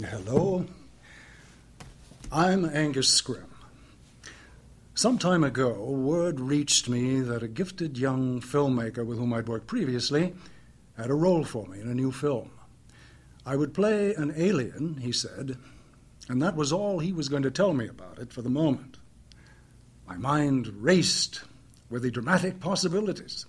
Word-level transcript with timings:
Hello. 0.00 0.64
I'm 2.32 2.64
Angus 2.64 3.20
Scrimm. 3.20 3.44
Some 4.94 5.18
time 5.18 5.44
ago, 5.44 5.74
word 5.74 6.40
reached 6.40 6.88
me 6.88 7.20
that 7.20 7.42
a 7.42 7.48
gifted 7.48 7.98
young 7.98 8.40
filmmaker 8.40 9.04
with 9.04 9.18
whom 9.18 9.34
I'd 9.34 9.48
worked 9.48 9.66
previously 9.66 10.32
had 10.96 11.10
a 11.10 11.14
role 11.14 11.44
for 11.44 11.66
me 11.66 11.78
in 11.78 11.90
a 11.90 11.94
new 11.94 12.10
film. 12.10 12.50
I 13.44 13.54
would 13.54 13.74
play 13.74 14.14
an 14.14 14.32
alien, 14.34 14.96
he 14.96 15.12
said, 15.12 15.58
and 16.26 16.40
that 16.40 16.56
was 16.56 16.72
all 16.72 16.98
he 16.98 17.12
was 17.12 17.28
going 17.28 17.42
to 17.42 17.50
tell 17.50 17.74
me 17.74 17.86
about 17.86 18.18
it 18.18 18.32
for 18.32 18.40
the 18.40 18.48
moment. 18.48 18.96
My 20.08 20.16
mind 20.16 20.68
raced 20.68 21.42
with 21.90 22.02
the 22.02 22.10
dramatic 22.10 22.60
possibilities. 22.60 23.44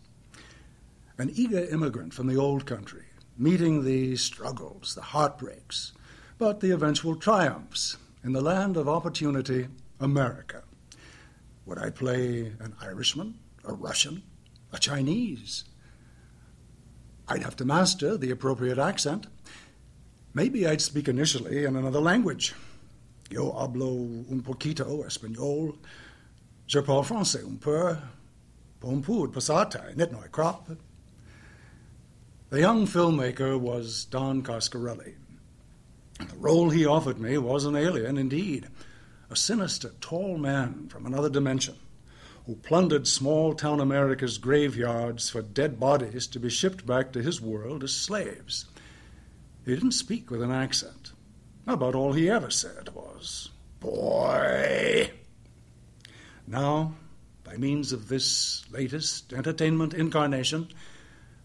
An 1.18 1.32
eager 1.34 1.64
immigrant 1.64 2.14
from 2.14 2.28
the 2.28 2.38
old 2.38 2.66
country, 2.66 3.06
meeting 3.38 3.86
the 3.86 4.18
struggles, 4.18 4.94
the 4.94 5.02
heartbreaks, 5.02 5.94
but 6.38 6.60
the 6.60 6.72
eventual 6.72 7.16
triumphs 7.16 7.98
in 8.24 8.34
the 8.34 8.42
land 8.42 8.78
of 8.78 8.88
opportunity, 8.88 9.68
America. 10.00 10.64
Would 11.66 11.78
I 11.78 11.90
play 11.90 12.54
an 12.60 12.76
Irishman, 12.82 13.36
a 13.64 13.74
Russian, 13.74 14.24
a 14.72 14.80
Chinese? 14.80 15.64
I'd 17.28 17.44
have 17.44 17.56
to 17.58 17.66
master 17.66 18.18
the 18.18 18.32
appropriate 18.32 18.78
accent. 18.78 19.28
Maybe 20.34 20.68
I'd 20.68 20.82
speak 20.82 21.08
initially 21.08 21.64
in 21.64 21.76
another 21.76 22.02
language. 22.02 22.54
Yo 23.30 23.52
hablo 23.54 24.30
un 24.30 24.42
poquito 24.42 25.06
español. 25.06 25.76
Je 26.68 26.82
parle 26.82 27.04
français 27.04 27.44
un 27.44 27.58
peu. 27.58 27.98
Bon 28.80 29.00
de 29.00 29.28
passata, 29.28 29.96
net 29.96 30.12
crop. 30.32 30.70
The 32.50 32.60
young 32.60 32.86
filmmaker 32.86 33.60
was 33.60 34.06
Don 34.06 34.44
Coscarelli. 34.44 35.16
The 36.30 36.38
role 36.38 36.70
he 36.70 36.86
offered 36.86 37.20
me 37.20 37.38
was 37.38 37.66
an 37.66 37.76
alien 37.76 38.18
indeed, 38.18 38.68
a 39.30 39.36
sinister, 39.36 39.92
tall 40.02 40.38
man 40.38 40.88
from 40.90 41.06
another 41.06 41.30
dimension 41.30 41.76
who 42.46 42.56
plundered 42.56 43.08
small 43.08 43.54
town 43.54 43.80
America's 43.80 44.38
graveyards 44.38 45.30
for 45.30 45.42
dead 45.42 45.80
bodies 45.80 46.28
to 46.28 46.40
be 46.40 46.50
shipped 46.50 46.86
back 46.86 47.14
to 47.14 47.22
his 47.22 47.40
world 47.40 47.84
as 47.84 47.94
slaves. 47.94 48.66
He 49.66 49.74
didn't 49.74 49.94
speak 49.94 50.30
with 50.30 50.42
an 50.42 50.52
accent. 50.52 51.14
About 51.66 51.96
all 51.96 52.12
he 52.12 52.30
ever 52.30 52.50
said 52.50 52.90
was, 52.94 53.50
Boy! 53.80 55.12
Now, 56.46 56.96
by 57.46 57.56
means 57.56 57.94
of 57.94 58.10
this 58.10 58.70
latest 58.72 59.32
entertainment 59.32 59.94
incarnation, 59.94 60.68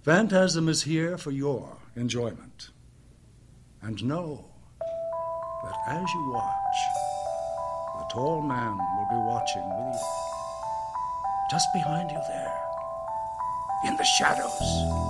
Phantasm 0.03 0.69
is 0.69 0.83
here 0.83 1.17
for 1.17 1.31
your 1.31 1.77
enjoyment. 1.95 2.71
And 3.81 4.03
know 4.05 4.47
that 5.63 5.75
as 5.89 6.05
you 6.15 6.31
watch, 6.31 6.79
the 7.99 8.05
tall 8.13 8.43
man 8.43 8.79
will 8.79 9.09
be 9.11 9.27
watching 9.27 9.63
with 9.69 9.95
you. 9.95 10.01
Just 11.51 11.73
behind 11.73 12.11
you 12.11 12.21
there, 12.29 12.61
in 13.87 13.97
the 13.97 14.05
shadows. 14.05 15.08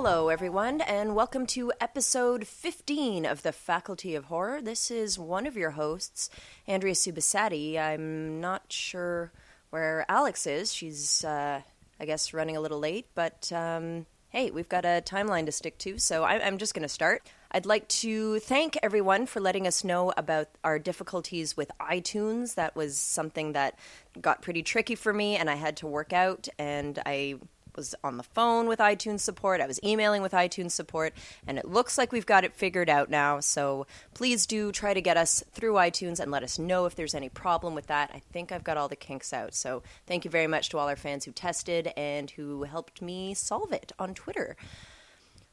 Hello, 0.00 0.28
everyone, 0.28 0.80
and 0.82 1.16
welcome 1.16 1.44
to 1.44 1.72
episode 1.80 2.46
15 2.46 3.26
of 3.26 3.42
the 3.42 3.50
Faculty 3.50 4.14
of 4.14 4.26
Horror. 4.26 4.62
This 4.62 4.92
is 4.92 5.18
one 5.18 5.44
of 5.44 5.56
your 5.56 5.70
hosts, 5.70 6.30
Andrea 6.68 6.94
Subissati. 6.94 7.76
I'm 7.76 8.40
not 8.40 8.72
sure 8.72 9.32
where 9.70 10.06
Alex 10.08 10.46
is. 10.46 10.72
She's, 10.72 11.24
uh, 11.24 11.62
I 11.98 12.04
guess, 12.04 12.32
running 12.32 12.56
a 12.56 12.60
little 12.60 12.78
late, 12.78 13.06
but 13.16 13.50
um, 13.52 14.06
hey, 14.28 14.52
we've 14.52 14.68
got 14.68 14.84
a 14.84 15.02
timeline 15.04 15.46
to 15.46 15.52
stick 15.52 15.78
to, 15.78 15.98
so 15.98 16.22
I- 16.22 16.46
I'm 16.46 16.58
just 16.58 16.74
going 16.74 16.84
to 16.84 16.88
start. 16.88 17.28
I'd 17.50 17.66
like 17.66 17.88
to 17.88 18.38
thank 18.38 18.78
everyone 18.84 19.26
for 19.26 19.40
letting 19.40 19.66
us 19.66 19.82
know 19.82 20.12
about 20.16 20.46
our 20.62 20.78
difficulties 20.78 21.56
with 21.56 21.72
iTunes. 21.80 22.54
That 22.54 22.76
was 22.76 22.96
something 22.96 23.52
that 23.54 23.76
got 24.20 24.42
pretty 24.42 24.62
tricky 24.62 24.94
for 24.94 25.12
me, 25.12 25.34
and 25.34 25.50
I 25.50 25.56
had 25.56 25.78
to 25.78 25.88
work 25.88 26.12
out, 26.12 26.46
and 26.56 27.00
I 27.04 27.40
was 27.78 27.94
on 28.02 28.16
the 28.16 28.22
phone 28.24 28.66
with 28.66 28.80
iTunes 28.80 29.20
support. 29.20 29.60
I 29.60 29.66
was 29.66 29.80
emailing 29.84 30.20
with 30.20 30.32
iTunes 30.32 30.72
support, 30.72 31.14
and 31.46 31.58
it 31.58 31.64
looks 31.64 31.96
like 31.96 32.10
we've 32.10 32.26
got 32.26 32.44
it 32.44 32.52
figured 32.52 32.90
out 32.90 33.08
now. 33.08 33.38
So 33.38 33.86
please 34.14 34.46
do 34.46 34.72
try 34.72 34.92
to 34.92 35.00
get 35.00 35.16
us 35.16 35.44
through 35.52 35.74
iTunes 35.74 36.18
and 36.18 36.32
let 36.32 36.42
us 36.42 36.58
know 36.58 36.86
if 36.86 36.96
there's 36.96 37.14
any 37.14 37.28
problem 37.28 37.74
with 37.76 37.86
that. 37.86 38.10
I 38.12 38.18
think 38.32 38.50
I've 38.50 38.64
got 38.64 38.76
all 38.76 38.88
the 38.88 38.96
kinks 38.96 39.32
out. 39.32 39.54
So 39.54 39.82
thank 40.06 40.24
you 40.24 40.30
very 40.30 40.48
much 40.48 40.68
to 40.70 40.78
all 40.78 40.88
our 40.88 40.96
fans 40.96 41.24
who 41.24 41.30
tested 41.30 41.92
and 41.96 42.30
who 42.32 42.64
helped 42.64 43.00
me 43.00 43.32
solve 43.32 43.72
it 43.72 43.92
on 43.98 44.12
Twitter. 44.12 44.56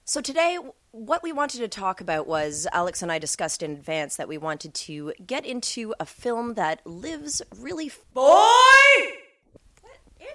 So 0.03 0.21
today, 0.21 0.57
what 0.91 1.23
we 1.23 1.31
wanted 1.31 1.59
to 1.59 1.67
talk 1.67 2.01
about 2.01 2.27
was 2.27 2.67
Alex 2.71 3.01
and 3.01 3.11
I 3.11 3.19
discussed 3.19 3.61
in 3.61 3.71
advance 3.71 4.15
that 4.15 4.27
we 4.27 4.37
wanted 4.37 4.73
to 4.73 5.13
get 5.25 5.45
into 5.45 5.93
a 5.99 6.05
film 6.05 6.55
that 6.55 6.85
lives 6.85 7.41
really. 7.55 7.91
Boy! 8.13 9.14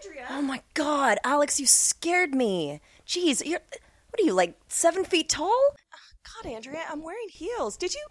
Andrea. 0.04 0.26
Oh 0.30 0.42
my 0.42 0.62
god, 0.74 1.18
Alex, 1.24 1.60
you 1.60 1.66
scared 1.66 2.34
me. 2.34 2.80
Jeez, 3.06 3.44
you're. 3.44 3.60
What 4.10 4.20
are 4.20 4.24
you, 4.24 4.32
like 4.34 4.58
seven 4.68 5.04
feet 5.04 5.28
tall? 5.28 5.74
God, 6.42 6.50
Andrea, 6.50 6.82
I'm 6.88 7.02
wearing 7.02 7.28
heels. 7.30 7.76
Did 7.76 7.94
you 7.94 8.04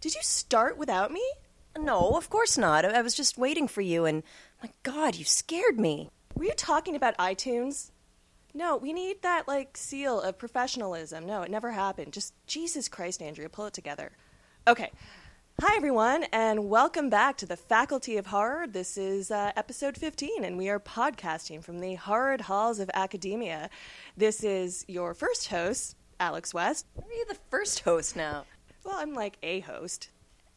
did 0.00 0.14
you 0.14 0.22
start 0.22 0.76
without 0.76 1.10
me? 1.12 1.22
No, 1.78 2.16
of 2.16 2.30
course 2.30 2.56
not. 2.56 2.84
I 2.84 2.98
I 2.98 3.02
was 3.02 3.14
just 3.14 3.38
waiting 3.38 3.68
for 3.68 3.80
you, 3.80 4.04
and 4.04 4.22
my 4.62 4.70
god, 4.82 5.16
you 5.16 5.24
scared 5.24 5.78
me. 5.78 6.10
Were 6.34 6.44
you 6.44 6.52
talking 6.52 6.94
about 6.96 7.16
iTunes? 7.16 7.90
No, 8.52 8.76
we 8.76 8.92
need 8.92 9.22
that 9.22 9.46
like 9.46 9.76
seal 9.76 10.20
of 10.20 10.38
professionalism. 10.38 11.26
No, 11.26 11.42
it 11.42 11.50
never 11.50 11.72
happened. 11.72 12.12
Just 12.12 12.34
Jesus 12.46 12.88
Christ, 12.88 13.20
Andrea, 13.22 13.48
pull 13.48 13.66
it 13.66 13.74
together. 13.74 14.12
Okay. 14.66 14.90
Hi, 15.62 15.74
everyone, 15.74 16.24
and 16.34 16.68
welcome 16.68 17.08
back 17.08 17.38
to 17.38 17.46
the 17.46 17.56
Faculty 17.56 18.18
of 18.18 18.26
Horror. 18.26 18.66
This 18.66 18.98
is 18.98 19.30
uh, 19.30 19.52
episode 19.56 19.96
15, 19.96 20.44
and 20.44 20.58
we 20.58 20.68
are 20.68 20.78
podcasting 20.78 21.64
from 21.64 21.78
the 21.78 21.94
horrid 21.94 22.42
halls 22.42 22.78
of 22.78 22.90
academia. 22.92 23.70
This 24.18 24.44
is 24.44 24.84
your 24.86 25.14
first 25.14 25.48
host, 25.48 25.96
Alex 26.20 26.52
West. 26.52 26.84
Are 26.98 27.10
you 27.10 27.24
the 27.26 27.38
first 27.48 27.80
host 27.80 28.16
now? 28.16 28.44
Well, 28.84 28.96
I'm 28.98 29.14
like 29.14 29.38
a 29.42 29.60
host. 29.60 30.10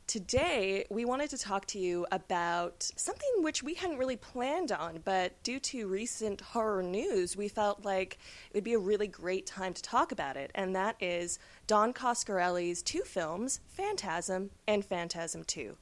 Today, 0.06 0.86
we 0.90 1.06
wanted 1.06 1.30
to 1.30 1.38
talk 1.38 1.66
to 1.68 1.80
you 1.80 2.06
about 2.12 2.90
something 2.98 3.30
which 3.38 3.64
we 3.64 3.76
hadn't 3.76 4.00
really 4.00 4.18
planned 4.18 4.74
on, 4.74 5.00
but 5.06 5.42
due 5.44 5.60
to 5.60 5.88
recent 5.88 6.42
horror 6.42 6.84
news, 6.84 7.38
we 7.38 7.48
felt 7.48 7.86
like 7.86 8.18
it 8.50 8.56
would 8.56 8.64
be 8.66 8.74
a 8.74 8.80
really 8.80 9.08
great 9.08 9.46
time 9.46 9.74
to 9.74 9.82
talk 9.82 10.12
about 10.12 10.36
it, 10.36 10.52
and 10.56 10.76
that 10.76 10.98
is 11.00 11.40
Don 11.70 11.94
Coscarelli's 11.94 12.82
two 12.82 13.04
films, 13.04 13.60
Phantasm 13.68 14.50
and 14.68 14.84
Phantasm 14.84 15.44
2. 15.44 15.78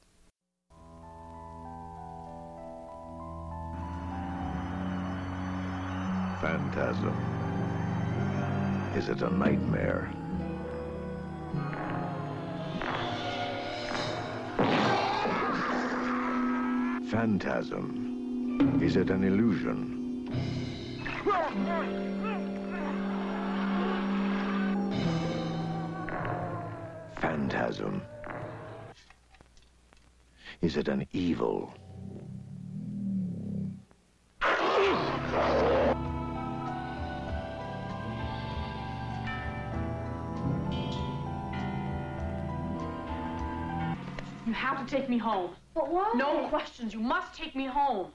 Phantasm. 6.42 7.16
Is 8.98 9.08
it 9.08 9.22
a 9.22 9.30
nightmare? 9.30 10.12
Phantasm. 17.10 18.78
Is 18.82 18.96
it 18.96 19.08
an 19.08 19.24
illusion? 19.24 20.28
Phantasm. 27.68 28.00
Is 30.62 30.78
it 30.78 30.88
an 30.88 31.06
evil? 31.12 31.74
You 44.46 44.54
have 44.54 44.86
to 44.86 44.96
take 44.96 45.10
me 45.10 45.18
home. 45.18 45.50
But 45.74 45.90
why? 45.90 46.14
No 46.16 46.48
questions. 46.48 46.94
You 46.94 47.00
must 47.00 47.34
take 47.34 47.54
me 47.54 47.66
home. 47.66 48.12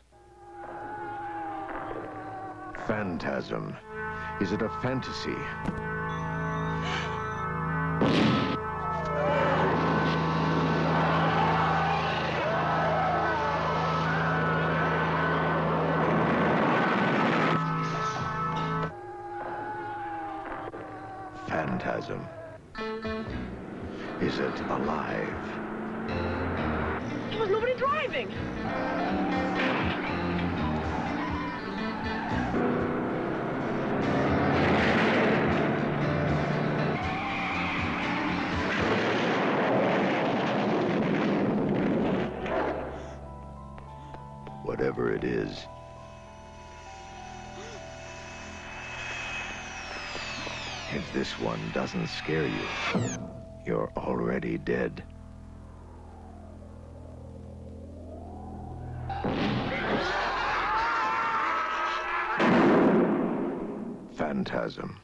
Phantasm. 2.88 3.76
Is 4.42 4.52
it 4.52 4.64
a 4.64 4.70
fantasy? 4.82 5.36
Doesn't 51.74 52.08
scare 52.08 52.46
you, 52.46 52.68
you're 53.66 53.92
already 53.98 54.60
dead. 54.60 55.04
Phantasm. 64.16 65.03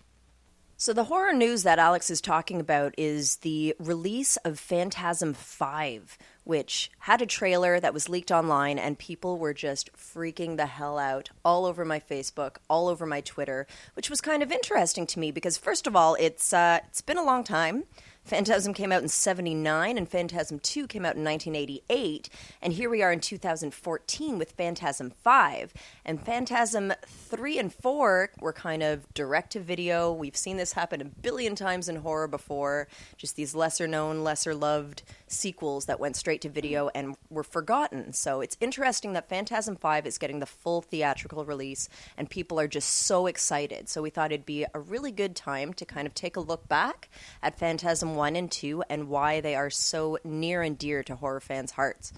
So, 0.89 0.93
the 0.93 1.03
horror 1.03 1.33
news 1.33 1.61
that 1.61 1.77
Alex 1.77 2.09
is 2.09 2.19
talking 2.19 2.59
about 2.59 2.95
is 2.97 3.35
the 3.35 3.75
release 3.77 4.37
of 4.37 4.57
Phantasm 4.57 5.35
5, 5.35 6.17
which 6.45 6.89
had 6.97 7.21
a 7.21 7.27
trailer 7.27 7.79
that 7.79 7.93
was 7.93 8.09
leaked 8.09 8.31
online, 8.31 8.79
and 8.79 8.97
people 8.97 9.37
were 9.37 9.53
just 9.53 9.93
freaking 9.93 10.57
the 10.57 10.65
hell 10.65 10.97
out 10.97 11.29
all 11.45 11.67
over 11.67 11.85
my 11.85 11.99
Facebook, 11.99 12.55
all 12.67 12.87
over 12.87 13.05
my 13.05 13.21
Twitter, 13.21 13.67
which 13.93 14.09
was 14.09 14.19
kind 14.19 14.41
of 14.41 14.51
interesting 14.51 15.05
to 15.05 15.19
me 15.19 15.29
because, 15.29 15.59
first 15.59 15.85
of 15.85 15.95
all, 15.95 16.15
it's, 16.15 16.53
uh, 16.53 16.79
it's 16.87 17.01
been 17.01 17.19
a 17.19 17.23
long 17.23 17.43
time. 17.43 17.83
Phantasm 18.29 18.75
came 18.75 18.91
out 18.91 19.01
in 19.01 19.07
79 19.07 19.97
and 19.97 20.07
Phantasm 20.07 20.59
2 20.59 20.85
came 20.85 21.03
out 21.03 21.15
in 21.15 21.23
1988. 21.23 22.29
And 22.61 22.73
here 22.73 22.87
we 22.87 23.01
are 23.01 23.11
in 23.11 23.21
2014 23.21 24.37
with 24.37 24.51
Phantasm 24.51 25.09
5. 25.09 25.73
And 26.05 26.23
Phantasm 26.23 26.93
3 27.07 27.57
and 27.57 27.73
4 27.73 28.29
were 28.39 28.53
kind 28.53 28.83
of 28.83 29.11
direct 29.15 29.53
to 29.53 29.59
video. 29.59 30.13
We've 30.13 30.37
seen 30.37 30.57
this 30.57 30.73
happen 30.73 31.01
a 31.01 31.05
billion 31.05 31.55
times 31.55 31.89
in 31.89 31.95
horror 31.95 32.27
before. 32.27 32.87
Just 33.17 33.35
these 33.35 33.55
lesser 33.55 33.87
known, 33.87 34.23
lesser 34.23 34.53
loved 34.53 35.01
sequels 35.25 35.85
that 35.85 35.99
went 35.99 36.15
straight 36.15 36.41
to 36.41 36.49
video 36.49 36.91
and 36.93 37.15
were 37.31 37.43
forgotten. 37.43 38.13
So 38.13 38.41
it's 38.41 38.57
interesting 38.61 39.13
that 39.13 39.27
Phantasm 39.27 39.75
5 39.75 40.05
is 40.05 40.19
getting 40.19 40.39
the 40.39 40.45
full 40.45 40.83
theatrical 40.83 41.45
release 41.45 41.89
and 42.15 42.29
people 42.29 42.59
are 42.59 42.67
just 42.67 42.89
so 42.89 43.25
excited. 43.25 43.89
So 43.89 44.03
we 44.03 44.11
thought 44.11 44.31
it'd 44.31 44.45
be 44.45 44.67
a 44.71 44.79
really 44.79 45.11
good 45.11 45.35
time 45.35 45.73
to 45.73 45.85
kind 45.85 46.05
of 46.05 46.13
take 46.13 46.35
a 46.35 46.41
look 46.41 46.67
back 46.67 47.09
at 47.41 47.57
Phantasm 47.57 48.18
1 48.19 48.35
and 48.35 48.51
2 48.51 48.83
and 48.89 49.07
why 49.07 49.39
they 49.39 49.55
are 49.55 49.69
so 49.69 50.17
near 50.25 50.61
and 50.61 50.77
dear 50.77 51.01
to 51.03 51.15
horror 51.15 51.39
fans' 51.39 51.71
hearts. 51.71 52.11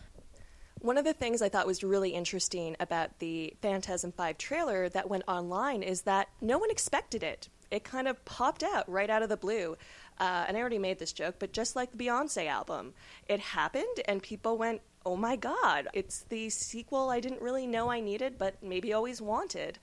One 0.79 0.97
of 0.97 1.05
the 1.05 1.13
things 1.13 1.43
I 1.43 1.49
thought 1.49 1.67
was 1.67 1.83
really 1.83 2.09
interesting 2.09 2.75
about 2.79 3.19
the 3.19 3.53
Phantasm 3.61 4.11
5 4.11 4.35
trailer 4.39 4.89
that 4.89 5.11
went 5.11 5.25
online 5.27 5.83
is 5.83 6.01
that 6.01 6.29
no 6.41 6.57
one 6.57 6.71
expected 6.71 7.21
it. 7.21 7.49
It 7.69 7.83
kind 7.83 8.07
of 8.07 8.25
popped 8.25 8.63
out 8.63 8.89
right 8.89 9.11
out 9.11 9.21
of 9.21 9.29
the 9.29 9.37
blue. 9.37 9.77
Uh, 10.19 10.45
and 10.47 10.57
I 10.57 10.59
already 10.59 10.79
made 10.79 10.97
this 10.97 11.13
joke, 11.13 11.35
but 11.37 11.53
just 11.53 11.75
like 11.75 11.91
the 11.91 12.03
Beyonce 12.03 12.47
album, 12.47 12.95
it 13.27 13.39
happened 13.39 14.01
and 14.05 14.23
people 14.23 14.57
went, 14.57 14.81
oh 15.05 15.15
my 15.15 15.35
God, 15.35 15.87
it's 15.93 16.23
the 16.29 16.49
sequel 16.49 17.11
I 17.11 17.19
didn't 17.19 17.43
really 17.43 17.67
know 17.67 17.91
I 17.91 17.99
needed, 17.99 18.39
but 18.39 18.55
maybe 18.63 18.91
always 18.91 19.21
wanted. 19.21 19.77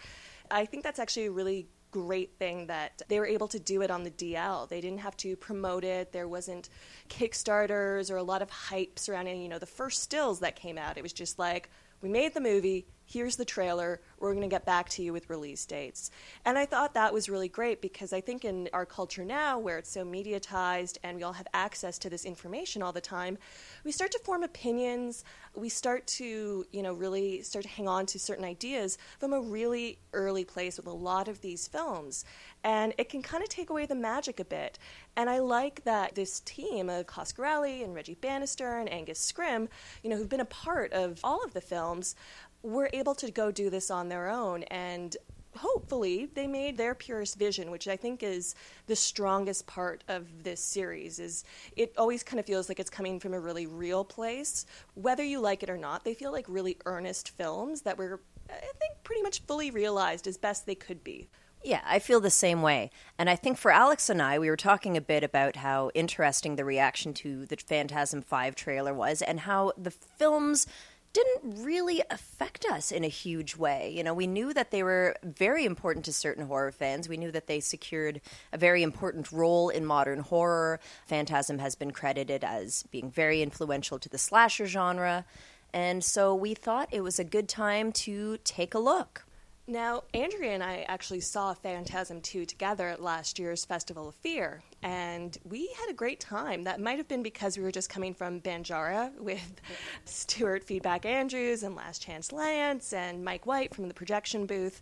I 0.51 0.65
think 0.65 0.83
that's 0.83 0.99
actually 0.99 1.27
a 1.27 1.31
really 1.31 1.69
great 2.03 2.39
thing 2.39 2.67
that 2.67 3.03
they 3.09 3.19
were 3.19 3.27
able 3.27 3.49
to 3.49 3.59
do 3.59 3.83
it 3.83 3.91
on 3.91 4.05
the 4.05 4.11
DL. 4.11 4.69
They 4.69 4.81
didn't 4.81 5.01
have 5.01 5.17
to 5.19 5.37
promote 5.37 5.85
it. 5.85 6.13
There 6.13 6.29
wasn't 6.29 6.69
Kickstarters 7.09 8.11
or 8.11 8.17
a 8.17 8.23
lot 8.23 8.43
of 8.43 8.51
hype 8.51 8.99
surrounding, 8.99 9.43
you 9.43 9.49
know, 9.49 9.59
the 9.59 9.67
first 9.67 10.03
stills 10.03 10.41
that 10.41 10.57
came 10.57 10.79
out. 10.79 10.97
It 10.97 11.03
was 11.03 11.13
just 11.13 11.39
like, 11.39 11.71
we 12.01 12.09
made 12.09 12.35
the 12.35 12.41
movie, 12.41 12.87
here's 13.09 13.37
the 13.37 13.45
trailer, 13.45 14.01
we're 14.19 14.33
going 14.33 14.43
to 14.43 14.55
get 14.55 14.67
back 14.67 14.89
to 14.91 15.03
you 15.03 15.13
with 15.13 15.31
release 15.31 15.65
dates. 15.65 16.11
And 16.45 16.59
I 16.59 16.67
thought 16.67 16.95
that 16.95 17.15
was 17.15 17.29
really 17.29 17.49
great 17.49 17.81
because 17.81 18.13
I 18.13 18.21
think 18.21 18.45
in 18.45 18.69
our 18.73 18.85
culture 18.85 19.25
now, 19.25 19.59
where 19.59 19.79
it's 19.79 19.91
so 19.91 20.05
mediatized 20.05 20.99
and 21.03 21.17
we 21.17 21.23
all 21.23 21.33
have 21.33 21.47
access 21.55 21.99
to 21.99 22.11
this 22.11 22.27
information 22.27 22.83
all 22.83 22.93
the 22.93 23.01
time, 23.01 23.39
we 23.85 23.93
start 23.93 24.13
to 24.13 24.19
form 24.25 24.43
opinions. 24.43 25.25
We 25.55 25.71
start 25.71 26.07
to, 26.19 26.67
you 26.71 26.83
know, 26.83 26.93
really 26.93 27.43
start 27.43 27.65
to 27.65 27.71
hang 27.71 27.89
on 27.89 28.05
to 28.07 28.19
certain 28.19 28.45
ideas 28.45 28.99
from 29.19 29.33
a 29.33 29.41
really 29.41 29.99
early 30.13 30.45
place 30.45 30.77
with 30.77 30.87
a 30.87 30.93
lot 30.93 31.29
of 31.29 31.41
these 31.41 31.67
films. 31.67 32.25
And 32.63 32.93
it 32.99 33.09
can 33.09 33.23
kind 33.23 33.43
of 33.43 33.49
take 33.49 33.71
away 33.71 33.87
the 33.87 33.95
magic 33.95 34.39
a 34.39 34.45
bit. 34.45 34.79
And 35.17 35.31
I 35.31 35.39
like 35.39 35.83
that 35.85 36.15
this 36.15 36.41
team 36.41 36.91
of 36.91 37.07
Coscarelli 37.07 37.83
and 37.83 37.95
Reggie 37.95 38.15
Bannister 38.15 38.79
and 38.79 38.89
Angus 38.93 39.33
Scrimm, 39.33 39.69
you 40.03 40.11
know, 40.11 40.17
who've 40.17 40.29
been 40.29 40.41
a 40.41 40.45
part 40.45 40.93
of 40.93 41.21
all 41.25 41.43
of 41.45 41.55
the 41.55 41.61
films, 41.61 42.15
were 42.63 42.91
able 42.93 43.15
to 43.15 43.31
go 43.31 43.51
do 43.51 43.71
this 43.71 43.91
on 43.91 44.09
their 44.09 44.29
own 44.29 44.63
and 44.65 45.17
hopefully 45.57 46.29
they 46.35 46.47
made 46.47 46.77
their 46.77 46.95
purest 46.95 47.39
vision 47.39 47.71
which 47.71 47.89
i 47.89 47.97
think 47.97 48.23
is 48.23 48.55
the 48.87 48.95
strongest 48.95 49.67
part 49.67 50.05
of 50.09 50.27
this 50.45 50.61
series 50.61 51.19
is 51.19 51.45
it 51.77 51.93
always 51.97 52.23
kind 52.23 52.39
of 52.39 52.47
feels 52.47 52.69
like 52.69 52.79
it's 52.79 52.91
coming 52.91 53.19
from 53.19 53.35
a 53.35 53.41
really 53.41 53.67
real 53.67 54.05
place 54.05 54.67
whether 54.95 55.25
you 55.25 55.41
like 55.41 55.63
it 55.63 55.71
or 55.71 55.77
not 55.77 56.05
they 56.05 56.15
feel 56.15 56.33
like 56.33 56.45
really 56.49 56.77
earnest 56.85 57.31
films 57.31 57.83
that 57.83 57.99
were 57.99 58.21
i 58.51 58.73
think 58.79 58.95
pretty 59.03 59.23
much 59.23 59.43
fully 59.43 59.71
realized 59.71 60.27
as 60.27 60.37
best 60.37 60.67
they 60.67 60.75
could 60.75 61.03
be 61.03 61.29
Yeah, 61.65 61.81
I 61.85 61.99
feel 61.99 62.21
the 62.21 62.31
same 62.31 62.63
way. 62.63 62.91
And 63.19 63.29
I 63.29 63.35
think 63.35 63.59
for 63.59 63.73
Alex 63.73 64.09
and 64.09 64.23
I, 64.23 64.39
we 64.39 64.49
were 64.49 64.57
talking 64.57 64.97
a 64.97 65.01
bit 65.01 65.25
about 65.25 65.57
how 65.57 65.91
interesting 65.93 66.55
the 66.55 66.65
reaction 66.65 67.13
to 67.15 67.47
the 67.47 67.57
Phantasm 67.57 68.23
5 68.23 68.55
trailer 68.55 68.95
was 68.95 69.23
and 69.23 69.41
how 69.41 69.73
the 69.77 69.91
films 69.91 70.69
didn't 71.13 71.65
really 71.65 72.03
affect 72.11 72.65
us 72.67 72.93
in 72.93 73.05
a 73.05 73.09
huge 73.09 73.57
way. 73.57 73.93
You 73.97 74.05
know, 74.05 74.15
we 74.15 74.27
knew 74.27 74.53
that 74.53 74.71
they 74.71 74.83
were 74.83 75.17
very 75.23 75.65
important 75.65 76.05
to 76.07 76.13
certain 76.13 76.47
horror 76.47 76.73
fans. 76.73 77.09
We 77.09 77.17
knew 77.17 77.31
that 77.33 77.47
they 77.47 77.61
secured 77.61 78.21
a 78.53 78.59
very 78.59 78.83
important 78.83 79.33
role 79.33 79.69
in 79.69 79.85
modern 79.85 80.21
horror. 80.21 80.81
Phantasm 81.07 81.59
has 81.59 81.75
been 81.75 81.91
credited 81.91 82.45
as 82.45 82.85
being 82.91 83.11
very 83.11 83.43
influential 83.43 83.99
to 83.99 84.09
the 84.09 84.19
slasher 84.19 84.67
genre. 84.67 85.25
And 85.73 86.03
so 86.03 86.35
we 86.35 86.55
thought 86.55 86.89
it 86.93 87.03
was 87.03 87.19
a 87.19 87.25
good 87.25 87.49
time 87.49 87.93
to 87.93 88.39
take 88.45 88.75
a 88.75 88.79
look. 88.79 89.25
Now, 89.71 90.05
Andrea 90.15 90.53
and 90.53 90.65
I 90.65 90.87
actually 90.89 91.21
saw 91.21 91.53
Phantasm 91.53 92.23
2 92.23 92.47
together 92.47 92.89
at 92.89 93.03
last 93.03 93.39
year's 93.39 93.67
Festival 93.67 94.09
of 94.09 94.15
Fear, 94.15 94.63
and 94.83 95.37
we 95.45 95.69
had 95.79 95.91
a 95.91 95.93
great 95.93 96.21
time. 96.21 96.65
That 96.65 96.81
might 96.81 96.97
have 96.97 97.07
been 97.07 97.23
because 97.23 97.59
we 97.59 97.63
were 97.63 97.71
just 97.71 97.91
coming 97.91 98.15
from 98.15 98.41
Banjara 98.41 99.15
with 99.19 99.61
Stuart 100.07 100.65
Feedback 100.65 101.05
Andrews 101.05 101.65
and 101.65 101.77
Last 101.77 102.01
Chance 102.01 102.33
Lance 102.33 102.95
and 102.95 103.23
Mike 103.23 103.45
White 103.45 103.75
from 103.75 103.89
the 103.89 103.95
projection 103.95 104.47
booth. 104.47 104.81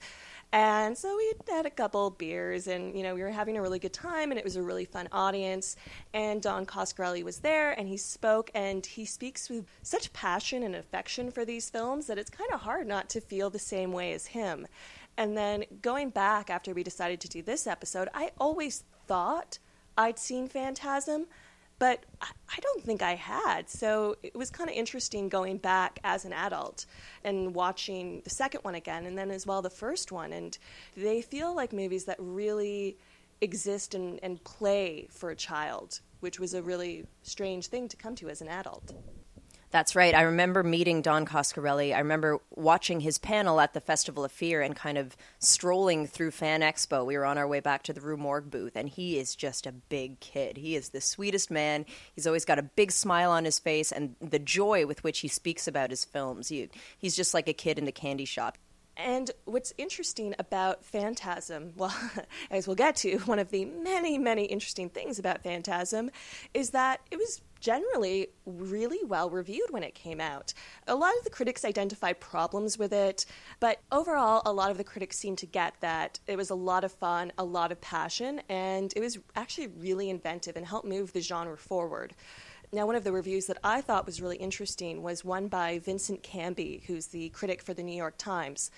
And 0.53 0.97
so 0.97 1.17
we 1.17 1.33
had 1.53 1.67
a 1.67 1.71
couple 1.71 2.09
beers 2.11 2.67
and, 2.67 2.97
you 2.97 3.03
know, 3.03 3.15
we 3.15 3.23
were 3.23 3.31
having 3.31 3.57
a 3.57 3.63
really 3.63 3.79
good 3.79 3.93
time 3.93 4.31
and 4.31 4.39
it 4.39 4.45
was 4.45 4.57
a 4.57 4.63
really 4.63 4.85
fun 4.85 5.09
audience. 5.13 5.77
And 6.15 6.41
Don 6.41 6.65
Coscarelli 6.65 7.23
was 7.23 7.39
there 7.39 7.73
and 7.73 7.89
he 7.89 7.97
spoke 7.97 8.51
and 8.55 8.87
he 8.87 9.05
speaks 9.05 9.51
with 9.51 9.67
such 9.83 10.13
passion 10.13 10.63
and 10.63 10.75
affection 10.75 11.31
for 11.31 11.45
these 11.45 11.69
films 11.69 12.07
that 12.07 12.19
it's 12.19 12.31
kind 12.31 12.51
of 12.53 12.61
hard 12.61 12.87
not 12.87 13.09
to 13.11 13.21
feel 13.21 13.51
the 13.51 13.59
same 13.59 13.93
way 13.93 14.13
as 14.13 14.27
him. 14.27 14.67
And 15.19 15.37
then 15.37 15.65
going 15.83 16.11
back 16.11 16.51
after 16.51 16.73
we 16.75 16.83
decided 16.83 17.21
to 17.21 17.29
do 17.29 17.43
this 17.43 17.67
episode, 17.67 18.09
I 18.15 18.31
always 18.39 18.85
thought 19.07 19.59
I'd 19.99 20.19
seen 20.19 20.47
Phantasm, 20.47 21.27
but 21.79 22.05
I 22.23 22.59
don't 22.61 22.83
think 22.83 23.03
I 23.03 23.15
had. 23.15 23.69
So 23.69 24.17
it 24.23 24.35
was 24.35 24.51
kind 24.51 24.71
of 24.71 24.77
interesting 24.77 25.29
going 25.29 25.59
back 25.59 25.99
as 26.05 26.25
an 26.25 26.33
adult 26.33 26.87
and 27.23 27.55
watching 27.55 28.23
the 28.25 28.31
second 28.31 28.63
one 28.63 28.75
again, 28.75 29.07
and 29.07 29.17
then 29.17 29.31
as 29.31 29.47
well 29.47 29.63
the 29.63 29.71
first 29.71 30.13
one. 30.13 30.33
And 30.33 30.57
they 30.97 31.21
feel 31.21 31.55
like 31.55 31.73
movies 31.73 32.05
that 32.07 32.17
really 32.19 32.97
exist 33.41 33.95
and, 33.95 34.19
and 34.23 34.43
play 34.45 35.07
for 35.11 35.31
a 35.31 35.37
child, 35.37 36.01
which 36.21 36.41
was 36.41 36.55
a 36.55 36.63
really 36.63 37.07
strange 37.23 37.67
thing 37.67 37.89
to 37.89 37.97
come 37.97 38.15
to 38.17 38.31
as 38.31 38.41
an 38.41 38.49
adult. 38.49 38.95
That's 39.71 39.97
right. 39.97 40.15
I 40.15 40.23
remember 40.23 40.63
meeting 40.63 41.03
Don 41.03 41.27
Coscarelli. 41.27 41.95
I 41.95 41.99
remember 41.99 42.39
watching 42.51 43.01
his 43.01 43.19
panel 43.19 43.61
at 43.61 43.75
the 43.75 43.81
Festival 43.81 44.25
of 44.25 44.31
Fear 44.31 44.63
and 44.63 44.77
kind 44.77 44.97
of 44.97 45.17
strolling 45.41 46.07
through 46.07 46.31
Fan 46.31 46.61
Expo. 46.61 47.05
We 47.05 47.19
were 47.19 47.27
on 47.27 47.37
our 47.37 47.49
way 47.49 47.61
back 47.61 47.83
to 47.85 47.93
the 47.93 48.01
Rue 48.01 48.17
Morgue 48.17 48.51
booth, 48.51 48.77
and 48.77 48.89
he 48.89 49.19
is 49.19 49.35
just 49.35 49.67
a 49.67 49.73
big 49.73 50.21
kid. 50.21 50.57
He 50.57 50.77
is 50.77 50.91
the 50.91 51.01
sweetest 51.01 51.51
man. 51.51 51.85
He's 52.15 52.27
always 52.27 52.45
got 52.45 52.61
a 52.61 52.63
big 52.63 52.93
smile 52.93 53.33
on 53.33 53.45
his 53.45 53.59
face 53.59 53.91
and 53.91 54.15
the 54.21 54.39
joy 54.39 54.87
with 54.87 55.03
which 55.03 55.19
he 55.21 55.29
speaks 55.29 55.67
about 55.67 55.91
his 55.91 56.05
films. 56.05 56.49
He, 56.49 56.69
he's 56.97 57.17
just 57.17 57.35
like 57.35 57.49
a 57.49 57.53
kid 57.53 57.79
in 57.79 57.87
the 57.87 57.93
candy 57.93 58.25
shop. 58.25 58.59
And 58.97 59.31
what's 59.45 59.75
interesting 59.77 60.35
about 60.39 60.85
Phantasm, 60.85 61.73
well, 61.77 61.95
as 62.51 62.67
we'll 62.67 62.77
get 62.77 62.97
to, 62.97 63.19
one 63.19 63.39
of 63.39 63.51
the 63.51 63.65
many, 63.67 64.17
many 64.17 64.45
interesting 64.45 64.89
things 64.89 65.19
about 65.19 65.43
Phantasm 65.43 66.11
is 66.55 66.71
that 66.71 67.01
it 67.11 67.19
was 67.19 67.43
generally 67.61 68.29
really 68.45 69.01
well 69.05 69.31
reviewed 69.31 69.71
when 69.71 69.83
it 69.83 69.95
came 69.95 70.21
out. 70.21 70.53
A 70.87 70.95
lot 70.95 71.17
of 71.19 71.25
the 71.25 71.31
critics 71.31 71.65
identified 71.65 72.21
problems 72.21 72.79
with 72.79 72.93
it, 72.93 73.27
but 73.61 73.81
overall, 73.91 74.43
a 74.45 74.53
lot 74.53 74.71
of 74.71 74.79
the 74.79 74.85
critics 74.85 75.19
seemed 75.19 75.39
to 75.39 75.47
get 75.47 75.75
that 75.81 76.21
it 76.27 76.37
was 76.37 76.51
a 76.51 76.55
lot 76.55 76.85
of 76.85 76.93
fun, 76.93 77.33
a 77.39 77.45
lot 77.45 77.73
of 77.73 77.81
passion, 77.81 78.41
and 78.49 78.93
it 78.97 79.01
was 79.01 79.19
actually 79.35 79.69
really 79.69 80.11
inventive 80.11 80.57
and 80.57 80.67
helped 80.67 80.87
move 80.87 81.13
the 81.13 81.21
genre 81.21 81.57
forward. 81.57 82.15
Now, 82.73 82.87
one 82.87 82.97
of 82.97 83.05
the 83.05 83.13
reviews 83.13 83.47
that 83.47 83.59
I 83.63 83.81
thought 83.81 84.07
was 84.07 84.21
really 84.21 84.37
interesting 84.37 85.03
was 85.03 85.25
one 85.25 85.49
by 85.49 85.79
Vincent 85.79 86.23
Canby, 86.23 86.83
who's 86.87 87.07
the 87.07 87.29
critic 87.31 87.63
for 87.63 87.75
the 87.75 87.83
New 87.83 87.97
York 87.97 88.19
Times. 88.19 88.71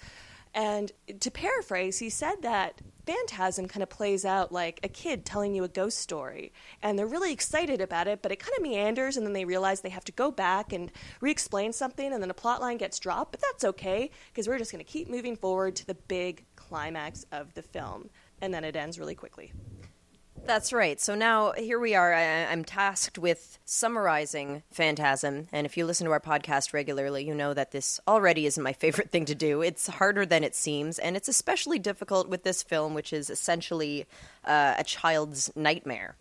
And 0.54 0.92
to 1.20 1.30
paraphrase, 1.30 1.98
he 1.98 2.10
said 2.10 2.42
that 2.42 2.80
Phantasm 3.06 3.68
kind 3.68 3.82
of 3.82 3.88
plays 3.88 4.24
out 4.24 4.52
like 4.52 4.80
a 4.82 4.88
kid 4.88 5.24
telling 5.24 5.54
you 5.54 5.64
a 5.64 5.68
ghost 5.68 5.98
story. 5.98 6.52
And 6.82 6.98
they're 6.98 7.06
really 7.06 7.32
excited 7.32 7.80
about 7.80 8.06
it, 8.06 8.20
but 8.20 8.32
it 8.32 8.38
kind 8.38 8.52
of 8.56 8.62
meanders, 8.62 9.16
and 9.16 9.24
then 9.24 9.32
they 9.32 9.44
realize 9.44 9.80
they 9.80 9.88
have 9.88 10.04
to 10.04 10.12
go 10.12 10.30
back 10.30 10.72
and 10.72 10.92
re 11.20 11.30
explain 11.30 11.72
something, 11.72 12.12
and 12.12 12.22
then 12.22 12.30
a 12.30 12.34
plot 12.34 12.60
line 12.60 12.76
gets 12.76 12.98
dropped. 12.98 13.32
But 13.32 13.40
that's 13.40 13.64
okay, 13.64 14.10
because 14.30 14.46
we're 14.46 14.58
just 14.58 14.72
going 14.72 14.84
to 14.84 14.90
keep 14.90 15.08
moving 15.08 15.36
forward 15.36 15.76
to 15.76 15.86
the 15.86 15.94
big 15.94 16.44
climax 16.56 17.24
of 17.32 17.54
the 17.54 17.62
film. 17.62 18.10
And 18.40 18.52
then 18.52 18.64
it 18.64 18.76
ends 18.76 18.98
really 18.98 19.14
quickly. 19.14 19.52
That's 20.48 20.72
right. 20.72 20.98
So 20.98 21.14
now 21.14 21.52
here 21.52 21.78
we 21.78 21.94
are. 21.94 22.14
I, 22.14 22.22
am 22.22 22.64
tasked 22.64 23.18
with 23.18 23.58
summarizing 23.66 24.62
Phantasm. 24.72 25.46
And 25.52 25.66
if 25.66 25.76
you 25.76 25.84
listen 25.84 26.06
to 26.06 26.10
our 26.12 26.20
podcast 26.20 26.72
regularly, 26.72 27.22
you 27.22 27.34
know 27.34 27.52
that 27.52 27.70
this 27.70 28.00
already 28.08 28.46
isn't 28.46 28.62
my 28.62 28.72
favorite 28.84 29.10
thing 29.10 29.26
to 29.26 29.34
do. 29.34 29.60
It's 29.60 29.88
harder 29.88 30.24
than 30.24 30.42
it 30.44 30.54
seems. 30.54 30.98
And 30.98 31.18
it's 31.18 31.28
especially 31.28 31.78
difficult 31.78 32.30
with 32.30 32.44
this 32.44 32.62
film, 32.62 32.94
which 32.94 33.12
is 33.12 33.28
essentially 33.28 34.06
uh, 34.42 34.76
a 34.78 34.84
child's 34.84 35.54
nightmare. 35.54 36.16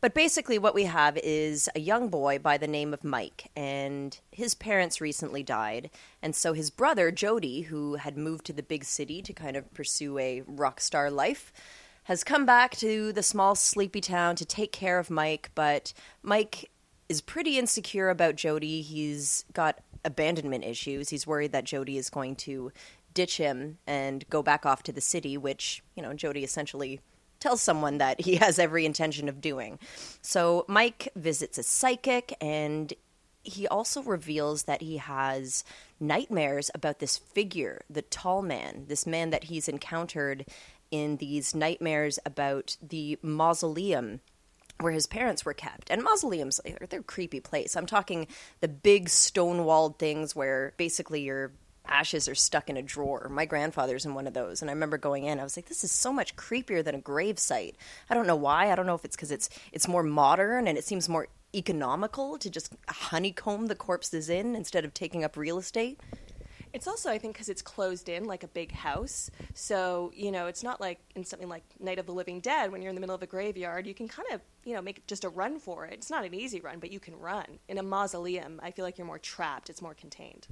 But 0.00 0.14
basically, 0.14 0.60
what 0.60 0.76
we 0.76 0.84
have 0.84 1.16
is 1.16 1.68
a 1.74 1.80
young 1.80 2.08
boy 2.08 2.38
by 2.38 2.58
the 2.58 2.68
name 2.68 2.92
of 2.94 3.02
Mike, 3.04 3.50
and 3.56 4.16
his 4.30 4.54
parents 4.54 5.00
recently 5.00 5.42
died. 5.42 5.90
And 6.20 6.36
so 6.36 6.52
his 6.52 6.70
brother, 6.70 7.10
Jody, 7.10 7.62
who 7.62 7.94
had 7.94 8.16
moved 8.16 8.44
to 8.46 8.52
the 8.52 8.64
big 8.64 8.84
city 8.84 9.22
to 9.22 9.32
kind 9.32 9.56
of 9.56 9.72
pursue 9.74 10.18
a 10.18 10.42
rock 10.46 10.80
star 10.80 11.08
life, 11.08 11.52
has 12.04 12.24
come 12.24 12.44
back 12.44 12.76
to 12.76 13.12
the 13.12 13.22
small, 13.22 13.54
sleepy 13.54 14.00
town 14.00 14.36
to 14.36 14.44
take 14.44 14.72
care 14.72 14.98
of 14.98 15.10
Mike, 15.10 15.50
but 15.54 15.92
Mike 16.22 16.70
is 17.08 17.20
pretty 17.20 17.58
insecure 17.58 18.08
about 18.10 18.36
Jody. 18.36 18.82
He's 18.82 19.44
got 19.52 19.78
abandonment 20.04 20.64
issues. 20.64 21.08
He's 21.10 21.26
worried 21.26 21.52
that 21.52 21.64
Jody 21.64 21.96
is 21.96 22.10
going 22.10 22.36
to 22.36 22.72
ditch 23.14 23.36
him 23.36 23.78
and 23.86 24.28
go 24.30 24.42
back 24.42 24.66
off 24.66 24.82
to 24.84 24.92
the 24.92 25.00
city, 25.00 25.36
which, 25.36 25.82
you 25.94 26.02
know, 26.02 26.14
Jody 26.14 26.42
essentially 26.42 27.00
tells 27.38 27.60
someone 27.60 27.98
that 27.98 28.20
he 28.20 28.36
has 28.36 28.58
every 28.58 28.86
intention 28.86 29.28
of 29.28 29.40
doing. 29.40 29.78
So 30.22 30.64
Mike 30.68 31.08
visits 31.14 31.58
a 31.58 31.62
psychic 31.62 32.34
and 32.40 32.92
he 33.44 33.66
also 33.66 34.02
reveals 34.02 34.64
that 34.64 34.82
he 34.82 34.98
has 34.98 35.64
nightmares 35.98 36.70
about 36.74 37.00
this 37.00 37.18
figure, 37.18 37.82
the 37.90 38.02
tall 38.02 38.40
man, 38.40 38.84
this 38.86 39.06
man 39.06 39.30
that 39.30 39.44
he's 39.44 39.68
encountered 39.68 40.46
in 40.92 41.16
these 41.16 41.56
nightmares 41.56 42.20
about 42.24 42.76
the 42.80 43.18
mausoleum 43.22 44.20
where 44.78 44.92
his 44.92 45.06
parents 45.06 45.44
were 45.44 45.54
kept. 45.54 45.90
And 45.90 46.02
mausoleums, 46.02 46.60
they're 46.64 47.00
a 47.00 47.02
creepy 47.02 47.40
place. 47.40 47.76
I'm 47.76 47.86
talking 47.86 48.28
the 48.60 48.68
big 48.68 49.08
stone 49.08 49.64
walled 49.64 49.98
things 49.98 50.36
where 50.36 50.74
basically 50.76 51.22
your 51.22 51.52
ashes 51.86 52.28
are 52.28 52.34
stuck 52.34 52.70
in 52.70 52.76
a 52.76 52.82
drawer. 52.82 53.28
My 53.30 53.44
grandfather's 53.44 54.04
in 54.04 54.14
one 54.14 54.26
of 54.26 54.34
those, 54.34 54.62
and 54.62 54.70
I 54.70 54.74
remember 54.74 54.98
going 54.98 55.24
in. 55.24 55.40
I 55.40 55.42
was 55.42 55.56
like, 55.56 55.66
"This 55.66 55.82
is 55.82 55.90
so 55.90 56.12
much 56.12 56.36
creepier 56.36 56.84
than 56.84 56.94
a 56.94 57.00
grave 57.00 57.38
site." 57.38 57.76
I 58.08 58.14
don't 58.14 58.26
know 58.26 58.36
why. 58.36 58.70
I 58.70 58.76
don't 58.76 58.86
know 58.86 58.94
if 58.94 59.04
it's 59.04 59.16
because 59.16 59.32
it's 59.32 59.48
it's 59.72 59.88
more 59.88 60.02
modern 60.02 60.68
and 60.68 60.78
it 60.78 60.84
seems 60.84 61.08
more 61.08 61.28
economical 61.54 62.38
to 62.38 62.48
just 62.48 62.74
honeycomb 62.88 63.66
the 63.66 63.74
corpses 63.74 64.28
in 64.28 64.54
instead 64.54 64.84
of 64.84 64.94
taking 64.94 65.24
up 65.24 65.36
real 65.36 65.58
estate. 65.58 66.00
It's 66.72 66.86
also, 66.86 67.10
I 67.10 67.18
think, 67.18 67.34
because 67.34 67.48
it's 67.48 67.62
closed 67.62 68.08
in 68.08 68.24
like 68.24 68.44
a 68.44 68.48
big 68.48 68.72
house. 68.72 69.30
So, 69.54 70.10
you 70.14 70.32
know, 70.32 70.46
it's 70.46 70.62
not 70.62 70.80
like 70.80 71.00
in 71.14 71.24
something 71.24 71.48
like 71.48 71.64
Night 71.78 71.98
of 71.98 72.06
the 72.06 72.12
Living 72.12 72.40
Dead 72.40 72.72
when 72.72 72.80
you're 72.80 72.88
in 72.88 72.94
the 72.94 73.00
middle 73.00 73.14
of 73.14 73.22
a 73.22 73.26
graveyard. 73.26 73.86
You 73.86 73.94
can 73.94 74.08
kind 74.08 74.28
of, 74.32 74.40
you 74.64 74.74
know, 74.74 74.82
make 74.82 75.06
just 75.06 75.24
a 75.24 75.28
run 75.28 75.58
for 75.58 75.84
it. 75.84 75.94
It's 75.94 76.10
not 76.10 76.24
an 76.24 76.34
easy 76.34 76.60
run, 76.60 76.78
but 76.78 76.90
you 76.90 77.00
can 77.00 77.18
run. 77.18 77.58
In 77.68 77.78
a 77.78 77.82
mausoleum, 77.82 78.60
I 78.62 78.70
feel 78.70 78.84
like 78.84 78.96
you're 78.96 79.06
more 79.06 79.18
trapped, 79.18 79.68
it's 79.68 79.82
more 79.82 79.94
contained. 79.94 80.46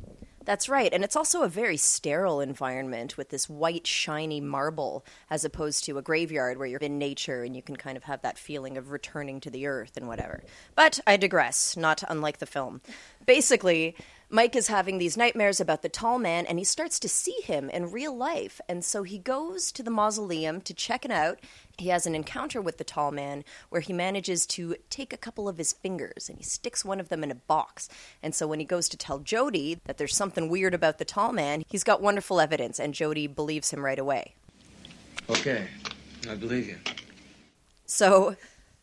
That's 0.50 0.68
right. 0.68 0.92
And 0.92 1.04
it's 1.04 1.14
also 1.14 1.42
a 1.42 1.48
very 1.48 1.76
sterile 1.76 2.40
environment 2.40 3.16
with 3.16 3.28
this 3.28 3.48
white, 3.48 3.86
shiny 3.86 4.40
marble, 4.40 5.04
as 5.30 5.44
opposed 5.44 5.84
to 5.84 5.96
a 5.96 6.02
graveyard 6.02 6.58
where 6.58 6.66
you're 6.66 6.80
in 6.80 6.98
nature 6.98 7.44
and 7.44 7.54
you 7.54 7.62
can 7.62 7.76
kind 7.76 7.96
of 7.96 8.02
have 8.02 8.22
that 8.22 8.36
feeling 8.36 8.76
of 8.76 8.90
returning 8.90 9.38
to 9.42 9.50
the 9.50 9.68
earth 9.68 9.96
and 9.96 10.08
whatever. 10.08 10.42
But 10.74 10.98
I 11.06 11.18
digress, 11.18 11.76
not 11.76 12.02
unlike 12.08 12.38
the 12.38 12.46
film. 12.46 12.80
Basically, 13.24 13.94
Mike 14.28 14.56
is 14.56 14.66
having 14.66 14.98
these 14.98 15.16
nightmares 15.16 15.60
about 15.60 15.82
the 15.82 15.88
tall 15.88 16.18
man, 16.18 16.46
and 16.46 16.58
he 16.58 16.64
starts 16.64 16.98
to 17.00 17.08
see 17.08 17.36
him 17.44 17.70
in 17.70 17.92
real 17.92 18.16
life. 18.16 18.60
And 18.68 18.84
so 18.84 19.04
he 19.04 19.18
goes 19.18 19.70
to 19.70 19.84
the 19.84 19.90
mausoleum 19.90 20.60
to 20.62 20.74
check 20.74 21.04
it 21.04 21.12
out. 21.12 21.38
He 21.80 21.88
has 21.88 22.04
an 22.04 22.14
encounter 22.14 22.60
with 22.60 22.76
the 22.76 22.84
tall 22.84 23.10
man 23.10 23.42
where 23.70 23.80
he 23.80 23.94
manages 23.94 24.44
to 24.48 24.76
take 24.90 25.14
a 25.14 25.16
couple 25.16 25.48
of 25.48 25.56
his 25.56 25.72
fingers 25.72 26.28
and 26.28 26.36
he 26.36 26.44
sticks 26.44 26.84
one 26.84 27.00
of 27.00 27.08
them 27.08 27.24
in 27.24 27.30
a 27.30 27.34
box. 27.34 27.88
And 28.22 28.34
so 28.34 28.46
when 28.46 28.60
he 28.60 28.66
goes 28.66 28.86
to 28.90 28.98
tell 28.98 29.18
Jody 29.18 29.80
that 29.86 29.96
there's 29.96 30.14
something 30.14 30.50
weird 30.50 30.74
about 30.74 30.98
the 30.98 31.06
tall 31.06 31.32
man, 31.32 31.64
he's 31.68 31.82
got 31.82 32.02
wonderful 32.02 32.38
evidence, 32.38 32.78
and 32.78 32.92
Jody 32.92 33.26
believes 33.26 33.70
him 33.70 33.82
right 33.82 33.98
away. 33.98 34.34
Okay, 35.30 35.68
I 36.28 36.34
believe 36.34 36.68
you. 36.68 36.76
So 37.86 38.36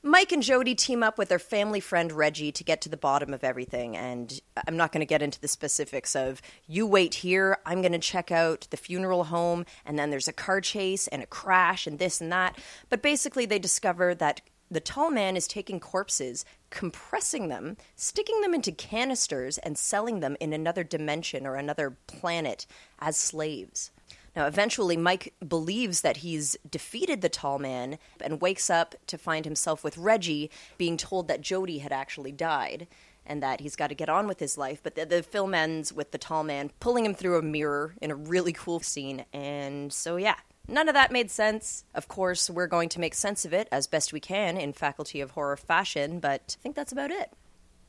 Mike 0.08 0.32
and 0.32 0.42
Jody 0.42 0.74
team 0.74 1.04
up 1.04 1.18
with 1.18 1.28
their 1.28 1.38
family 1.38 1.82
friend 1.82 2.14
Reggie 2.14 2.54
to 2.54 2.64
get 2.64 2.80
to 2.82 2.90
the 2.90 2.96
bottom 2.96 3.34
of 3.34 3.44
everything. 3.44 3.98
And 3.98 4.40
I'm 4.66 4.78
not 4.78 4.94
going 4.94 5.02
to 5.02 5.06
get 5.06 5.22
into 5.22 5.42
the 5.42 5.50
specifics 5.50 6.16
of 6.16 6.42
you 6.66 6.88
wait 6.88 7.16
here, 7.16 7.58
I'm 7.66 7.82
going 7.82 7.92
to 7.92 8.00
check 8.00 8.32
out 8.32 8.68
the 8.70 8.78
funeral 8.78 9.26
home, 9.26 9.66
and 9.86 10.00
then 10.00 10.10
there's 10.10 10.30
a 10.30 10.34
car 10.34 10.62
chase 10.62 11.08
and 11.10 11.22
a 11.22 11.26
crash 11.28 11.86
and 11.86 12.00
this 12.00 12.22
and 12.22 12.32
that. 12.32 12.58
But 12.90 13.02
basically, 13.02 13.46
they 13.46 13.60
discover 13.60 14.16
that 14.16 14.40
the 14.72 14.80
tall 14.80 15.12
man 15.12 15.36
is 15.36 15.48
taking 15.48 15.80
corpses, 15.80 16.46
compressing 16.70 17.50
them, 17.50 17.76
sticking 17.96 18.40
them 18.40 18.54
into 18.54 18.72
canisters, 18.72 19.58
and 19.58 19.78
selling 19.78 20.22
them 20.22 20.38
in 20.40 20.54
another 20.54 20.86
dimension 20.86 21.46
or 21.46 21.56
another 21.56 21.98
planet 22.08 22.66
as 23.00 23.18
slaves. 23.18 23.92
Now, 24.36 24.46
eventually, 24.46 24.98
Mike 24.98 25.34
believes 25.48 26.02
that 26.02 26.18
he's 26.18 26.56
defeated 26.70 27.22
the 27.22 27.30
tall 27.30 27.60
man 27.60 27.98
and 28.22 28.42
wakes 28.42 28.70
up 28.70 28.96
to 29.08 29.18
find 29.18 29.46
himself 29.46 29.84
with 29.84 29.98
Reggie 29.98 30.52
being 30.78 30.98
told 30.98 31.28
that 31.28 31.42
Jody 31.42 31.80
had 31.80 31.92
actually 31.92 32.32
died 32.32 32.88
and 33.26 33.44
that 33.44 33.60
he's 33.60 33.76
got 33.76 33.88
to 33.88 33.96
get 33.96 34.10
on 34.10 34.28
with 34.28 34.40
his 34.40 34.58
life. 34.58 34.80
But 34.82 34.96
the, 34.96 35.06
the, 35.06 35.24
film 35.24 35.54
ends 35.54 35.92
with 35.92 36.12
the 36.12 36.18
tall 36.18 36.44
man 36.44 36.72
pulling 36.80 37.06
him 37.06 37.14
through 37.14 37.38
a 37.38 37.42
mirror 37.42 37.96
in 38.02 38.12
a 38.12 38.16
really 38.16 38.54
cool 38.54 38.80
scene. 38.80 39.26
And 39.34 39.92
so, 39.92 40.16
yeah, 40.16 40.36
none 40.68 40.88
of 40.88 40.94
that 40.94 41.12
made 41.12 41.30
sense. 41.30 41.84
Of 41.94 42.08
course, 42.08 42.50
we're 42.50 42.68
going 42.68 42.90
to 42.90 43.00
make 43.00 43.16
sense 43.16 43.44
of 43.44 43.54
it 43.54 43.68
as 43.72 43.88
best 43.88 44.14
we 44.14 44.20
can 44.20 44.58
in 44.58 44.72
Faculty 44.72 45.20
of 45.20 45.32
Horror 45.32 45.58
fashion, 45.58 46.20
but 46.20 46.56
I 46.60 46.62
think 46.62 46.76
that's 46.76 46.92
about 46.92 47.12
it 47.12 47.32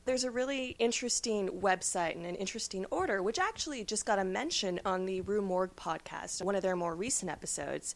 there's 0.09 0.23
a 0.23 0.31
really 0.31 0.75
interesting 0.79 1.49
website 1.49 2.15
and 2.15 2.25
an 2.25 2.33
interesting 2.33 2.83
order, 2.89 3.21
which 3.21 3.37
actually 3.37 3.83
just 3.83 4.07
got 4.07 4.17
a 4.17 4.23
mention 4.23 4.79
on 4.83 5.05
the 5.05 5.21
Rue 5.21 5.39
Morgue 5.39 5.75
podcast, 5.75 6.41
one 6.41 6.55
of 6.55 6.63
their 6.63 6.75
more 6.75 6.95
recent 6.95 7.29
episodes. 7.29 7.93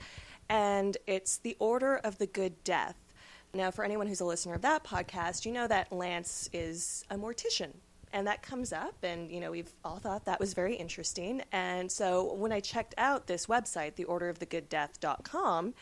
And 0.48 0.96
it's 1.08 1.38
the 1.38 1.58
Order 1.58 1.96
of 1.96 2.20
the 2.20 2.27
Good 2.27 2.63
Death. 2.63 2.98
Now, 3.55 3.72
for 3.72 3.84
anyone 3.84 4.05
who's 4.05 4.22
a 4.22 4.25
listener 4.25 4.53
of 4.53 4.62
that 4.62 4.84
podcast, 4.84 5.43
you 5.43 5.51
know 5.51 5.67
that 5.67 5.91
Lance 5.91 6.51
is 6.53 7.03
a 7.10 7.15
mortician. 7.15 7.72
And 8.12 8.27
that 8.27 8.43
comes 8.43 8.72
up, 8.72 8.93
and 9.01 9.32
you 9.32 9.39
know 9.39 9.50
we've 9.50 9.74
all 9.84 9.98
thought 9.98 10.25
that 10.25 10.39
was 10.39 10.53
very 10.53 10.75
interesting. 10.75 11.41
And 11.51 11.91
so 11.91 12.32
when 12.36 12.51
I 12.51 12.60
checked 12.60 12.93
out 13.00 13.25
this 13.25 13.48
website, 13.48 13.96
theorderofthegooddeath.com, 13.96 15.74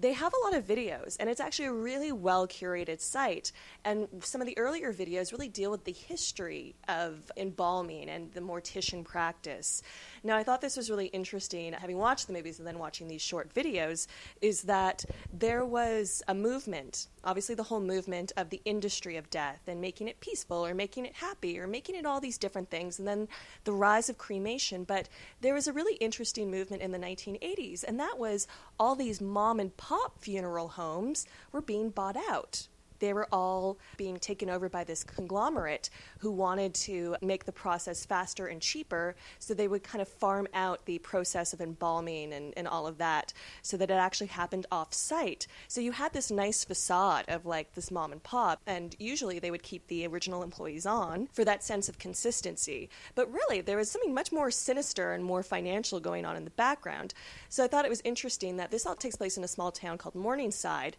they 0.00 0.14
have 0.14 0.32
a 0.32 0.44
lot 0.44 0.56
of 0.56 0.66
videos, 0.66 1.16
and 1.20 1.28
it's 1.28 1.40
actually 1.40 1.66
a 1.66 1.72
really 1.72 2.10
well 2.10 2.48
curated 2.48 3.00
site. 3.00 3.52
And 3.84 4.08
some 4.20 4.40
of 4.40 4.46
the 4.46 4.56
earlier 4.58 4.92
videos 4.92 5.30
really 5.30 5.48
deal 5.48 5.70
with 5.70 5.84
the 5.84 5.92
history 5.92 6.74
of 6.88 7.30
embalming 7.36 8.08
and 8.08 8.32
the 8.32 8.40
mortician 8.40 9.04
practice. 9.04 9.82
Now, 10.24 10.36
I 10.36 10.42
thought 10.42 10.60
this 10.62 10.76
was 10.76 10.90
really 10.90 11.06
interesting, 11.06 11.74
having 11.74 11.98
watched 11.98 12.26
the 12.26 12.32
movies 12.32 12.58
and 12.58 12.66
then 12.66 12.78
watching 12.78 13.08
these 13.08 13.22
short 13.22 13.52
videos, 13.54 14.06
is 14.40 14.62
that 14.62 15.04
there 15.32 15.64
was 15.64 16.22
a 16.28 16.34
movement, 16.34 17.08
obviously, 17.24 17.54
the 17.54 17.64
whole 17.64 17.80
movement 17.80 18.32
of 18.36 18.50
the 18.50 18.60
industry 18.64 19.16
of 19.16 19.30
death 19.30 19.60
and 19.66 19.80
making 19.80 20.08
it 20.08 20.20
peaceful 20.20 20.64
or 20.64 20.74
making 20.74 21.06
it 21.06 21.14
happy 21.14 21.58
or 21.58 21.66
making 21.66 21.94
it 21.94 22.06
all 22.06 22.20
these 22.20 22.38
different 22.38 22.70
things, 22.70 22.98
and 22.98 23.06
then 23.06 23.28
the 23.64 23.72
rise 23.72 24.08
of 24.08 24.18
cremation. 24.18 24.84
But 24.84 25.08
there 25.40 25.54
was 25.54 25.68
a 25.68 25.72
really 25.72 25.94
interesting 25.96 26.50
movement 26.50 26.82
in 26.82 26.92
the 26.92 26.98
1980s, 26.98 27.84
and 27.84 27.98
that 28.00 28.18
was 28.18 28.46
all 28.78 28.94
these 28.94 29.20
mom 29.20 29.60
and 29.60 29.76
pop 29.76 30.18
funeral 30.18 30.68
homes 30.68 31.26
were 31.52 31.62
being 31.62 31.90
bought 31.90 32.16
out 32.16 32.68
they 33.00 33.12
were 33.12 33.26
all 33.32 33.78
being 33.96 34.18
taken 34.18 34.48
over 34.48 34.68
by 34.68 34.84
this 34.84 35.02
conglomerate 35.02 35.90
who 36.18 36.30
wanted 36.30 36.74
to 36.74 37.16
make 37.20 37.44
the 37.44 37.52
process 37.52 38.06
faster 38.06 38.46
and 38.46 38.60
cheaper. 38.60 39.16
So 39.38 39.54
they 39.54 39.68
would 39.68 39.82
kind 39.82 40.00
of 40.00 40.08
farm 40.08 40.46
out 40.54 40.84
the 40.86 40.98
process 40.98 41.52
of 41.52 41.60
embalming 41.60 42.32
and, 42.32 42.54
and 42.56 42.68
all 42.68 42.86
of 42.86 42.98
that 42.98 43.32
so 43.62 43.76
that 43.76 43.90
it 43.90 43.94
actually 43.94 44.28
happened 44.28 44.66
off 44.70 44.94
site. 44.94 45.46
So 45.68 45.80
you 45.80 45.92
had 45.92 46.12
this 46.12 46.30
nice 46.30 46.64
facade 46.64 47.24
of 47.28 47.46
like 47.46 47.74
this 47.74 47.90
mom 47.90 48.12
and 48.12 48.22
pop, 48.22 48.60
and 48.66 48.94
usually 48.98 49.38
they 49.38 49.50
would 49.50 49.62
keep 49.62 49.86
the 49.86 50.06
original 50.06 50.42
employees 50.42 50.86
on 50.86 51.28
for 51.32 51.44
that 51.44 51.64
sense 51.64 51.88
of 51.88 51.98
consistency. 51.98 52.90
But 53.14 53.32
really, 53.32 53.60
there 53.60 53.76
was 53.76 53.90
something 53.90 54.14
much 54.14 54.32
more 54.32 54.50
sinister 54.50 55.12
and 55.12 55.24
more 55.24 55.42
financial 55.42 56.00
going 56.00 56.24
on 56.24 56.36
in 56.36 56.44
the 56.44 56.50
background. 56.50 57.14
So 57.48 57.64
I 57.64 57.68
thought 57.68 57.84
it 57.84 57.90
was 57.90 58.02
interesting 58.04 58.58
that 58.58 58.70
this 58.70 58.86
all 58.86 58.94
takes 58.94 59.16
place 59.16 59.36
in 59.36 59.44
a 59.44 59.48
small 59.48 59.72
town 59.72 59.98
called 59.98 60.14
Morningside, 60.14 60.96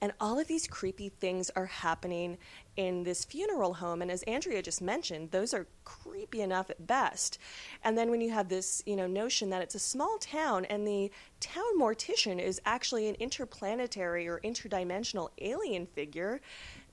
and 0.00 0.12
all 0.20 0.38
of 0.38 0.48
these 0.48 0.66
creepy 0.66 1.08
things 1.08 1.43
are 1.50 1.66
happening 1.66 2.38
in 2.76 3.04
this 3.04 3.24
funeral 3.24 3.74
home. 3.74 4.02
And 4.02 4.10
as 4.10 4.22
andrea 4.24 4.62
just 4.62 4.82
mentioned 4.82 5.30
those 5.30 5.54
are 5.54 5.66
creepy 5.84 6.40
enough 6.40 6.70
at 6.70 6.86
best. 6.86 7.38
And 7.82 7.96
then 7.96 8.10
when 8.10 8.20
you 8.20 8.30
have 8.30 8.48
this 8.48 8.82
you 8.86 8.96
know 8.96 9.06
notion 9.06 9.50
that 9.50 9.62
it's 9.62 9.74
a 9.74 9.80
small 9.80 10.18
town 10.18 10.64
and 10.66 10.86
the 10.86 11.10
town 11.40 11.78
mortician 11.78 12.40
is 12.40 12.60
actually 12.64 13.08
an 13.08 13.16
interplanetary 13.16 14.26
or 14.28 14.40
interdimensional 14.40 15.30
alien 15.38 15.86
figure 15.86 16.40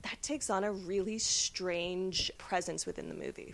that 0.01 0.22
takes 0.22 0.50
on 0.50 0.63
a 0.63 0.72
really 0.72 1.20
strange 1.20 2.31
presence 2.38 2.86
within 2.86 3.08
the 3.08 3.13
movie. 3.13 3.53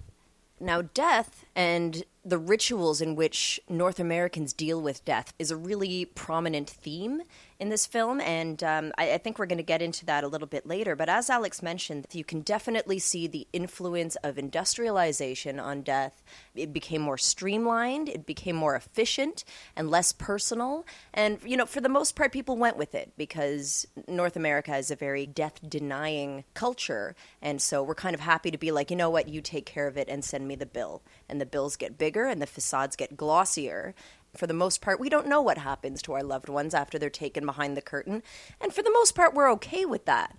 Now, 0.59 0.81
death 0.81 1.45
and 1.55 2.03
the 2.25 2.39
rituals 2.39 2.99
in 2.99 3.15
which 3.15 3.59
North 3.69 3.99
Americans 3.99 4.53
deal 4.53 4.81
with 4.81 5.05
death 5.05 5.33
is 5.37 5.51
a 5.51 5.55
really 5.55 6.05
prominent 6.05 6.69
theme 6.69 7.21
in 7.59 7.69
this 7.69 7.85
film, 7.85 8.21
and 8.21 8.63
um, 8.63 8.91
I, 8.97 9.13
I, 9.13 9.17
think 9.17 9.39
we're 9.39 9.47
going 9.47 9.57
to 9.57 9.63
get 9.63 9.81
into 9.81 10.05
that 10.05 10.23
a 10.23 10.27
little 10.27 10.47
bit 10.47 10.67
later. 10.67 10.95
But 10.95 11.09
as 11.09 11.29
Alex 11.29 11.63
mentioned, 11.63 12.05
you 12.11 12.23
can 12.23 12.41
definitely 12.41 12.99
see 12.99 13.25
the 13.25 13.47
influence 13.51 14.15
of 14.17 14.37
industrialization 14.37 15.59
on 15.59 15.81
death. 15.81 16.23
It 16.53 16.71
became 16.71 17.01
more 17.01 17.17
streamlined, 17.17 18.09
it 18.09 18.25
became 18.27 18.55
more 18.55 18.75
efficient 18.75 19.43
and 19.75 19.89
less 19.89 20.11
personal. 20.11 20.85
And, 21.13 21.39
you 21.43 21.57
know, 21.57 21.65
for 21.65 21.81
the 21.81 21.89
most 21.89 22.15
part, 22.15 22.31
people 22.31 22.57
went 22.57 22.77
with 22.77 22.93
it 22.93 23.13
because 23.17 23.87
North 24.07 24.35
America 24.35 24.75
is 24.77 24.91
a 24.91 24.95
very 24.95 25.25
death 25.25 25.59
denying 25.67 26.43
culture. 26.53 27.15
And 27.41 27.59
so 27.59 27.81
we're 27.81 27.95
kind 27.95 28.13
of 28.13 28.19
happy 28.21 28.51
to 28.51 28.57
be 28.57 28.71
like, 28.71 28.91
you 28.91 28.97
know 28.97 29.09
what, 29.09 29.29
you 29.29 29.41
take 29.41 29.65
care 29.65 29.87
of 29.87 29.97
it 29.97 30.07
and 30.09 30.23
send 30.23 30.47
me 30.47 30.55
the 30.55 30.65
bill. 30.67 31.01
And 31.27 31.41
the 31.41 31.45
bills 31.45 31.75
get 31.75 31.97
bigger 31.97 32.25
and 32.25 32.39
the 32.39 32.47
facades 32.47 32.95
get 32.95 33.17
glossier 33.17 33.95
for 34.37 34.47
the 34.47 34.53
most 34.53 34.81
part, 34.81 34.99
we 34.99 35.09
don't 35.09 35.27
know 35.27 35.41
what 35.41 35.57
happens 35.57 36.01
to 36.03 36.13
our 36.13 36.23
loved 36.23 36.49
ones 36.49 36.73
after 36.73 36.97
they're 36.97 37.09
taken 37.09 37.45
behind 37.45 37.75
the 37.75 37.81
curtain. 37.81 38.23
And 38.61 38.73
for 38.73 38.81
the 38.81 38.91
most 38.91 39.15
part, 39.15 39.33
we're 39.33 39.51
okay 39.53 39.85
with 39.85 40.05
that. 40.05 40.35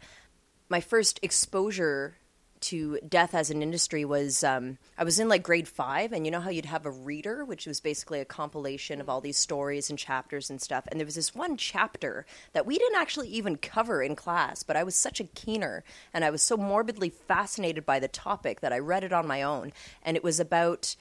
My 0.69 0.81
first 0.81 1.19
exposure 1.23 2.17
to 2.61 2.99
death 3.09 3.35
as 3.35 3.51
an 3.51 3.63
industry 3.63 4.05
was 4.05 4.43
um, 4.43 4.79
I 4.97 5.05
was 5.05 5.19
in 5.19 5.29
like 5.29 5.43
grade 5.43 5.69
five, 5.69 6.13
and 6.13 6.25
you 6.25 6.31
know 6.31 6.41
how 6.41 6.51
you'd 6.51 6.65
have 6.67 6.87
a 6.87 6.91
reader, 6.91 7.45
which 7.45 7.67
was 7.67 7.81
basically 7.81 8.21
a 8.21 8.25
compilation 8.25 9.01
of 9.01 9.09
all 9.09 9.21
these 9.21 9.37
stories 9.37 9.91
and 9.91 9.99
chapters 9.99 10.51
and 10.51 10.61
stuff. 10.61 10.87
And 10.89 10.99
there 10.99 11.07
was 11.07 11.15
this 11.15 11.35
one 11.35 11.57
chapter 11.57 12.27
that 12.53 12.67
we 12.67 12.79
didn't 12.79 13.01
actually 13.01 13.29
even 13.29 13.57
cover 13.57 14.03
in 14.03 14.17
class, 14.17 14.63
but 14.63 14.77
I 14.77 14.85
was 14.85 14.95
such 14.95 15.21
a 15.21 15.25
keener 15.25 15.85
and 16.13 16.25
I 16.25 16.31
was 16.31 16.43
so 16.43 16.57
morbidly 16.57 17.11
fascinated 17.11 17.87
by 17.87 17.99
the 17.99 18.09
topic 18.09 18.61
that 18.61 18.73
I 18.73 18.79
read 18.79 19.05
it 19.05 19.13
on 19.13 19.27
my 19.27 19.43
own. 19.43 19.73
And 20.03 20.17
it 20.17 20.25
was 20.25 20.41
about 20.41 20.97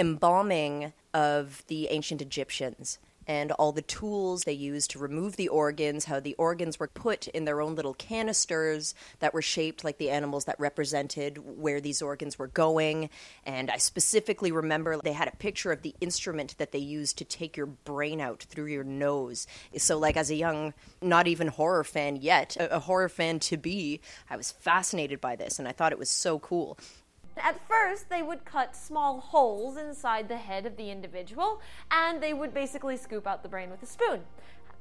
embalming 0.00 0.94
of 1.12 1.62
the 1.68 1.88
ancient 1.88 2.22
Egyptians 2.22 2.98
and 3.26 3.52
all 3.52 3.70
the 3.70 3.82
tools 3.82 4.42
they 4.42 4.52
used 4.52 4.90
to 4.90 4.98
remove 4.98 5.36
the 5.36 5.46
organs, 5.46 6.06
how 6.06 6.18
the 6.18 6.34
organs 6.34 6.80
were 6.80 6.88
put 6.88 7.28
in 7.28 7.44
their 7.44 7.60
own 7.60 7.76
little 7.76 7.94
canisters 7.94 8.92
that 9.20 9.32
were 9.32 9.42
shaped 9.42 9.84
like 9.84 9.98
the 9.98 10.10
animals 10.10 10.46
that 10.46 10.58
represented 10.58 11.38
where 11.56 11.80
these 11.80 12.02
organs 12.02 12.38
were 12.38 12.48
going. 12.48 13.08
And 13.46 13.70
I 13.70 13.76
specifically 13.76 14.50
remember 14.50 14.96
they 14.96 15.12
had 15.12 15.28
a 15.28 15.36
picture 15.36 15.70
of 15.70 15.82
the 15.82 15.94
instrument 16.00 16.56
that 16.58 16.72
they 16.72 16.78
used 16.78 17.18
to 17.18 17.24
take 17.24 17.56
your 17.56 17.66
brain 17.66 18.20
out 18.20 18.42
through 18.42 18.66
your 18.66 18.82
nose. 18.84 19.46
So, 19.76 19.96
like, 19.96 20.16
as 20.16 20.30
a 20.30 20.34
young, 20.34 20.74
not 21.00 21.28
even 21.28 21.46
horror 21.46 21.84
fan 21.84 22.16
yet, 22.16 22.56
a, 22.58 22.80
horror 22.80 23.08
fan 23.08 23.38
to 23.40 23.56
be, 23.56 24.00
I 24.28 24.36
was 24.36 24.50
fascinated 24.50 25.20
by 25.20 25.36
this 25.36 25.60
and 25.60 25.68
I 25.68 25.72
thought 25.72 25.92
it 25.92 25.98
was 26.00 26.10
so 26.10 26.38
cool. 26.40 26.78
At 27.36 27.66
first, 27.68 28.08
they 28.08 28.22
would 28.22 28.44
cut 28.44 28.76
small 28.76 29.20
holes 29.20 29.76
inside 29.76 30.28
the 30.28 30.36
head 30.36 30.66
of 30.66 30.76
the 30.76 30.90
individual, 30.90 31.60
and 31.90 32.22
they 32.22 32.34
would 32.34 32.52
basically 32.52 32.96
scoop 32.96 33.26
out 33.26 33.42
the 33.42 33.48
brain 33.48 33.70
with 33.70 33.82
a 33.82 33.86
spoon. 33.86 34.20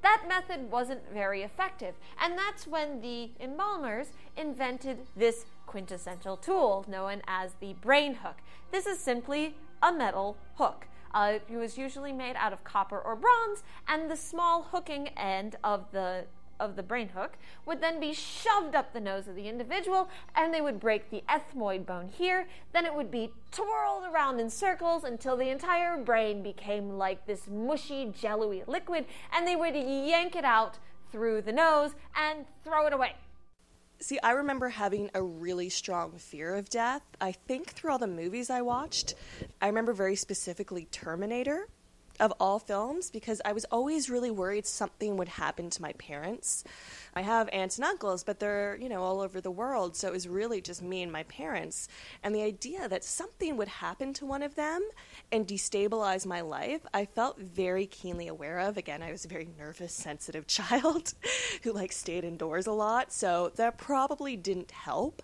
That 0.01 0.25
method 0.27 0.71
wasn't 0.71 1.01
very 1.13 1.43
effective, 1.43 1.95
and 2.19 2.37
that's 2.37 2.65
when 2.65 3.01
the 3.01 3.31
embalmers 3.39 4.07
invented 4.37 4.99
this 5.15 5.45
quintessential 5.67 6.37
tool 6.37 6.85
known 6.87 7.21
as 7.27 7.53
the 7.59 7.73
brain 7.73 8.15
hook. 8.15 8.37
This 8.71 8.85
is 8.85 8.99
simply 8.99 9.55
a 9.83 9.91
metal 9.91 10.37
hook. 10.55 10.87
Uh, 11.13 11.39
it 11.49 11.57
was 11.57 11.77
usually 11.77 12.13
made 12.13 12.35
out 12.37 12.53
of 12.53 12.63
copper 12.63 12.99
or 12.99 13.15
bronze, 13.15 13.63
and 13.87 14.09
the 14.09 14.15
small 14.15 14.63
hooking 14.71 15.09
end 15.09 15.57
of 15.63 15.91
the 15.91 16.25
of 16.59 16.75
the 16.75 16.83
brain 16.83 17.09
hook 17.09 17.37
would 17.65 17.81
then 17.81 17.99
be 17.99 18.13
shoved 18.13 18.75
up 18.75 18.93
the 18.93 18.99
nose 18.99 19.27
of 19.27 19.35
the 19.35 19.47
individual 19.47 20.09
and 20.35 20.53
they 20.53 20.61
would 20.61 20.79
break 20.79 21.09
the 21.09 21.23
ethmoid 21.29 21.85
bone 21.85 22.07
here. 22.07 22.47
Then 22.73 22.85
it 22.85 22.93
would 22.93 23.11
be 23.11 23.31
twirled 23.51 24.05
around 24.11 24.39
in 24.39 24.49
circles 24.49 25.03
until 25.03 25.37
the 25.37 25.49
entire 25.49 25.97
brain 25.97 26.43
became 26.43 26.97
like 26.97 27.25
this 27.25 27.47
mushy, 27.47 28.13
jello-y 28.19 28.63
liquid 28.67 29.05
and 29.33 29.47
they 29.47 29.55
would 29.55 29.75
yank 29.75 30.35
it 30.35 30.45
out 30.45 30.77
through 31.11 31.41
the 31.41 31.51
nose 31.51 31.95
and 32.15 32.45
throw 32.63 32.85
it 32.85 32.93
away. 32.93 33.15
See, 34.01 34.17
I 34.23 34.31
remember 34.31 34.69
having 34.69 35.09
a 35.13 35.21
really 35.21 35.67
strong 35.67 36.17
fear 36.17 36.55
of 36.55 36.69
death. 36.69 37.01
I 37.19 37.33
think 37.33 37.71
through 37.71 37.91
all 37.91 37.97
the 37.97 38.07
movies 38.07 38.49
I 38.49 38.61
watched, 38.61 39.15
I 39.61 39.67
remember 39.67 39.91
very 39.91 40.15
specifically 40.15 40.87
Terminator 40.89 41.67
of 42.19 42.33
all 42.39 42.59
films 42.59 43.09
because 43.09 43.41
I 43.45 43.53
was 43.53 43.65
always 43.65 44.09
really 44.09 44.31
worried 44.31 44.65
something 44.65 45.17
would 45.17 45.29
happen 45.29 45.69
to 45.69 45.81
my 45.81 45.93
parents. 45.93 46.63
I 47.13 47.21
have 47.21 47.49
aunts 47.51 47.77
and 47.77 47.85
uncles, 47.85 48.23
but 48.23 48.39
they're, 48.39 48.77
you 48.79 48.89
know, 48.89 49.03
all 49.03 49.21
over 49.21 49.41
the 49.41 49.51
world, 49.51 49.95
so 49.95 50.07
it 50.07 50.13
was 50.13 50.27
really 50.27 50.61
just 50.61 50.81
me 50.81 51.01
and 51.01 51.11
my 51.11 51.23
parents. 51.23 51.87
And 52.23 52.33
the 52.33 52.43
idea 52.43 52.87
that 52.87 53.03
something 53.03 53.57
would 53.57 53.67
happen 53.67 54.13
to 54.13 54.25
one 54.25 54.43
of 54.43 54.55
them 54.55 54.87
and 55.31 55.47
destabilize 55.47 56.25
my 56.25 56.41
life, 56.41 56.81
I 56.93 57.05
felt 57.05 57.39
very 57.39 57.85
keenly 57.85 58.27
aware 58.27 58.59
of. 58.59 58.77
Again, 58.77 59.01
I 59.01 59.11
was 59.11 59.25
a 59.25 59.29
very 59.29 59.47
nervous, 59.57 59.93
sensitive 59.93 60.47
child 60.47 61.13
who 61.63 61.71
like 61.71 61.91
stayed 61.91 62.23
indoors 62.23 62.67
a 62.67 62.71
lot, 62.71 63.11
so 63.11 63.51
that 63.55 63.77
probably 63.77 64.35
didn't 64.35 64.71
help 64.71 65.21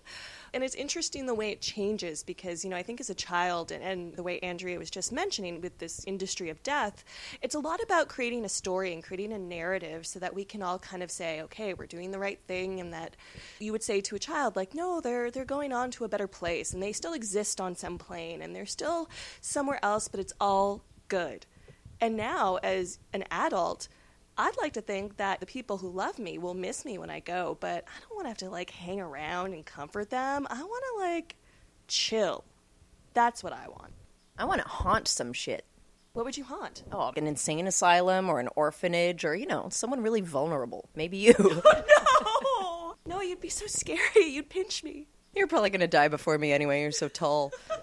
and 0.56 0.64
it's 0.64 0.74
interesting 0.74 1.26
the 1.26 1.34
way 1.34 1.50
it 1.50 1.60
changes 1.60 2.22
because 2.22 2.64
you 2.64 2.70
know 2.70 2.76
I 2.76 2.82
think 2.82 2.98
as 2.98 3.10
a 3.10 3.14
child 3.14 3.70
and, 3.70 3.84
and, 3.84 4.16
the 4.16 4.22
way 4.22 4.38
Andrea 4.40 4.78
was 4.78 4.90
just 4.90 5.12
mentioning 5.12 5.60
with 5.60 5.76
this 5.76 6.02
industry 6.06 6.48
of 6.48 6.62
death, 6.62 7.04
it's 7.42 7.54
a 7.54 7.58
lot 7.58 7.82
about 7.82 8.08
creating 8.08 8.44
a 8.46 8.48
story 8.48 8.94
and 8.94 9.02
creating 9.02 9.34
a 9.34 9.38
narrative 9.38 10.06
so 10.06 10.18
that 10.18 10.34
we 10.34 10.44
can 10.44 10.62
all 10.62 10.78
kind 10.78 11.02
of 11.02 11.10
say, 11.10 11.42
okay, 11.42 11.74
we're 11.78 11.86
doing 11.86 12.10
the 12.10 12.18
right 12.18 12.40
thing, 12.46 12.80
and 12.80 12.92
that 12.92 13.16
you 13.58 13.72
would 13.72 13.82
say 13.82 14.00
to 14.02 14.16
a 14.16 14.18
child 14.18 14.56
like, 14.56 14.74
no, 14.74 15.00
they're 15.00 15.30
they're 15.30 15.44
going 15.44 15.72
on 15.72 15.90
to 15.92 16.04
a 16.04 16.08
better 16.08 16.26
place, 16.26 16.72
and 16.72 16.82
they 16.82 16.92
still 16.92 17.12
exist 17.12 17.60
on 17.60 17.74
some 17.74 17.98
plane, 17.98 18.42
and 18.42 18.54
they're 18.54 18.66
still 18.66 19.08
somewhere 19.40 19.78
else, 19.82 20.08
but 20.08 20.20
it's 20.20 20.32
all 20.40 20.82
good. 21.08 21.46
And 22.00 22.16
now, 22.16 22.56
as 22.56 22.98
an 23.12 23.24
adult, 23.30 23.88
I'd 24.38 24.56
like 24.58 24.74
to 24.74 24.82
think 24.82 25.16
that 25.16 25.40
the 25.40 25.46
people 25.46 25.78
who 25.78 25.88
love 25.88 26.18
me 26.18 26.36
will 26.36 26.54
miss 26.54 26.84
me 26.84 26.98
when 26.98 27.08
I 27.08 27.20
go, 27.20 27.56
but 27.58 27.84
I 27.86 28.00
don't 28.00 28.14
want 28.14 28.24
to 28.26 28.28
have 28.28 28.38
to 28.38 28.50
like 28.50 28.70
hang 28.70 29.00
around 29.00 29.54
and 29.54 29.64
comfort 29.64 30.10
them. 30.10 30.46
I 30.50 30.62
want 30.62 30.84
to 30.92 31.00
like 31.00 31.36
chill. 31.88 32.44
That's 33.14 33.42
what 33.42 33.54
I 33.54 33.68
want. 33.68 33.92
I 34.38 34.44
want 34.44 34.60
to 34.60 34.68
haunt 34.68 35.08
some 35.08 35.32
shit. 35.32 35.64
What 36.16 36.24
would 36.24 36.38
you 36.38 36.44
haunt? 36.44 36.82
Oh, 36.90 37.12
an 37.14 37.26
insane 37.26 37.66
asylum 37.66 38.30
or 38.30 38.40
an 38.40 38.48
orphanage 38.56 39.22
or, 39.22 39.34
you 39.34 39.44
know, 39.44 39.68
someone 39.70 40.02
really 40.02 40.22
vulnerable. 40.22 40.88
Maybe 40.94 41.18
you. 41.18 41.34
oh, 41.38 42.94
no! 43.06 43.16
No, 43.16 43.20
you'd 43.20 43.42
be 43.42 43.50
so 43.50 43.66
scary. 43.66 44.24
You'd 44.24 44.48
pinch 44.48 44.82
me. 44.82 45.08
You're 45.34 45.46
probably 45.46 45.68
going 45.68 45.82
to 45.82 45.86
die 45.86 46.08
before 46.08 46.38
me 46.38 46.52
anyway. 46.52 46.80
You're 46.80 46.90
so 46.90 47.08
tall. 47.08 47.52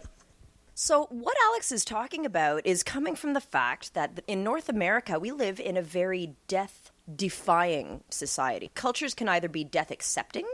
So, 0.76 1.06
what 1.12 1.38
Alex 1.50 1.72
is 1.72 1.86
talking 1.86 2.26
about 2.26 2.66
is 2.66 2.82
coming 2.82 3.16
from 3.16 3.34
the 3.34 3.40
fact 3.40 3.94
that 3.94 4.24
in 4.26 4.44
North 4.44 4.70
America, 4.70 5.20
we 5.20 5.32
live 5.32 5.60
in 5.60 5.78
a 5.78 5.84
very 5.84 6.34
death 6.48 6.92
defying 7.16 8.04
society. 8.10 8.72
Cultures 8.74 9.14
can 9.14 9.30
either 9.30 9.48
be 9.48 9.64
death 9.64 9.92
accepting, 9.92 10.48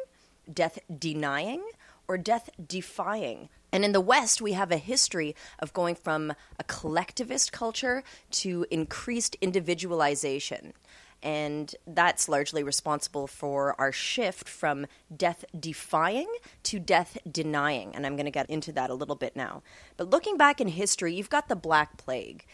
death 0.53 0.77
denying, 0.93 1.63
or 2.09 2.17
death 2.17 2.49
defying. 2.67 3.47
And 3.71 3.85
in 3.85 3.91
the 3.93 4.01
West, 4.01 4.41
we 4.41 4.53
have 4.53 4.71
a 4.71 4.77
history 4.77 5.35
of 5.59 5.71
going 5.73 5.93
from 5.95 6.33
a 6.57 6.63
collectivist 6.63 7.53
culture 7.53 8.03
to 8.31 8.65
increased 8.71 9.37
individualization. 9.39 10.73
And 11.21 11.75
that's 11.85 12.27
largely 12.27 12.63
responsible 12.63 13.27
for 13.27 13.79
our 13.79 13.91
shift 13.91 14.49
from 14.49 14.87
death 15.15 15.45
defying 15.57 16.33
to 16.63 16.79
death 16.79 17.17
denying. 17.29 17.95
And 17.95 18.05
I'm 18.05 18.15
going 18.15 18.25
to 18.25 18.31
get 18.31 18.49
into 18.49 18.71
that 18.71 18.89
a 18.89 18.95
little 18.95 19.15
bit 19.15 19.35
now. 19.35 19.61
But 19.97 20.09
looking 20.09 20.35
back 20.35 20.59
in 20.59 20.69
history, 20.69 21.13
you've 21.13 21.29
got 21.29 21.47
the 21.47 21.55
Black 21.55 21.97
Plague. 21.97 22.45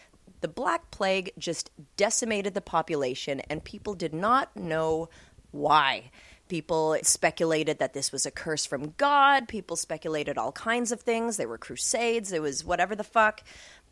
The 0.42 0.48
Black 0.48 0.90
Plague 0.90 1.32
just 1.38 1.70
decimated 1.96 2.52
the 2.52 2.60
population, 2.60 3.40
and 3.48 3.64
people 3.64 3.94
did 3.94 4.12
not 4.12 4.54
know 4.54 5.08
why 5.50 6.10
People 6.48 6.96
speculated 7.02 7.78
that 7.78 7.92
this 7.92 8.12
was 8.12 8.24
a 8.24 8.30
curse 8.30 8.64
from 8.64 8.94
God. 8.96 9.48
People 9.48 9.76
speculated 9.76 10.38
all 10.38 10.52
kinds 10.52 10.92
of 10.92 11.00
things. 11.00 11.36
There 11.36 11.48
were 11.48 11.58
crusades. 11.58 12.30
There 12.30 12.42
was 12.42 12.64
whatever 12.64 12.94
the 12.94 13.04
fuck. 13.04 13.42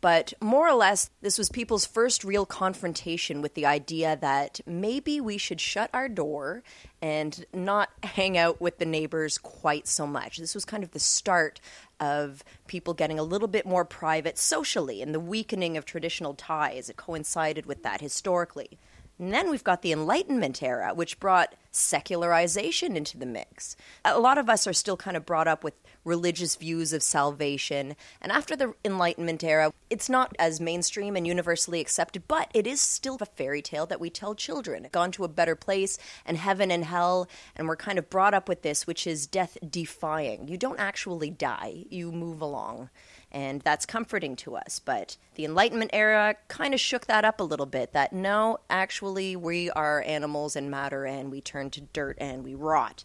But 0.01 0.33
more 0.39 0.67
or 0.67 0.75
less, 0.75 1.09
this 1.21 1.37
was 1.37 1.49
people's 1.49 1.85
first 1.85 2.23
real 2.23 2.45
confrontation 2.45 3.41
with 3.41 3.55
the 3.55 3.65
idea 3.65 4.17
that 4.21 4.61
maybe 4.65 5.19
we 5.19 5.37
should 5.37 5.59
shut 5.59 5.89
our 5.93 6.07
door 6.07 6.63
and 7.01 7.45
not 7.53 7.89
hang 8.03 8.37
out 8.37 8.61
with 8.61 8.77
the 8.77 8.85
neighbors 8.85 9.37
quite 9.37 9.87
so 9.87 10.05
much. 10.05 10.37
This 10.37 10.53
was 10.53 10.63
kind 10.65 10.83
of 10.83 10.91
the 10.91 10.99
start 10.99 11.59
of 11.99 12.43
people 12.67 12.93
getting 12.93 13.17
a 13.17 13.23
little 13.23 13.47
bit 13.47 13.65
more 13.65 13.85
private 13.85 14.37
socially 14.37 15.01
and 15.01 15.13
the 15.13 15.19
weakening 15.19 15.75
of 15.77 15.85
traditional 15.85 16.33
ties. 16.33 16.89
It 16.89 16.97
coincided 16.97 17.65
with 17.65 17.83
that 17.83 18.01
historically. 18.01 18.77
And 19.17 19.33
then 19.33 19.49
we've 19.49 19.63
got 19.63 19.81
the 19.81 19.93
Enlightenment 19.93 20.61
era, 20.61 20.93
which 20.93 21.19
brought 21.19 21.55
secularization 21.71 22.97
into 22.97 23.17
the 23.17 23.25
mix. 23.25 23.75
A 24.03 24.19
lot 24.19 24.37
of 24.37 24.49
us 24.49 24.67
are 24.67 24.73
still 24.73 24.97
kind 24.97 25.15
of 25.15 25.25
brought 25.25 25.47
up 25.47 25.63
with 25.63 25.73
religious 26.03 26.55
views 26.55 26.91
of 26.91 27.01
salvation. 27.01 27.95
And 28.21 28.31
after 28.31 28.55
the 28.55 28.73
Enlightenment 28.83 29.43
era, 29.43 29.73
it's 29.89 30.09
not 30.09 30.35
as 30.37 30.59
mainstream 30.59 31.15
and 31.15 31.25
universally 31.25 31.79
accepted, 31.79 32.27
but 32.27 32.51
it 32.53 32.67
is 32.67 32.81
still 32.81 33.17
a 33.21 33.25
fairy 33.25 33.61
tale 33.61 33.85
that 33.85 34.01
we 34.01 34.09
tell 34.09 34.35
children. 34.35 34.87
Gone 34.91 35.11
to 35.11 35.23
a 35.23 35.29
better 35.29 35.55
place 35.55 35.97
and 36.25 36.37
heaven 36.37 36.69
and 36.69 36.85
hell. 36.85 37.27
And 37.55 37.67
we're 37.67 37.77
kind 37.77 37.97
of 37.97 38.09
brought 38.09 38.33
up 38.33 38.49
with 38.49 38.61
this, 38.63 38.85
which 38.85 39.07
is 39.07 39.27
death 39.27 39.57
defying. 39.67 40.47
You 40.47 40.57
don't 40.57 40.79
actually 40.79 41.29
die, 41.29 41.85
you 41.89 42.11
move 42.11 42.41
along 42.41 42.89
and 43.35 43.61
that's 43.61 43.85
comforting 43.85 44.37
to 44.37 44.55
us. 44.55 44.79
But 44.79 45.17
the 45.35 45.43
Enlightenment 45.43 45.91
era 45.93 46.37
kind 46.47 46.73
of 46.73 46.79
shook 46.79 47.05
that 47.07 47.25
up 47.25 47.41
a 47.41 47.43
little 47.43 47.65
bit 47.65 47.91
that 47.91 48.13
no, 48.13 48.59
actually, 48.69 49.35
we 49.35 49.69
are 49.71 50.01
animals 50.01 50.55
and 50.55 50.71
matter 50.71 51.05
and 51.05 51.29
we 51.29 51.41
turn 51.41 51.69
to 51.71 51.81
dirt 51.81 52.17
and 52.19 52.45
we 52.45 52.55
rot. 52.55 53.03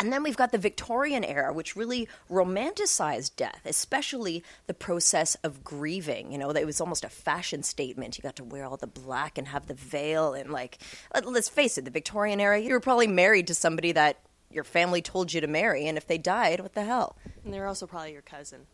And 0.00 0.12
then 0.12 0.24
we've 0.24 0.36
got 0.36 0.50
the 0.50 0.58
Victorian 0.58 1.22
era, 1.22 1.52
which 1.52 1.76
really 1.76 2.08
romanticized 2.28 3.36
death, 3.36 3.60
especially 3.64 4.42
the 4.66 4.74
process 4.74 5.36
of 5.44 5.62
grieving. 5.62 6.32
You 6.32 6.38
know, 6.38 6.50
it 6.50 6.66
was 6.66 6.80
almost 6.80 7.04
a 7.04 7.08
fashion 7.08 7.62
statement. 7.62 8.18
You 8.18 8.22
got 8.22 8.34
to 8.36 8.44
wear 8.44 8.64
all 8.64 8.76
the 8.76 8.88
black 8.88 9.38
and 9.38 9.46
have 9.46 9.68
the 9.68 9.74
veil. 9.74 10.34
And, 10.34 10.50
like, 10.50 10.78
uh, 11.14 11.20
let's 11.24 11.48
face 11.48 11.78
it, 11.78 11.84
the 11.84 11.92
Victorian 11.92 12.40
era, 12.40 12.58
you 12.58 12.72
were 12.72 12.80
probably 12.80 13.06
married 13.06 13.46
to 13.46 13.54
somebody 13.54 13.92
that 13.92 14.16
your 14.50 14.64
family 14.64 15.00
told 15.00 15.32
you 15.32 15.40
to 15.40 15.46
marry. 15.46 15.86
And 15.86 15.96
if 15.96 16.08
they 16.08 16.18
died, 16.18 16.58
what 16.58 16.74
the 16.74 16.82
hell? 16.82 17.16
And 17.44 17.54
they 17.54 17.60
were 17.60 17.68
also 17.68 17.86
probably 17.86 18.12
your 18.12 18.22
cousin. 18.22 18.66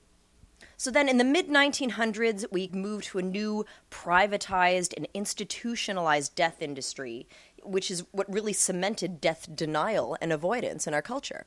So 0.81 0.93
then 0.93 1.09
in 1.09 1.19
the 1.19 1.25
mid 1.25 1.49
1900s, 1.49 2.45
we 2.53 2.71
moved 2.73 3.07
to 3.07 3.19
a 3.19 3.23
new 3.23 3.67
privatized 3.91 4.95
and 4.97 5.09
institutionalized 5.13 6.37
death 6.37 6.63
industry, 6.63 7.27
which 7.65 7.91
is 7.91 8.05
what 8.13 8.33
really 8.33 8.53
cemented 8.53 9.21
death 9.21 9.49
denial 9.57 10.17
and 10.21 10.33
avoidance 10.33 10.87
in 10.87 10.95
our 10.95 11.03
culture. 11.03 11.47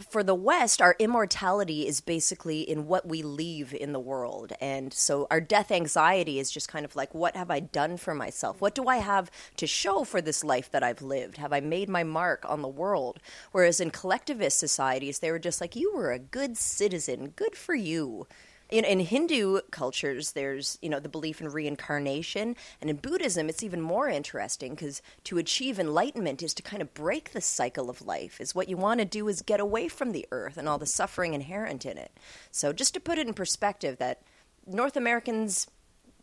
For 0.00 0.22
the 0.22 0.34
West, 0.36 0.80
our 0.80 0.94
immortality 1.00 1.88
is 1.88 2.00
basically 2.00 2.60
in 2.60 2.86
what 2.86 3.08
we 3.08 3.20
leave 3.20 3.74
in 3.74 3.92
the 3.92 3.98
world. 3.98 4.52
And 4.60 4.94
so 4.94 5.26
our 5.28 5.40
death 5.40 5.72
anxiety 5.72 6.38
is 6.38 6.52
just 6.52 6.68
kind 6.68 6.84
of 6.84 6.94
like, 6.94 7.12
what 7.12 7.34
have 7.34 7.50
I 7.50 7.58
done 7.58 7.96
for 7.96 8.14
myself? 8.14 8.60
What 8.60 8.76
do 8.76 8.86
I 8.86 8.98
have 8.98 9.28
to 9.56 9.66
show 9.66 10.04
for 10.04 10.20
this 10.20 10.44
life 10.44 10.70
that 10.70 10.84
I've 10.84 11.02
lived? 11.02 11.38
Have 11.38 11.52
I 11.52 11.58
made 11.58 11.88
my 11.88 12.04
mark 12.04 12.44
on 12.48 12.62
the 12.62 12.68
world? 12.68 13.18
Whereas 13.50 13.80
in 13.80 13.90
collectivist 13.90 14.60
societies, 14.60 15.18
they 15.18 15.32
were 15.32 15.40
just 15.40 15.60
like, 15.60 15.74
you 15.74 15.92
were 15.92 16.12
a 16.12 16.20
good 16.20 16.56
citizen, 16.56 17.32
good 17.34 17.56
for 17.56 17.74
you 17.74 18.28
in, 18.70 18.84
in 18.84 19.00
Hindu 19.00 19.60
cultures, 19.70 20.32
there's 20.32 20.78
you 20.82 20.88
know 20.88 21.00
the 21.00 21.08
belief 21.08 21.40
in 21.40 21.48
reincarnation, 21.48 22.54
and 22.80 22.90
in 22.90 22.96
Buddhism, 22.96 23.48
it's 23.48 23.62
even 23.62 23.80
more 23.80 24.08
interesting 24.08 24.74
because 24.74 25.00
to 25.24 25.38
achieve 25.38 25.78
enlightenment 25.78 26.42
is 26.42 26.52
to 26.54 26.62
kind 26.62 26.82
of 26.82 26.92
break 26.92 27.32
the 27.32 27.40
cycle 27.40 27.88
of 27.88 28.02
life. 28.02 28.40
Is 28.40 28.54
what 28.54 28.68
you 28.68 28.76
want 28.76 29.00
to 29.00 29.06
do 29.06 29.28
is 29.28 29.42
get 29.42 29.60
away 29.60 29.88
from 29.88 30.12
the 30.12 30.26
earth 30.30 30.58
and 30.58 30.68
all 30.68 30.78
the 30.78 30.86
suffering 30.86 31.34
inherent 31.34 31.86
in 31.86 31.96
it. 31.96 32.12
So 32.50 32.72
just 32.72 32.94
to 32.94 33.00
put 33.00 33.18
it 33.18 33.26
in 33.26 33.34
perspective, 33.34 33.98
that 33.98 34.22
North 34.66 34.96
Americans 34.96 35.66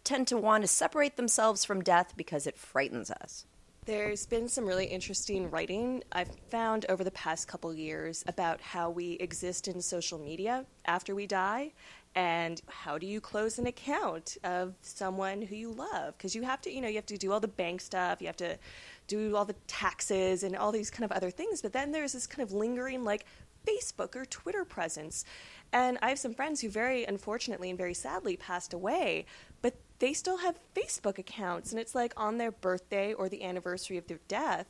tend 0.04 0.28
to 0.28 0.38
want 0.38 0.64
to 0.64 0.68
separate 0.68 1.18
themselves 1.18 1.66
from 1.66 1.82
death 1.82 2.14
because 2.16 2.46
it 2.46 2.58
frightens 2.58 3.10
us. 3.10 3.46
There's 3.86 4.26
been 4.26 4.48
some 4.48 4.66
really 4.66 4.86
interesting 4.86 5.52
writing 5.52 6.04
I've 6.12 6.32
found 6.50 6.88
over 6.90 7.04
the 7.04 7.12
past 7.12 7.48
couple 7.48 7.72
years 7.74 8.24
about 8.28 8.60
how 8.60 8.90
we 8.90 9.14
exist 9.14 9.68
in 9.68 9.80
social 9.80 10.18
media 10.18 10.66
after 10.86 11.14
we 11.14 11.28
die 11.28 11.74
and 12.16 12.62
how 12.68 12.98
do 12.98 13.06
you 13.06 13.20
close 13.20 13.60
an 13.60 13.68
account 13.68 14.38
of 14.44 14.74
someone 14.82 15.42
who 15.42 15.56
you 15.56 15.72
love? 15.72 16.18
Because 16.18 16.34
you 16.34 16.44
have 16.44 16.62
to 16.62 16.72
you 16.72 16.82
know 16.82 16.88
you 16.88 16.96
have 16.96 17.06
to 17.08 17.18
do 17.18 17.32
all 17.32 17.40
the 17.40 17.48
bank 17.48 17.82
stuff 17.82 18.22
you 18.22 18.28
have 18.28 18.38
to 18.38 18.58
do 19.08 19.36
all 19.36 19.46
the 19.46 19.56
taxes 19.68 20.44
and 20.44 20.56
all 20.56 20.72
these 20.72 20.90
kind 20.90 21.04
of 21.04 21.12
other 21.12 21.30
things. 21.30 21.62
But 21.62 21.74
then 21.74 21.92
there's 21.92 22.14
this 22.14 22.26
kind 22.26 22.42
of 22.42 22.54
lingering 22.54 23.04
like 23.04 23.26
facebook 23.68 24.16
or 24.16 24.26
twitter 24.26 24.64
presence. 24.64 25.26
And 25.74 25.98
i 26.02 26.10
have 26.10 26.20
some 26.20 26.34
friends 26.34 26.62
who 26.62 26.70
very 26.70 27.04
unfortunately 27.04 27.70
and 27.70 27.78
very 27.78 27.94
sadly 27.94 28.38
passed 28.38 28.74
away 28.74 29.26
but 29.62 29.76
they 30.00 30.14
still 30.14 30.38
have 30.38 30.60
facebook 30.76 31.18
accounts. 31.18 31.72
And 31.72 31.80
it's 31.80 31.96
like 31.96 32.14
on 32.18 32.38
their 32.38 32.52
birthday 32.52 33.14
or 33.14 33.30
the 33.30 33.44
anniversary 33.44 33.98
of 33.98 34.08
their 34.08 34.20
death 34.28 34.68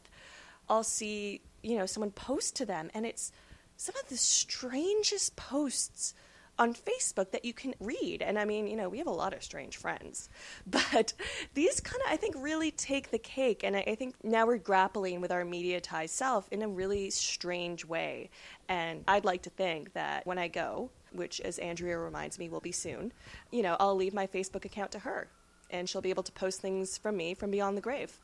i'll 0.68 0.84
see 0.84 1.42
you 1.62 1.78
know 1.78 1.86
someone 1.86 2.12
post 2.12 2.56
to 2.56 2.66
them. 2.66 2.90
And 2.94 3.06
it's 3.06 3.32
some 3.78 3.96
of 4.02 4.10
the 4.10 4.18
strangest 4.18 5.36
posts 5.36 6.14
on 6.58 6.74
Facebook 6.74 7.32
that 7.32 7.46
you 7.46 7.54
can 7.54 7.74
read. 7.80 8.22
And 8.22 8.40
I 8.40 8.46
mean, 8.46 8.68
you 8.68 8.76
know, 8.76 8.90
we 8.90 8.98
have 9.00 9.08
a 9.08 9.12
lot 9.12 9.34
of 9.34 9.44
strange 9.44 9.78
friends, 9.78 10.30
but 10.68 11.14
these 11.54 11.80
kind 11.80 12.02
of, 12.06 12.12
I 12.12 12.18
think, 12.18 12.36
really 12.38 12.72
take 12.72 13.12
the 13.12 13.20
cake. 13.20 13.64
And 13.64 13.76
I, 13.76 13.84
I 13.88 13.96
think 13.96 14.16
now 14.24 14.46
we're 14.46 14.58
grappling 14.58 15.22
with 15.22 15.32
our 15.32 15.44
mediatized 15.44 16.10
self 16.10 16.48
in 16.52 16.62
a 16.62 16.68
really 16.68 17.10
strange 17.10 17.86
way. 17.86 18.30
And 18.70 19.04
I'd 19.08 19.26
like 19.26 19.44
to 19.44 19.50
think 19.50 19.94
that 19.94 20.26
when 20.26 20.38
I 20.38 20.48
go, 20.48 20.90
which 21.12 21.40
as 21.42 21.60
Andrea 21.60 21.98
reminds 21.98 22.40
me 22.40 22.50
will 22.50 22.60
be 22.60 22.72
soon, 22.72 23.14
you 23.52 23.62
know, 23.62 23.78
I'll 23.80 23.96
leave 23.96 24.14
my 24.14 24.28
Facebook 24.28 24.66
account 24.66 24.92
to 24.92 25.00
her 25.00 25.28
and 25.70 25.90
she'll 25.90 26.02
be 26.02 26.10
able 26.10 26.24
to 26.24 26.32
post 26.32 26.62
things 26.62 26.98
from 26.98 27.18
me 27.18 27.34
from 27.34 27.52
beyond 27.52 27.78
the 27.78 27.82
grave. 27.82 28.20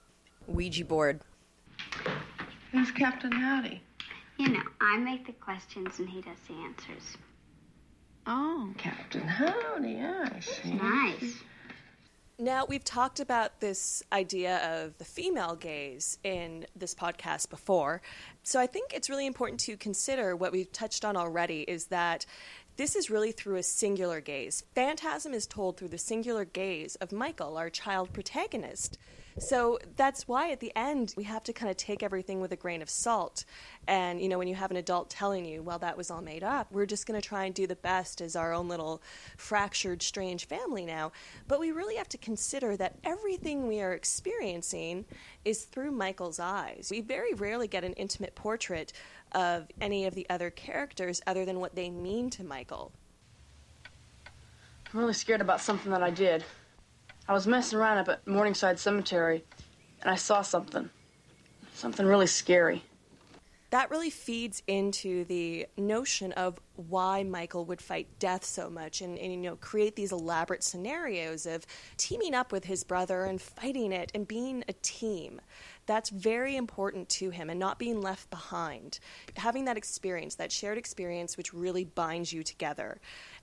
Ouija 0.48 0.86
board. 0.86 1.22
Who's 2.72 2.91
Captain 2.91 3.32
Howdy? 3.32 3.82
You 4.38 4.50
know, 4.50 4.63
I 4.80 4.98
make 4.98 5.26
the 5.26 5.34
questions 5.34 6.00
and 6.00 6.10
he 6.10 6.22
does 6.22 6.38
the 6.48 6.54
answers. 6.56 7.17
Oh, 8.34 8.74
Captain 8.78 9.28
Howdy, 9.28 10.00
I 10.00 10.39
see. 10.39 10.72
Nice. 10.72 11.36
Now, 12.39 12.65
we've 12.65 12.84
talked 12.84 13.20
about 13.20 13.60
this 13.60 14.04
idea 14.13 14.84
of 14.86 14.98
the 15.00 15.04
female 15.04 15.58
gaze 15.58 16.17
in 16.24 16.65
this 16.74 16.96
podcast 16.96 17.50
before. 17.50 18.02
So 18.44 18.58
I 18.58 18.67
think 18.67 18.94
it's 18.94 19.10
really 19.10 19.26
important 19.26 19.60
to 19.62 19.76
consider 19.76 20.34
what 20.34 20.54
we've 20.54 20.72
touched 20.72 21.04
on 21.04 21.17
already 21.17 21.63
is 21.63 21.88
that 21.88 22.26
this 22.78 22.96
is 22.96 23.10
really 23.10 23.34
through 23.34 23.58
a 23.58 23.63
singular 23.63 24.22
gaze. 24.22 24.63
Phantasm 24.76 25.34
is 25.34 25.46
told 25.46 25.76
through 25.76 25.89
the 25.89 25.98
singular 25.98 26.46
gaze 26.46 26.96
of 26.96 27.12
Michael, 27.12 27.58
our 27.58 27.70
child 27.70 28.13
protagonist. 28.13 28.98
So 29.39 29.80
that's 29.96 30.28
why 30.28 30.52
at 30.52 30.60
the 30.60 30.72
end 30.76 31.13
we 31.15 31.24
have 31.24 31.44
to 31.46 31.54
kind 31.54 31.70
of 31.70 31.78
take 31.78 32.04
everything 32.04 32.41
with 32.41 32.52
a 32.52 32.56
grain 32.56 32.82
of 32.82 32.89
salt. 32.89 33.46
And, 33.88 34.22
you 34.22 34.30
know, 34.30 34.38
when 34.38 34.48
you 34.48 34.56
have 34.56 34.72
an 34.72 34.78
adult 34.78 35.10
telling 35.10 35.46
you, 35.46 35.63
well, 35.63 35.80
that 35.80 35.98
was 35.98 36.12
all 36.12 36.22
made 36.22 36.44
up, 36.44 36.72
we're 36.72 36.86
just 36.86 37.08
going 37.08 37.20
to 37.20 37.28
try 37.28 37.46
and 37.46 37.56
do 37.56 37.65
the 37.65 37.76
best 37.76 38.22
as 38.22 38.36
our 38.36 38.54
own 38.54 38.67
little 38.67 39.02
fractured, 39.38 40.02
strange 40.02 40.46
family 40.46 40.86
now. 40.86 41.12
But 41.48 41.60
we 41.60 41.72
really 41.72 41.96
have 41.96 42.10
to 42.10 42.17
consider 42.17 42.76
that 42.78 42.98
everything 43.04 43.67
we 43.67 43.82
are 43.82 43.94
experiencing 43.94 45.06
is 45.46 45.63
through 45.63 45.91
Michael's 45.91 46.39
eyes. 46.39 46.89
We 46.91 47.02
very 47.02 47.34
rarely 47.34 47.67
get 47.67 47.84
an 47.84 47.94
intimate 47.94 48.36
portrait 48.36 48.94
of 49.32 49.67
any 49.80 50.06
of 50.06 50.13
the 50.13 50.28
other 50.30 50.50
characters 50.50 51.22
other 51.26 51.46
than 51.46 51.60
what 51.60 51.76
they 51.76 51.89
mean 51.89 52.30
to 52.32 52.44
Michael. 52.44 52.91
I'm 54.94 55.00
really 55.00 55.13
scared 55.13 55.39
about 55.39 55.62
something 55.62 55.91
that 55.91 56.04
I 56.04 56.10
did. 56.10 56.44
I 57.27 57.34
was 57.34 57.47
messing 57.47 57.79
around 57.79 57.99
up 57.99 58.10
at 58.10 58.27
Morningside 58.27 58.79
Cemetery, 58.79 59.43
and 60.01 60.10
I 60.10 60.15
saw 60.15 60.41
something. 60.41 60.89
Something 61.73 62.05
really 62.05 62.27
scary. 62.27 62.84
That 63.69 63.89
really 63.89 64.10
feeds 64.10 64.62
into 64.67 65.23
the 65.23 65.65
notion 65.77 66.34
of 66.34 66.60
why 66.75 67.23
Michael 67.23 67.63
would 67.65 67.81
fight 67.81 68.07
death 68.19 68.43
so 68.43 68.69
much 68.69 69.01
and, 69.01 69.17
and, 69.17 69.31
you 69.31 69.38
know 69.38 69.55
create 69.55 69.95
these 69.95 70.12
elaborate 70.12 70.62
scenarios 70.62 71.45
of 71.45 71.65
teaming 71.95 72.36
up 72.36 72.51
with 72.51 72.65
his 72.65 72.84
brother 72.84 73.23
and 73.23 73.41
fighting 73.41 73.93
it 73.93 74.12
and 74.13 74.27
being 74.27 74.65
a 74.67 74.73
team. 74.81 75.39
That's 75.86 76.10
very 76.10 76.56
important 76.56 77.10
to 77.10 77.32
him 77.32 77.50
and 77.50 77.60
not 77.60 77.80
being 77.80 78.02
left 78.02 78.30
behind. 78.30 79.00
Having 79.36 79.65
that 79.65 79.78
experience, 79.78 80.36
that 80.36 80.52
shared 80.52 80.78
experience 80.78 81.38
which 81.38 81.54
really 81.54 81.84
binds 81.84 82.32
you 82.32 82.44
together. 82.44 83.00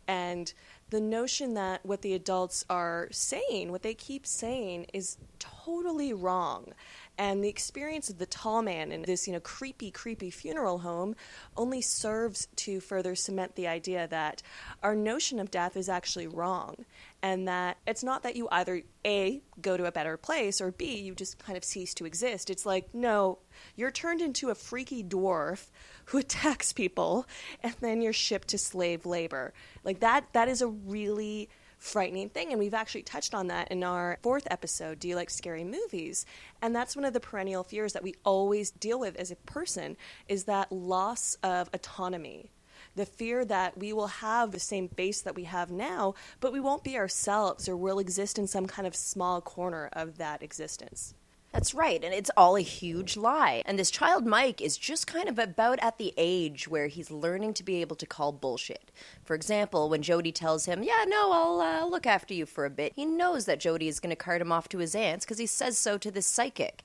And 0.07 0.53
the 0.91 1.01
notion 1.01 1.55
that 1.55 1.85
what 1.85 2.01
the 2.01 2.15
adults 2.15 2.65
are 2.71 3.09
saying, 3.11 3.71
what 3.71 3.83
they 3.83 3.93
keep 3.93 4.27
saying, 4.27 4.87
is 4.95 5.19
totally 5.39 6.15
wrong. 6.15 6.73
And 7.19 7.45
the 7.45 7.49
experience 7.49 8.09
of 8.09 8.19
the 8.19 8.27
tall 8.27 8.63
man 8.63 8.91
in 8.91 9.03
this, 9.03 9.27
you 9.27 9.35
know, 9.35 9.41
creepy, 9.41 9.91
creepy 9.91 10.31
funeral 10.31 10.79
home 10.79 11.15
only 11.57 11.83
serves 11.83 12.49
to 12.57 12.81
further 12.81 13.15
cement 13.15 13.55
the 13.55 13.67
idea 13.67 14.07
that 14.09 14.43
our 14.83 14.95
notion 14.95 15.39
of 15.39 15.51
death 15.51 15.77
is 15.77 15.89
actually 15.89 16.27
wrong. 16.27 16.87
And 17.23 17.49
that 17.49 17.79
it's 17.87 18.05
not 18.05 18.23
that 18.23 18.37
you 18.37 18.49
either 18.51 18.83
A, 19.05 19.43
go 19.61 19.77
to 19.77 19.87
a 19.87 19.93
better 19.93 20.17
place, 20.17 20.61
or 20.61 20.71
B, 20.71 21.01
you 21.01 21.15
just 21.15 21.39
kind 21.39 21.57
of 21.57 21.65
cease 21.65 21.95
to 21.95 22.05
exist. 22.05 22.51
It's 22.51 22.65
like, 22.65 22.95
no, 22.95 23.39
you're 23.77 23.91
turned 23.91 24.21
into 24.21 24.51
a 24.51 24.55
freaky 24.55 25.03
dwarf 25.03 25.71
who 26.07 26.19
attacks 26.19 26.73
people, 26.73 27.27
and 27.63 27.75
then 27.81 28.01
you're 28.01 28.13
shipped 28.13 28.49
to 28.49 28.59
slave 28.59 29.07
labor. 29.07 29.53
Like 29.85 30.01
that, 30.01 30.33
that 30.33 30.49
is 30.49 30.63
a 30.63 30.69
really 30.69 31.49
frightening 31.79 32.29
thing. 32.29 32.51
And 32.51 32.59
we've 32.59 32.75
actually 32.75 33.03
touched 33.03 33.35
on 33.35 33.47
that 33.49 33.71
in 33.71 33.83
our 33.83 34.19
fourth 34.23 34.47
episode, 34.51 34.99
Do 34.99 35.09
You 35.09 35.17
Like 35.17 35.31
Scary 35.31 35.65
Movies? 35.65 36.27
And 36.61 36.75
that's 36.75 36.97
one 36.97 37.05
of 37.05 37.13
the 37.13 37.21
perennial 37.21 37.65
fears 37.65 37.93
that 37.93 38.03
we 38.03 38.15
always 38.25 38.71
deal 38.71 38.99
with 38.99 39.17
as 39.17 39.31
a 39.31 39.37
person 39.37 39.97
is 40.29 40.45
that 40.45 40.73
loss 40.73 41.37
of 41.43 41.71
autonomy. 41.73 42.51
The 42.99 43.07
fear 43.07 43.45
that 43.45 43.79
we 43.79 43.93
will 43.93 44.09
have 44.09 44.51
the 44.51 44.59
same 44.59 44.89
base 44.89 45.21
that 45.21 45.37
we 45.37 45.45
have 45.45 45.71
now, 45.71 46.15
but 46.41 46.53
we 46.53 46.59
won't 46.59 46.83
be 46.83 46.97
ourselves 46.97 47.69
or 47.69 47.77
we'll 47.77 48.01
exist 48.01 48.41
in 48.41 48.49
some 48.49 48.67
kind 48.67 48.89
of 48.89 48.97
small 48.97 49.41
corner 49.41 49.89
of 49.93 50.19
that 50.19 50.43
existence. 50.43 51.15
That's 51.53 51.75
right, 51.75 52.03
and 52.03 52.13
it's 52.13 52.33
all 52.37 52.57
a 52.57 52.61
huge 52.61 53.17
lie. 53.17 53.63
And 53.67 53.79
this 53.79 53.93
child 53.93 54.27
Mike 54.27 54.61
is 54.61 54.77
just 54.77 55.07
kind 55.07 55.29
of 55.29 55.39
about 55.39 55.79
at 55.81 55.99
the 55.99 56.13
age 56.17 56.67
where 56.67 56.89
he's 56.89 57.09
learning 57.09 57.55
to 57.55 57.63
be 57.63 57.81
able 57.81 57.95
to 57.95 58.05
call 58.05 58.33
bullshit. 58.33 58.91
For 59.23 59.37
example, 59.37 59.89
when 59.89 60.03
Jody 60.03 60.33
tells 60.33 60.65
him, 60.65 60.83
"Yeah, 60.83 61.05
no, 61.07 61.31
I'll 61.31 61.61
uh, 61.61 61.87
look 61.87 62.05
after 62.05 62.35
you 62.35 62.47
for 62.47 62.65
a 62.65 62.71
bit," 62.71 62.95
he 62.97 63.07
knows 63.07 63.45
that 63.45 63.61
Jody 63.61 63.87
is 63.87 64.01
going 64.01 64.11
to 64.11 64.17
cart 64.17 64.43
him 64.43 64.51
off 64.51 64.69
to 64.71 64.79
his 64.79 64.97
aunt's 64.97 65.25
because 65.25 65.39
he 65.39 65.47
says 65.47 65.79
so 65.79 65.99
to 65.99 66.11
this 66.11 66.27
psychic. 66.27 66.83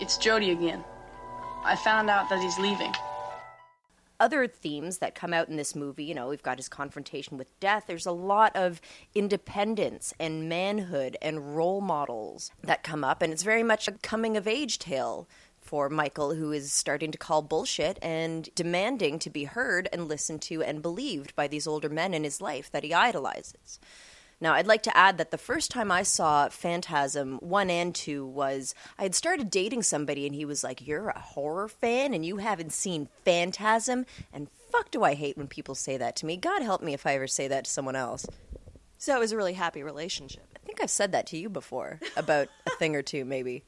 It's 0.00 0.16
Jody 0.16 0.52
again. 0.52 0.82
I 1.64 1.76
found 1.76 2.08
out 2.08 2.30
that 2.30 2.40
he's 2.40 2.58
leaving 2.58 2.94
other 4.22 4.46
themes 4.46 4.98
that 4.98 5.16
come 5.16 5.34
out 5.34 5.48
in 5.48 5.56
this 5.56 5.74
movie, 5.74 6.04
you 6.04 6.14
know, 6.14 6.28
we've 6.28 6.44
got 6.44 6.56
his 6.56 6.68
confrontation 6.68 7.36
with 7.36 7.58
death. 7.58 7.84
There's 7.88 8.06
a 8.06 8.12
lot 8.12 8.54
of 8.54 8.80
independence 9.16 10.14
and 10.20 10.48
manhood 10.48 11.16
and 11.20 11.56
role 11.56 11.80
models 11.80 12.52
that 12.62 12.84
come 12.84 13.02
up, 13.02 13.20
and 13.20 13.32
it's 13.32 13.42
very 13.42 13.64
much 13.64 13.88
a 13.88 13.92
coming 13.92 14.36
of 14.36 14.46
age 14.46 14.78
tale 14.78 15.28
for 15.60 15.88
Michael, 15.88 16.34
who 16.34 16.52
is 16.52 16.72
starting 16.72 17.10
to 17.10 17.18
call 17.18 17.42
bullshit 17.42 17.98
and 18.00 18.48
demanding 18.54 19.18
to 19.18 19.28
be 19.28 19.44
heard 19.44 19.88
and 19.92 20.06
listened 20.06 20.42
to 20.42 20.62
and 20.62 20.82
believed 20.82 21.34
by 21.34 21.48
these 21.48 21.66
older 21.66 21.88
men 21.88 22.14
in 22.14 22.22
his 22.22 22.40
life 22.40 22.70
that 22.70 22.84
he 22.84 22.94
idolizes. 22.94 23.80
Now, 24.42 24.54
I'd 24.54 24.66
like 24.66 24.82
to 24.82 24.96
add 24.96 25.18
that 25.18 25.30
the 25.30 25.38
first 25.38 25.70
time 25.70 25.92
I 25.92 26.02
saw 26.02 26.48
Phantasm 26.48 27.38
1 27.38 27.70
and 27.70 27.94
2 27.94 28.26
was 28.26 28.74
I 28.98 29.04
had 29.04 29.14
started 29.14 29.50
dating 29.50 29.84
somebody 29.84 30.26
and 30.26 30.34
he 30.34 30.44
was 30.44 30.64
like, 30.64 30.84
You're 30.84 31.10
a 31.10 31.20
horror 31.20 31.68
fan 31.68 32.12
and 32.12 32.26
you 32.26 32.38
haven't 32.38 32.72
seen 32.72 33.08
Phantasm? 33.24 34.04
And 34.32 34.48
fuck, 34.72 34.90
do 34.90 35.04
I 35.04 35.14
hate 35.14 35.38
when 35.38 35.46
people 35.46 35.76
say 35.76 35.96
that 35.96 36.16
to 36.16 36.26
me. 36.26 36.36
God 36.36 36.60
help 36.60 36.82
me 36.82 36.92
if 36.92 37.06
I 37.06 37.14
ever 37.14 37.28
say 37.28 37.46
that 37.46 37.66
to 37.66 37.70
someone 37.70 37.94
else. 37.94 38.26
So 38.98 39.14
it 39.14 39.20
was 39.20 39.30
a 39.30 39.36
really 39.36 39.52
happy 39.52 39.84
relationship. 39.84 40.42
I 40.56 40.66
think 40.66 40.82
I've 40.82 40.90
said 40.90 41.12
that 41.12 41.28
to 41.28 41.36
you 41.36 41.48
before 41.48 42.00
about 42.16 42.48
a 42.66 42.70
thing 42.70 42.96
or 42.96 43.02
two, 43.02 43.24
maybe. 43.24 43.62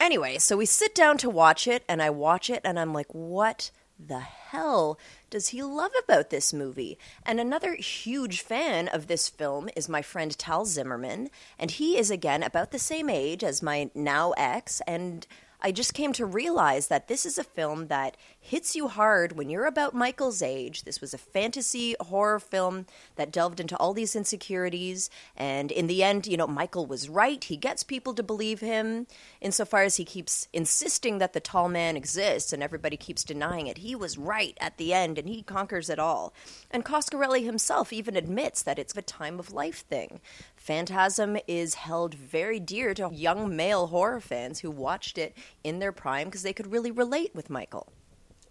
Anyway, 0.00 0.38
so 0.38 0.56
we 0.56 0.64
sit 0.64 0.94
down 0.94 1.18
to 1.18 1.28
watch 1.28 1.68
it, 1.68 1.84
and 1.86 2.02
I 2.02 2.08
watch 2.08 2.48
it, 2.48 2.62
and 2.64 2.80
I'm 2.80 2.94
like, 2.94 3.12
what 3.12 3.70
the 4.08 4.20
hell 4.20 4.98
does 5.30 5.48
he 5.48 5.62
love 5.62 5.92
about 6.04 6.30
this 6.30 6.52
movie? 6.52 6.98
And 7.24 7.40
another 7.40 7.74
huge 7.74 8.40
fan 8.40 8.88
of 8.88 9.06
this 9.06 9.28
film 9.28 9.68
is 9.74 9.88
my 9.88 10.02
friend 10.02 10.36
Tal 10.38 10.66
Zimmerman, 10.66 11.30
and 11.58 11.70
he 11.70 11.96
is 11.96 12.10
again 12.10 12.42
about 12.42 12.70
the 12.70 12.78
same 12.78 13.08
age 13.08 13.42
as 13.42 13.62
my 13.62 13.90
now 13.94 14.32
ex, 14.36 14.82
and 14.86 15.26
I 15.60 15.70
just 15.70 15.94
came 15.94 16.12
to 16.14 16.26
realize 16.26 16.88
that 16.88 17.06
this 17.06 17.24
is 17.24 17.38
a 17.38 17.44
film 17.44 17.86
that 17.86 18.16
hits 18.44 18.74
you 18.74 18.88
hard 18.88 19.36
when 19.36 19.48
you're 19.48 19.66
about 19.66 19.94
Michael's 19.94 20.42
age. 20.42 20.82
This 20.82 21.00
was 21.00 21.14
a 21.14 21.18
fantasy 21.18 21.94
horror 22.00 22.40
film 22.40 22.86
that 23.14 23.30
delved 23.30 23.60
into 23.60 23.76
all 23.76 23.94
these 23.94 24.16
insecurities. 24.16 25.08
And 25.36 25.70
in 25.70 25.86
the 25.86 26.02
end, 26.02 26.26
you 26.26 26.36
know, 26.36 26.48
Michael 26.48 26.84
was 26.84 27.08
right. 27.08 27.42
He 27.42 27.56
gets 27.56 27.84
people 27.84 28.14
to 28.14 28.22
believe 28.22 28.58
him 28.58 29.06
insofar 29.40 29.84
as 29.84 29.96
he 29.96 30.04
keeps 30.04 30.48
insisting 30.52 31.18
that 31.18 31.34
the 31.34 31.40
tall 31.40 31.68
man 31.68 31.96
exists 31.96 32.52
and 32.52 32.64
everybody 32.64 32.96
keeps 32.96 33.22
denying 33.22 33.68
it. 33.68 33.78
He 33.78 33.94
was 33.94 34.18
right 34.18 34.58
at 34.60 34.76
the 34.76 34.92
end 34.92 35.18
and 35.18 35.28
he 35.28 35.42
conquers 35.42 35.88
it 35.88 36.00
all. 36.00 36.34
And 36.68 36.84
Coscarelli 36.84 37.44
himself 37.44 37.92
even 37.92 38.16
admits 38.16 38.60
that 38.64 38.78
it's 38.78 38.96
a 38.96 39.02
time 39.02 39.38
of 39.38 39.52
life 39.52 39.86
thing. 39.86 40.20
Phantasm 40.56 41.38
is 41.46 41.74
held 41.74 42.14
very 42.14 42.58
dear 42.58 42.92
to 42.94 43.10
young 43.12 43.54
male 43.54 43.86
horror 43.86 44.20
fans 44.20 44.60
who 44.60 44.70
watched 44.70 45.16
it 45.16 45.36
in 45.62 45.78
their 45.78 45.92
prime 45.92 46.26
because 46.26 46.42
they 46.42 46.52
could 46.52 46.72
really 46.72 46.90
relate 46.90 47.34
with 47.34 47.48
Michael. 47.48 47.92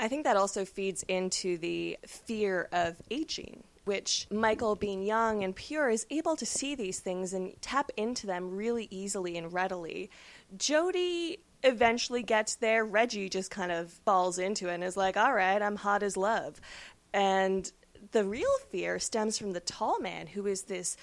I 0.01 0.09
think 0.09 0.25
that 0.25 0.35
also 0.35 0.65
feeds 0.65 1.03
into 1.03 1.57
the 1.57 1.97
fear 2.05 2.67
of 2.73 2.97
aging 3.09 3.63
which 3.85 4.27
Michael, 4.29 4.75
being 4.75 5.01
young 5.01 5.43
and 5.43 5.55
pure, 5.55 5.89
is 5.89 6.05
able 6.09 6.35
to 6.35 6.45
see 6.45 6.75
these 6.75 6.99
things 6.99 7.33
and 7.33 7.59
tap 7.61 7.89
into 7.97 8.27
them 8.27 8.55
really 8.55 8.87
easily 8.91 9.37
and 9.37 9.51
readily. 9.51 10.09
Jody 10.55 11.39
eventually 11.63 12.23
gets 12.23 12.55
there. 12.55 12.85
Reggie 12.85 13.29
just 13.29 13.49
kind 13.49 13.71
of 13.71 13.91
falls 13.91 14.37
into 14.37 14.69
it 14.69 14.75
and 14.75 14.83
is 14.83 14.97
like, 14.97 15.17
all 15.17 15.33
right, 15.33 15.61
I'm 15.61 15.75
hot 15.75 16.03
as 16.03 16.15
love. 16.15 16.61
And 17.13 17.71
the 18.11 18.23
real 18.23 18.57
fear 18.69 18.99
stems 18.99 19.37
from 19.37 19.53
the 19.53 19.59
tall 19.59 19.99
man, 19.99 20.27
who 20.27 20.45
is 20.45 20.63
this 20.63 20.95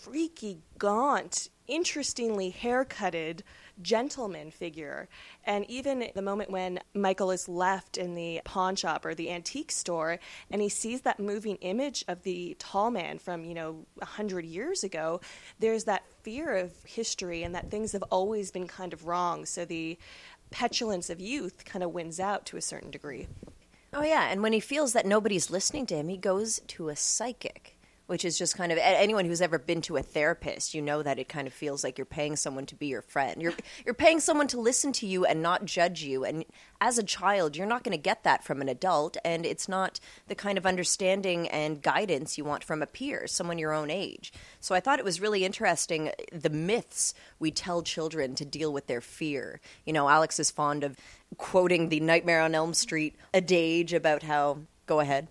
freaky, 0.00 0.58
gaunt, 0.78 1.48
interestingly 1.66 2.50
haircutted 2.50 3.42
gentleman 3.82 4.50
figure. 4.50 5.08
And 5.44 5.68
even 5.70 6.10
the 6.14 6.22
moment 6.22 6.50
when 6.50 6.80
Michael 6.94 7.30
is 7.30 7.48
left 7.48 7.96
in 7.96 8.14
the 8.14 8.40
pawn 8.44 8.76
shop 8.76 9.04
or 9.04 9.14
the 9.14 9.30
antique 9.30 9.70
store 9.70 10.18
and 10.50 10.62
he 10.62 10.68
sees 10.68 11.02
that 11.02 11.20
moving 11.20 11.56
image 11.56 12.04
of 12.08 12.22
the 12.22 12.56
tall 12.58 12.90
man 12.90 13.18
from, 13.18 13.44
you 13.44 13.54
know, 13.54 13.86
a 14.00 14.06
hundred 14.06 14.44
years 14.44 14.84
ago, 14.84 15.20
there's 15.58 15.84
that 15.84 16.04
fear 16.22 16.56
of 16.56 16.72
history 16.84 17.42
and 17.42 17.54
that 17.54 17.70
things 17.70 17.92
have 17.92 18.04
always 18.10 18.50
been 18.50 18.66
kind 18.66 18.92
of 18.92 19.06
wrong. 19.06 19.44
So 19.44 19.64
the 19.64 19.98
petulance 20.50 21.10
of 21.10 21.20
youth 21.20 21.64
kind 21.64 21.82
of 21.82 21.92
wins 21.92 22.20
out 22.20 22.46
to 22.46 22.56
a 22.56 22.62
certain 22.62 22.90
degree. 22.90 23.26
Oh, 23.92 24.02
yeah. 24.02 24.28
And 24.30 24.42
when 24.42 24.52
he 24.52 24.60
feels 24.60 24.92
that 24.92 25.06
nobody's 25.06 25.50
listening 25.50 25.86
to 25.86 25.94
him, 25.96 26.08
he 26.08 26.16
goes 26.16 26.60
to 26.68 26.88
a 26.88 26.96
psychic 26.96 27.75
which 28.06 28.24
is 28.24 28.38
just 28.38 28.56
kind 28.56 28.72
of 28.72 28.78
anyone 28.80 29.24
who's 29.24 29.40
ever 29.40 29.58
been 29.58 29.80
to 29.82 29.96
a 29.96 30.02
therapist, 30.02 30.74
you 30.74 30.82
know 30.82 31.02
that 31.02 31.18
it 31.18 31.28
kind 31.28 31.46
of 31.46 31.52
feels 31.52 31.82
like 31.82 31.98
you're 31.98 32.04
paying 32.04 32.36
someone 32.36 32.66
to 32.66 32.74
be 32.74 32.86
your 32.86 33.02
friend. 33.02 33.42
You're 33.42 33.54
you're 33.84 33.94
paying 33.94 34.20
someone 34.20 34.46
to 34.48 34.60
listen 34.60 34.92
to 34.92 35.06
you 35.06 35.24
and 35.24 35.42
not 35.42 35.64
judge 35.64 36.02
you. 36.02 36.24
And 36.24 36.44
as 36.80 36.98
a 36.98 37.02
child, 37.02 37.56
you're 37.56 37.66
not 37.66 37.82
going 37.82 37.96
to 37.96 38.02
get 38.02 38.24
that 38.24 38.44
from 38.44 38.60
an 38.60 38.68
adult, 38.68 39.16
and 39.24 39.44
it's 39.44 39.68
not 39.68 39.98
the 40.28 40.34
kind 40.34 40.58
of 40.58 40.66
understanding 40.66 41.48
and 41.48 41.82
guidance 41.82 42.38
you 42.38 42.44
want 42.44 42.64
from 42.64 42.82
a 42.82 42.86
peer, 42.86 43.26
someone 43.26 43.58
your 43.58 43.72
own 43.72 43.90
age. 43.90 44.32
So 44.60 44.74
I 44.74 44.80
thought 44.80 44.98
it 44.98 45.04
was 45.04 45.20
really 45.20 45.44
interesting 45.44 46.08
uh, 46.08 46.12
the 46.32 46.50
myths 46.50 47.14
we 47.38 47.50
tell 47.50 47.82
children 47.82 48.34
to 48.36 48.44
deal 48.44 48.72
with 48.72 48.86
their 48.86 49.00
fear. 49.00 49.60
You 49.84 49.92
know, 49.92 50.08
Alex 50.08 50.38
is 50.38 50.50
fond 50.50 50.84
of 50.84 50.96
quoting 51.38 51.88
the 51.88 52.00
Nightmare 52.00 52.40
on 52.40 52.54
Elm 52.54 52.74
Street 52.74 53.16
adage 53.34 53.92
about 53.92 54.22
how 54.22 54.58
go 54.86 55.00
ahead 55.00 55.28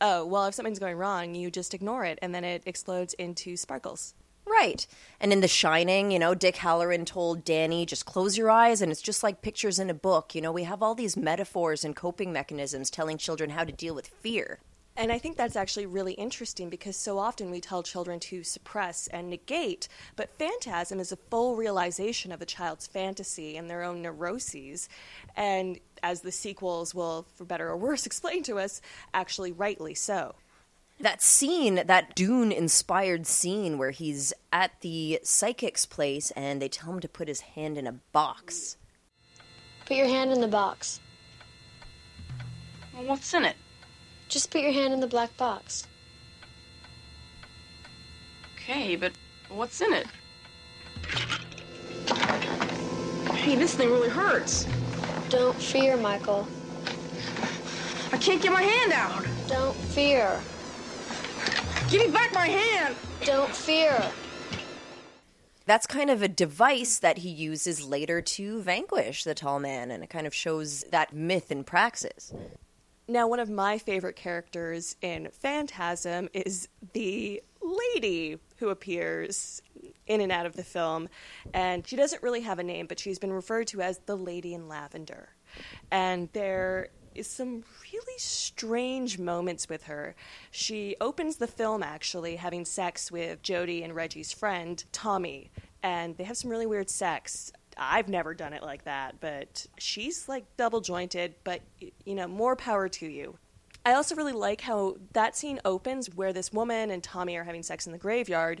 oh, 0.00 0.24
well, 0.24 0.46
if 0.46 0.54
something's 0.54 0.78
going 0.78 0.96
wrong, 0.96 1.34
you 1.34 1.50
just 1.50 1.74
ignore 1.74 2.04
it 2.04 2.18
and 2.22 2.34
then 2.34 2.44
it 2.44 2.62
explodes 2.66 3.14
into 3.14 3.56
sparkles. 3.56 4.14
Right. 4.46 4.86
And 5.20 5.32
in 5.32 5.40
The 5.40 5.48
Shining, 5.48 6.10
you 6.10 6.18
know, 6.18 6.34
Dick 6.34 6.56
Hallorann 6.56 7.04
told 7.04 7.44
Danny, 7.44 7.84
just 7.84 8.06
close 8.06 8.38
your 8.38 8.50
eyes 8.50 8.80
and 8.80 8.90
it's 8.90 9.02
just 9.02 9.22
like 9.22 9.42
pictures 9.42 9.78
in 9.78 9.90
a 9.90 9.94
book. 9.94 10.34
You 10.34 10.40
know, 10.40 10.52
we 10.52 10.64
have 10.64 10.82
all 10.82 10.94
these 10.94 11.16
metaphors 11.16 11.84
and 11.84 11.94
coping 11.94 12.32
mechanisms 12.32 12.90
telling 12.90 13.18
children 13.18 13.50
how 13.50 13.64
to 13.64 13.72
deal 13.72 13.94
with 13.94 14.08
fear. 14.08 14.60
And 14.98 15.12
I 15.12 15.18
think 15.18 15.36
that's 15.36 15.54
actually 15.54 15.86
really 15.86 16.14
interesting 16.14 16.70
because 16.70 16.96
so 16.96 17.18
often 17.18 17.52
we 17.52 17.60
tell 17.60 17.84
children 17.84 18.18
to 18.18 18.42
suppress 18.42 19.06
and 19.06 19.30
negate, 19.30 19.86
but 20.16 20.36
phantasm 20.40 20.98
is 20.98 21.12
a 21.12 21.16
full 21.30 21.54
realization 21.54 22.32
of 22.32 22.42
a 22.42 22.46
child's 22.46 22.88
fantasy 22.88 23.56
and 23.56 23.70
their 23.70 23.84
own 23.84 24.02
neuroses. 24.02 24.88
And 25.36 25.78
as 26.02 26.20
the 26.20 26.32
sequels 26.32 26.94
will, 26.94 27.26
for 27.34 27.44
better 27.44 27.68
or 27.68 27.76
worse, 27.76 28.06
explain 28.06 28.42
to 28.44 28.58
us, 28.58 28.80
actually 29.12 29.52
rightly 29.52 29.94
so. 29.94 30.34
That 31.00 31.22
scene, 31.22 31.82
that 31.86 32.16
Dune 32.16 32.50
inspired 32.50 33.26
scene 33.26 33.78
where 33.78 33.92
he's 33.92 34.32
at 34.52 34.80
the 34.80 35.20
psychic's 35.22 35.86
place 35.86 36.32
and 36.32 36.60
they 36.60 36.68
tell 36.68 36.92
him 36.92 37.00
to 37.00 37.08
put 37.08 37.28
his 37.28 37.40
hand 37.40 37.78
in 37.78 37.86
a 37.86 37.92
box. 37.92 38.76
Put 39.86 39.96
your 39.96 40.08
hand 40.08 40.32
in 40.32 40.40
the 40.40 40.48
box. 40.48 40.98
Well, 42.92 43.04
what's 43.04 43.32
in 43.32 43.44
it? 43.44 43.56
Just 44.28 44.50
put 44.50 44.60
your 44.60 44.72
hand 44.72 44.92
in 44.92 44.98
the 44.98 45.06
black 45.06 45.34
box. 45.36 45.86
Okay, 48.56 48.96
but 48.96 49.12
what's 49.48 49.80
in 49.80 49.92
it? 49.92 50.06
Hey, 53.32 53.54
this 53.54 53.74
thing 53.74 53.88
really 53.90 54.10
hurts. 54.10 54.66
Don't 55.30 55.60
fear, 55.60 55.96
Michael. 55.96 56.48
I 58.12 58.16
can't 58.16 58.40
get 58.40 58.50
my 58.50 58.62
hand 58.62 58.92
out. 58.92 59.26
Don't 59.46 59.76
fear. 59.76 60.40
Give 61.90 62.06
me 62.06 62.12
back 62.12 62.32
my 62.32 62.46
hand. 62.46 62.96
Don't 63.24 63.54
fear. 63.54 64.10
That's 65.66 65.86
kind 65.86 66.08
of 66.08 66.22
a 66.22 66.28
device 66.28 66.98
that 67.00 67.18
he 67.18 67.28
uses 67.28 67.86
later 67.86 68.22
to 68.22 68.62
vanquish 68.62 69.24
the 69.24 69.34
tall 69.34 69.60
man, 69.60 69.90
and 69.90 70.02
it 70.02 70.08
kind 70.08 70.26
of 70.26 70.34
shows 70.34 70.84
that 70.84 71.12
myth 71.12 71.52
in 71.52 71.62
praxis. 71.62 72.32
Now, 73.06 73.28
one 73.28 73.38
of 73.38 73.50
my 73.50 73.76
favorite 73.76 74.16
characters 74.16 74.96
in 75.02 75.28
Phantasm 75.30 76.30
is 76.32 76.68
the 76.94 77.42
lady 77.60 78.38
who 78.56 78.70
appears 78.70 79.60
in 80.08 80.20
and 80.20 80.32
out 80.32 80.46
of 80.46 80.56
the 80.56 80.64
film. 80.64 81.08
And 81.54 81.86
she 81.86 81.96
doesn't 81.96 82.22
really 82.22 82.40
have 82.40 82.58
a 82.58 82.64
name, 82.64 82.86
but 82.86 82.98
she's 82.98 83.18
been 83.18 83.32
referred 83.32 83.68
to 83.68 83.80
as 83.80 83.98
the 84.06 84.16
Lady 84.16 84.54
in 84.54 84.68
Lavender. 84.68 85.30
And 85.90 86.28
there 86.32 86.88
is 87.14 87.28
some 87.28 87.64
really 87.92 88.18
strange 88.18 89.18
moments 89.18 89.68
with 89.68 89.84
her. 89.84 90.14
She 90.50 90.96
opens 91.00 91.36
the 91.36 91.46
film 91.46 91.82
actually 91.82 92.36
having 92.36 92.64
sex 92.64 93.10
with 93.10 93.42
Jody 93.42 93.82
and 93.82 93.94
Reggie's 93.94 94.32
friend, 94.32 94.82
Tommy, 94.92 95.50
and 95.82 96.16
they 96.16 96.24
have 96.24 96.36
some 96.36 96.50
really 96.50 96.66
weird 96.66 96.90
sex. 96.90 97.52
I've 97.76 98.08
never 98.08 98.34
done 98.34 98.52
it 98.52 98.62
like 98.62 98.84
that, 98.84 99.20
but 99.20 99.66
she's 99.78 100.28
like 100.28 100.44
double 100.56 100.80
jointed, 100.80 101.34
but 101.44 101.60
you 102.04 102.14
know, 102.14 102.26
more 102.26 102.56
power 102.56 102.88
to 102.88 103.06
you. 103.06 103.38
I 103.86 103.94
also 103.94 104.16
really 104.16 104.32
like 104.32 104.60
how 104.60 104.96
that 105.12 105.36
scene 105.36 105.60
opens 105.64 106.14
where 106.14 106.32
this 106.32 106.52
woman 106.52 106.90
and 106.90 107.02
Tommy 107.02 107.36
are 107.36 107.44
having 107.44 107.62
sex 107.62 107.86
in 107.86 107.92
the 107.92 107.98
graveyard, 107.98 108.60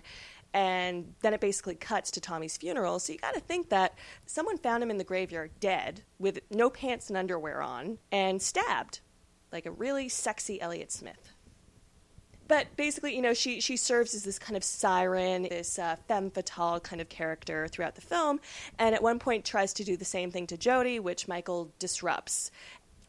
and 0.54 1.14
then 1.20 1.34
it 1.34 1.40
basically 1.40 1.74
cuts 1.74 2.10
to 2.12 2.20
Tommy's 2.20 2.56
funeral. 2.56 2.98
So 2.98 3.12
you 3.12 3.18
got 3.18 3.34
to 3.34 3.40
think 3.40 3.68
that 3.68 3.94
someone 4.26 4.58
found 4.58 4.82
him 4.82 4.90
in 4.90 4.98
the 4.98 5.04
graveyard 5.04 5.50
dead 5.60 6.02
with 6.18 6.40
no 6.50 6.70
pants 6.70 7.08
and 7.08 7.16
underwear 7.16 7.62
on 7.62 7.98
and 8.10 8.40
stabbed 8.40 9.00
like 9.52 9.66
a 9.66 9.70
really 9.70 10.08
sexy 10.08 10.60
Elliott 10.60 10.92
Smith. 10.92 11.32
But 12.48 12.74
basically, 12.76 13.14
you 13.14 13.20
know, 13.20 13.34
she, 13.34 13.60
she 13.60 13.76
serves 13.76 14.14
as 14.14 14.24
this 14.24 14.38
kind 14.38 14.56
of 14.56 14.64
siren, 14.64 15.42
this 15.42 15.78
uh, 15.78 15.96
femme 16.08 16.30
fatale 16.30 16.80
kind 16.80 17.02
of 17.02 17.10
character 17.10 17.68
throughout 17.68 17.94
the 17.94 18.00
film, 18.00 18.40
and 18.78 18.94
at 18.94 19.02
one 19.02 19.18
point 19.18 19.44
tries 19.44 19.74
to 19.74 19.84
do 19.84 19.98
the 19.98 20.06
same 20.06 20.30
thing 20.30 20.46
to 20.46 20.56
Jody, 20.56 20.98
which 20.98 21.28
Michael 21.28 21.70
disrupts 21.78 22.50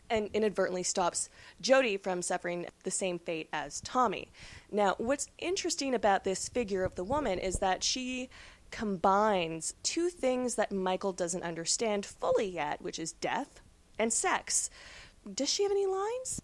and 0.10 0.30
inadvertently 0.34 0.84
stops 0.84 1.30
Jody 1.62 1.98
from 1.98 2.22
suffering 2.22 2.68
the 2.84 2.92
same 2.92 3.20
fate 3.20 3.50
as 3.54 3.82
Tommy. 3.82 4.30
Now, 4.72 4.96
what's 4.98 5.30
interesting 5.38 5.94
about 5.94 6.24
this 6.24 6.50
figure 6.50 6.84
of 6.84 6.96
the 6.96 7.04
woman 7.04 7.40
is 7.40 7.60
that 7.60 7.84
she 7.84 8.30
combines 8.72 9.74
two 9.84 10.10
things 10.10 10.56
that 10.56 10.72
Michael 10.72 11.14
doesn't 11.14 11.44
understand 11.44 12.06
fully 12.06 12.48
yet, 12.48 12.82
which 12.82 13.00
is 13.00 13.14
death 13.14 13.62
and 13.98 14.14
sex. 14.14 14.70
Does 15.32 15.50
she 15.50 15.64
have 15.64 15.72
any 15.72 15.86
lines? 15.86 16.42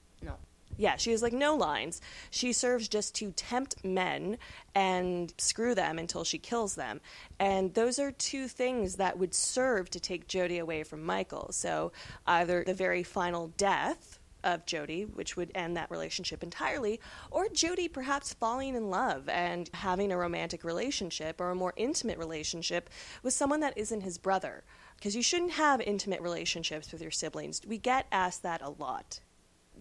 Yeah, 0.78 0.98
she 0.98 1.12
has 1.12 1.22
like 1.22 1.34
no 1.34 1.56
lines. 1.56 2.02
She 2.30 2.54
serves 2.54 2.88
just 2.88 3.16
to 3.16 3.32
tempt 3.32 3.84
men 3.84 4.38
and 4.74 5.34
screw 5.38 5.74
them 5.76 5.98
until 5.98 6.24
she 6.24 6.38
kills 6.38 6.76
them. 6.76 7.02
And 7.40 7.74
those 7.74 8.00
are 8.00 8.12
two 8.12 8.48
things 8.48 8.96
that 8.96 9.18
would 9.18 9.34
serve 9.34 9.90
to 9.92 10.00
take 10.00 10.28
Jody 10.28 10.58
away 10.58 10.84
from 10.84 11.04
Michael. 11.04 11.52
So 11.52 11.92
either 12.28 12.64
the 12.64 12.74
very 12.74 13.04
final 13.04 13.48
death 13.58 14.20
of 14.44 14.66
Jody, 14.66 15.04
which 15.04 15.36
would 15.36 15.52
end 15.56 15.76
that 15.76 15.90
relationship 15.90 16.44
entirely, 16.44 17.00
or 17.32 17.50
Jody 17.50 17.88
perhaps 17.88 18.34
falling 18.34 18.76
in 18.76 18.92
love 18.92 19.28
and 19.28 19.70
having 19.74 20.12
a 20.12 20.18
romantic 20.18 20.64
relationship 20.64 21.42
or 21.42 21.50
a 21.50 21.56
more 21.56 21.74
intimate 21.76 22.20
relationship 22.20 22.90
with 23.24 23.34
someone 23.34 23.62
that 23.62 23.78
isn't 23.78 24.02
his 24.02 24.20
brother. 24.20 24.64
Because 24.98 25.16
you 25.16 25.24
shouldn't 25.24 25.52
have 25.52 25.82
intimate 25.82 26.22
relationships 26.22 26.92
with 26.92 27.02
your 27.02 27.12
siblings. 27.12 27.60
We 27.68 27.78
get 27.78 28.06
asked 28.12 28.44
that 28.44 28.62
a 28.62 28.70
lot 28.70 29.20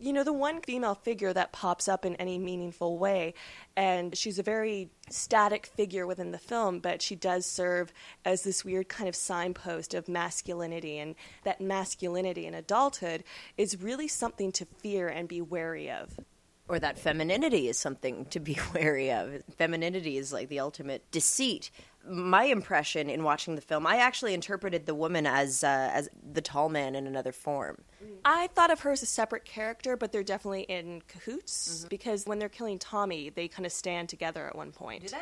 you 0.00 0.12
know, 0.12 0.24
the 0.24 0.32
one 0.32 0.60
female 0.60 0.94
figure 0.94 1.32
that 1.32 1.52
pops 1.52 1.88
up 1.88 2.04
in 2.04 2.16
any 2.16 2.38
meaningful 2.38 2.98
way, 2.98 3.34
and 3.76 4.16
she's 4.16 4.38
a 4.38 4.42
very 4.42 4.90
static 5.10 5.66
figure 5.66 6.06
within 6.06 6.32
the 6.32 6.38
film, 6.38 6.80
but 6.80 7.02
she 7.02 7.14
does 7.14 7.46
serve 7.46 7.92
as 8.24 8.42
this 8.42 8.64
weird 8.64 8.88
kind 8.88 9.08
of 9.08 9.14
signpost 9.14 9.94
of 9.94 10.08
masculinity, 10.08 10.98
and 10.98 11.14
that 11.44 11.60
masculinity 11.60 12.46
in 12.46 12.54
adulthood 12.54 13.24
is 13.56 13.80
really 13.80 14.08
something 14.08 14.52
to 14.52 14.64
fear 14.64 15.08
and 15.08 15.28
be 15.28 15.40
wary 15.40 15.90
of. 15.90 16.18
Or 16.66 16.78
that 16.78 16.98
femininity 16.98 17.68
is 17.68 17.78
something 17.78 18.24
to 18.26 18.40
be 18.40 18.58
wary 18.74 19.12
of. 19.12 19.42
Femininity 19.58 20.16
is 20.16 20.32
like 20.32 20.48
the 20.48 20.60
ultimate 20.60 21.10
deceit 21.10 21.70
my 22.08 22.44
impression 22.44 23.08
in 23.08 23.22
watching 23.24 23.54
the 23.54 23.60
film, 23.60 23.86
I 23.86 23.96
actually 23.96 24.34
interpreted 24.34 24.86
the 24.86 24.94
woman 24.94 25.26
as 25.26 25.64
uh, 25.64 25.90
as 25.92 26.08
the 26.32 26.40
tall 26.40 26.68
man 26.68 26.94
in 26.94 27.06
another 27.06 27.32
form. 27.32 27.82
I 28.24 28.48
thought 28.48 28.70
of 28.70 28.80
her 28.80 28.92
as 28.92 29.02
a 29.02 29.06
separate 29.06 29.44
character, 29.44 29.96
but 29.96 30.12
they're 30.12 30.22
definitely 30.22 30.62
in 30.62 31.02
cahoots 31.08 31.78
Mm-hmm. 31.80 31.88
because 31.88 32.24
when 32.26 32.38
they're 32.38 32.48
killing 32.48 32.78
Tommy, 32.78 33.30
they 33.30 33.48
kind 33.48 33.66
of 33.66 33.72
stand 33.72 34.08
together 34.08 34.46
at 34.46 34.54
one 34.56 34.72
point. 34.72 35.02
Do 35.02 35.08
they? 35.08 35.18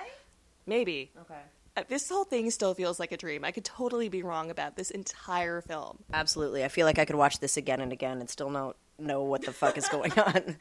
Maybe. 0.67 1.11
Okay. 1.21 1.41
Uh, 1.77 1.83
this 1.89 2.09
whole 2.09 2.25
thing 2.25 2.51
still 2.51 2.75
feels 2.75 3.01
like 3.01 3.13
a 3.13 3.17
dream. 3.17 3.45
I 3.45 3.51
could 3.51 3.65
totally 3.65 4.09
be 4.11 4.23
wrong 4.23 4.51
about 4.51 4.77
this 4.77 4.91
entire 4.91 5.61
film. 5.63 5.99
Absolutely. 6.13 6.65
I 6.65 6.69
feel 6.69 6.85
like 6.87 6.99
I 6.99 7.05
could 7.07 7.17
watch 7.17 7.39
this 7.41 7.57
again 7.57 7.81
and 7.81 7.93
again 7.93 8.21
and 8.21 8.29
still 8.29 8.51
not 8.51 8.77
know 8.99 9.23
what 9.23 9.43
the 9.45 9.53
fuck 9.53 9.79
is 9.79 9.89
going 9.89 10.13
on. 10.19 10.57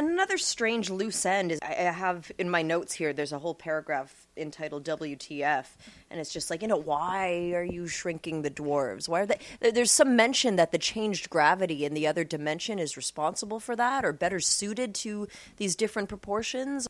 And 0.00 0.08
another 0.08 0.38
strange 0.38 0.88
loose 0.88 1.26
end 1.26 1.52
is 1.52 1.58
I 1.60 1.74
have 1.74 2.32
in 2.38 2.48
my 2.48 2.62
notes 2.62 2.94
here. 2.94 3.12
There's 3.12 3.34
a 3.34 3.38
whole 3.38 3.54
paragraph 3.54 4.10
entitled 4.34 4.82
"WTF," 4.84 5.66
and 6.10 6.18
it's 6.18 6.32
just 6.32 6.48
like, 6.48 6.62
you 6.62 6.68
know, 6.68 6.78
why 6.78 7.52
are 7.54 7.62
you 7.62 7.86
shrinking 7.86 8.40
the 8.40 8.50
dwarves? 8.50 9.10
Why 9.10 9.20
are 9.20 9.26
they? 9.26 9.38
there- 9.60 9.72
There's 9.72 9.90
some 9.90 10.16
mention 10.16 10.56
that 10.56 10.72
the 10.72 10.78
changed 10.78 11.28
gravity 11.28 11.84
in 11.84 11.92
the 11.92 12.06
other 12.06 12.24
dimension 12.24 12.78
is 12.78 12.96
responsible 12.96 13.60
for 13.60 13.76
that, 13.76 14.02
or 14.02 14.14
better 14.14 14.40
suited 14.40 14.94
to 15.04 15.28
these 15.58 15.76
different 15.76 16.08
proportions. 16.08 16.88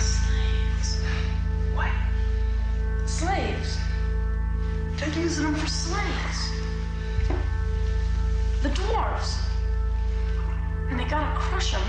Slaves. 0.00 1.00
What? 1.72 1.92
Slaves? 3.06 3.78
They're 4.96 5.22
using 5.22 5.44
them 5.44 5.54
for 5.54 5.68
slaves. 5.68 6.50
The 8.64 8.70
dwarves. 8.70 9.36
And 10.90 10.98
they 10.98 11.04
gotta 11.04 11.38
crush 11.38 11.70
them 11.70 11.82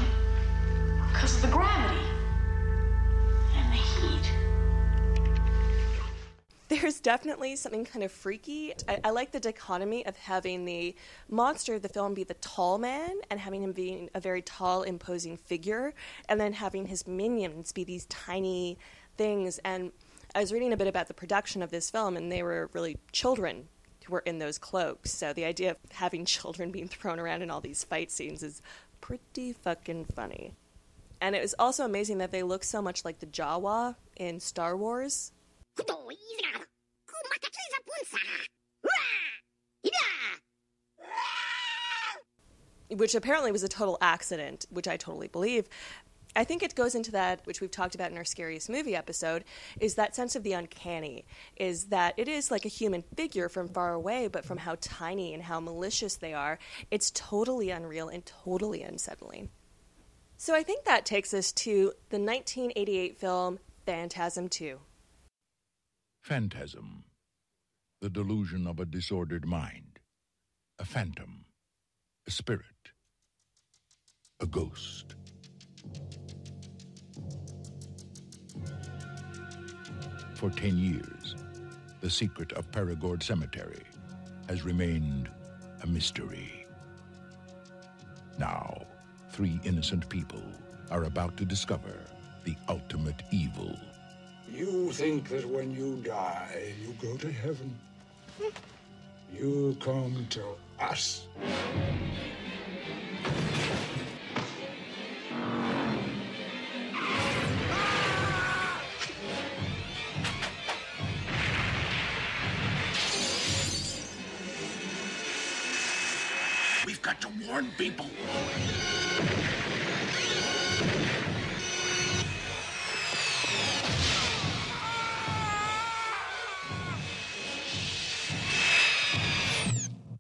because 1.12 1.36
of 1.36 1.41
the 1.41 1.48
gravity 1.48 2.02
and 3.56 3.74
the 3.74 3.78
heat. 3.78 4.32
There's 6.69 7.00
definitely 7.00 7.56
something 7.56 7.84
kind 7.84 8.04
of 8.04 8.12
freaky. 8.12 8.74
I, 8.88 9.00
I 9.06 9.10
like 9.10 9.32
the 9.32 9.39
dichotomy 9.39 10.06
of 10.06 10.15
having 10.17 10.65
the 10.65 10.95
monster 11.28 11.76
of 11.76 11.82
the 11.82 11.89
film 11.89 12.13
be 12.13 12.24
the 12.24 12.36
tall 12.36 12.78
man 12.78 13.10
and 13.30 13.39
having 13.39 13.63
him 13.63 13.72
being 13.72 14.10
a 14.13 14.19
very 14.19 14.43
tall, 14.43 14.84
imposing 14.84 15.36
figure, 15.36 15.93
and 16.28 16.39
then 16.39 16.54
having 16.54 16.86
his 16.86 17.08
minions 17.08 17.72
be 17.72 17.84
these 17.84 18.06
tiny 18.06 18.78
things. 19.17 19.60
And 19.65 19.91
I 20.36 20.39
was 20.41 20.54
reading 20.54 20.74
a 20.74 20.78
bit 20.78 20.88
about 20.88 21.08
the 21.08 21.15
production 21.15 21.63
of 21.63 21.72
this 21.72 21.89
film, 21.89 22.15
and 22.15 22.32
they 22.32 22.43
were 22.43 22.69
really 22.74 22.98
children 23.12 23.67
who 24.06 24.13
were 24.13 24.19
in 24.19 24.38
those 24.38 24.60
cloaks. 24.60 25.12
So 25.12 25.34
the 25.34 25.45
idea 25.45 25.72
of 25.72 25.78
having 25.91 26.24
children 26.38 26.72
being 26.72 26.88
thrown 26.88 27.19
around 27.19 27.41
in 27.41 27.50
all 27.50 27.62
these 27.62 27.84
fight 27.84 28.12
scenes 28.12 28.43
is 28.43 28.62
pretty 29.02 29.54
fucking 29.54 30.06
funny. 30.06 30.54
And 31.21 31.36
it 31.36 31.41
was 31.41 31.55
also 31.60 31.86
amazing 31.86 32.17
that 32.19 32.32
they 32.32 32.43
look 32.43 32.63
so 32.63 32.82
much 32.82 33.03
like 33.03 33.19
the 33.19 33.25
Jawa 33.27 33.95
in 34.15 34.39
Star 34.39 34.77
Wars. 34.77 35.32
which 42.89 43.15
apparently 43.15 43.51
was 43.51 43.63
a 43.63 43.69
total 43.69 43.97
accident, 44.01 44.65
which 44.69 44.88
I 44.88 44.97
totally 44.97 45.27
believe. 45.27 45.67
I 46.36 46.43
think 46.43 46.62
it 46.62 46.75
goes 46.75 46.95
into 46.95 47.12
that, 47.12 47.41
which 47.45 47.60
we've 47.60 47.71
talked 47.71 47.95
about 47.95 48.12
in 48.12 48.17
our 48.17 48.25
scariest 48.25 48.69
movie 48.69 48.95
episode, 48.95 49.43
is 49.79 49.95
that 49.95 50.15
sense 50.15 50.36
of 50.36 50.43
the 50.43 50.53
uncanny. 50.53 51.25
Is 51.58 51.86
that 51.86 52.13
it 52.17 52.27
is 52.27 52.51
like 52.51 52.65
a 52.65 52.69
human 52.69 53.03
figure 53.15 53.49
from 53.49 53.67
far 53.67 53.93
away, 53.93 54.27
but 54.27 54.45
from 54.45 54.60
how 54.60 54.75
tiny 54.79 55.34
and 55.34 55.43
how 55.43 55.60
malicious 55.60 56.15
they 56.15 56.34
are, 56.34 56.60
it's 56.91 57.12
totally 57.12 57.71
unreal 57.71 58.10
and 58.10 58.25
totally 58.25 58.84
unsettling. 58.84 59.49
So 60.41 60.56
I 60.56 60.63
think 60.63 60.86
that 60.86 61.06
takes 61.06 61.34
us 61.34 61.52
to 61.52 61.91
the 62.12 62.17
1988 62.17 63.17
film 63.17 63.60
Phantasm 63.86 64.47
2. 64.47 64.80
Phantasm. 66.21 67.04
The 67.99 68.10
delusion 68.10 68.65
of 68.65 68.80
a 68.80 68.86
disordered 68.86 69.45
mind. 69.45 69.99
A 70.80 70.86
phantom. 70.86 71.43
A 72.25 72.32
spirit. 72.32 72.63
A 74.39 74.45
ghost. 74.45 75.15
For 80.36 80.49
ten 80.49 80.78
years, 80.78 81.36
the 81.99 82.10
secret 82.10 82.54
of 82.54 82.71
Perigord 82.71 83.21
Cemetery 83.23 83.84
has 84.47 84.63
remained 84.63 85.30
a 85.84 85.88
mystery. 85.88 86.65
Now, 88.38 88.86
three 89.39 89.58
innocent 89.63 90.10
people 90.10 90.43
are 90.91 91.06
about 91.06 91.38
to 91.38 91.45
discover 91.45 91.93
the 92.43 92.54
ultimate 92.67 93.23
evil. 93.32 93.73
You 94.52 94.91
think 94.91 95.30
that 95.30 95.45
when 95.45 95.73
you 95.73 95.95
die, 96.04 96.73
you 96.82 96.91
go 97.02 97.15
to 97.15 97.32
heaven. 97.32 97.73
You 99.34 99.78
come 99.80 100.28
to 100.32 100.43
us. 100.82 101.25
got 117.10 117.21
to 117.21 117.47
warn 117.47 117.71
people. 117.75 118.05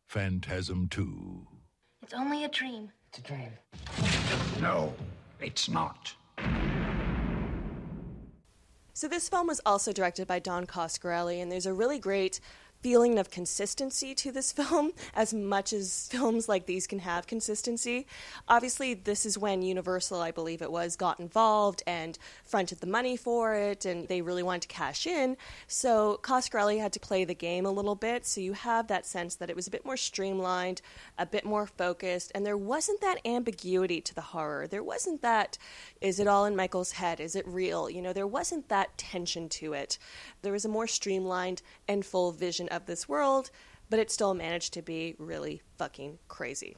Phantasm 0.07 0.87
2. 0.89 1.47
It's 2.01 2.13
only 2.15 2.43
a 2.43 2.49
dream. 2.49 2.91
It's 3.09 3.19
a 3.19 3.21
dream. 3.21 3.51
No, 4.59 4.91
it's 5.39 5.69
not. 5.69 6.15
So 8.93 9.07
this 9.07 9.29
film 9.29 9.45
was 9.45 9.61
also 9.63 9.93
directed 9.93 10.27
by 10.27 10.39
Don 10.39 10.65
Coscarelli, 10.65 11.39
and 11.39 11.51
there's 11.51 11.67
a 11.67 11.73
really 11.73 11.99
great 11.99 12.39
feeling 12.81 13.19
of 13.19 13.29
consistency 13.29 14.15
to 14.15 14.31
this 14.31 14.51
film 14.59 14.91
as 15.13 15.33
much 15.33 15.73
as 15.73 16.07
films 16.11 16.47
like 16.47 16.65
these 16.65 16.87
can 16.87 16.99
have 16.99 17.27
consistency. 17.27 18.07
Obviously, 18.47 18.93
this 18.93 19.25
is 19.25 19.37
when 19.37 19.61
Universal, 19.61 20.21
I 20.21 20.31
believe 20.31 20.61
it 20.61 20.71
was, 20.71 20.95
got 20.95 21.19
involved 21.19 21.83
and 21.85 22.17
fronted 22.45 22.79
the 22.79 22.87
money 22.87 23.17
for 23.17 23.55
it, 23.55 23.85
and 23.85 24.07
they 24.07 24.21
really 24.21 24.43
wanted 24.43 24.63
to 24.63 24.67
cash 24.69 25.05
in. 25.05 25.37
So 25.67 26.19
Coscarelli 26.23 26.79
had 26.79 26.93
to 26.93 26.99
play 26.99 27.25
the 27.25 27.35
game 27.35 27.65
a 27.65 27.71
little 27.71 27.95
bit, 27.95 28.25
so 28.25 28.41
you 28.41 28.53
have 28.53 28.87
that 28.87 29.05
sense 29.05 29.35
that 29.35 29.49
it 29.49 29.55
was 29.55 29.67
a 29.67 29.71
bit 29.71 29.85
more 29.85 29.97
streamlined, 29.97 30.81
a 31.17 31.25
bit 31.25 31.45
more 31.45 31.67
focused, 31.67 32.31
and 32.33 32.45
there 32.45 32.57
wasn't 32.57 33.01
that 33.01 33.19
ambiguity 33.25 34.01
to 34.01 34.15
the 34.15 34.21
horror. 34.21 34.67
There 34.67 34.83
wasn't 34.83 35.21
that, 35.21 35.57
is 36.01 36.19
it 36.19 36.27
all 36.27 36.45
in 36.45 36.55
Michael's 36.55 36.93
head? 36.93 37.19
Is 37.19 37.35
it 37.35 37.47
real? 37.47 37.89
You 37.89 38.01
know, 38.01 38.13
there 38.13 38.27
wasn't 38.27 38.69
that 38.69 38.97
tension 38.97 39.49
to 39.49 39.73
it. 39.73 39.97
There 40.41 40.53
was 40.53 40.65
a 40.65 40.69
more 40.69 40.87
streamlined 40.87 41.61
and 41.87 42.05
full 42.05 42.31
vision 42.31 42.68
of 42.69 42.85
this 42.85 43.09
world, 43.09 43.51
but 43.89 43.99
it 43.99 44.11
still 44.11 44.33
managed 44.33 44.73
to 44.73 44.81
be 44.81 45.15
really 45.17 45.61
fucking 45.77 46.19
crazy. 46.27 46.77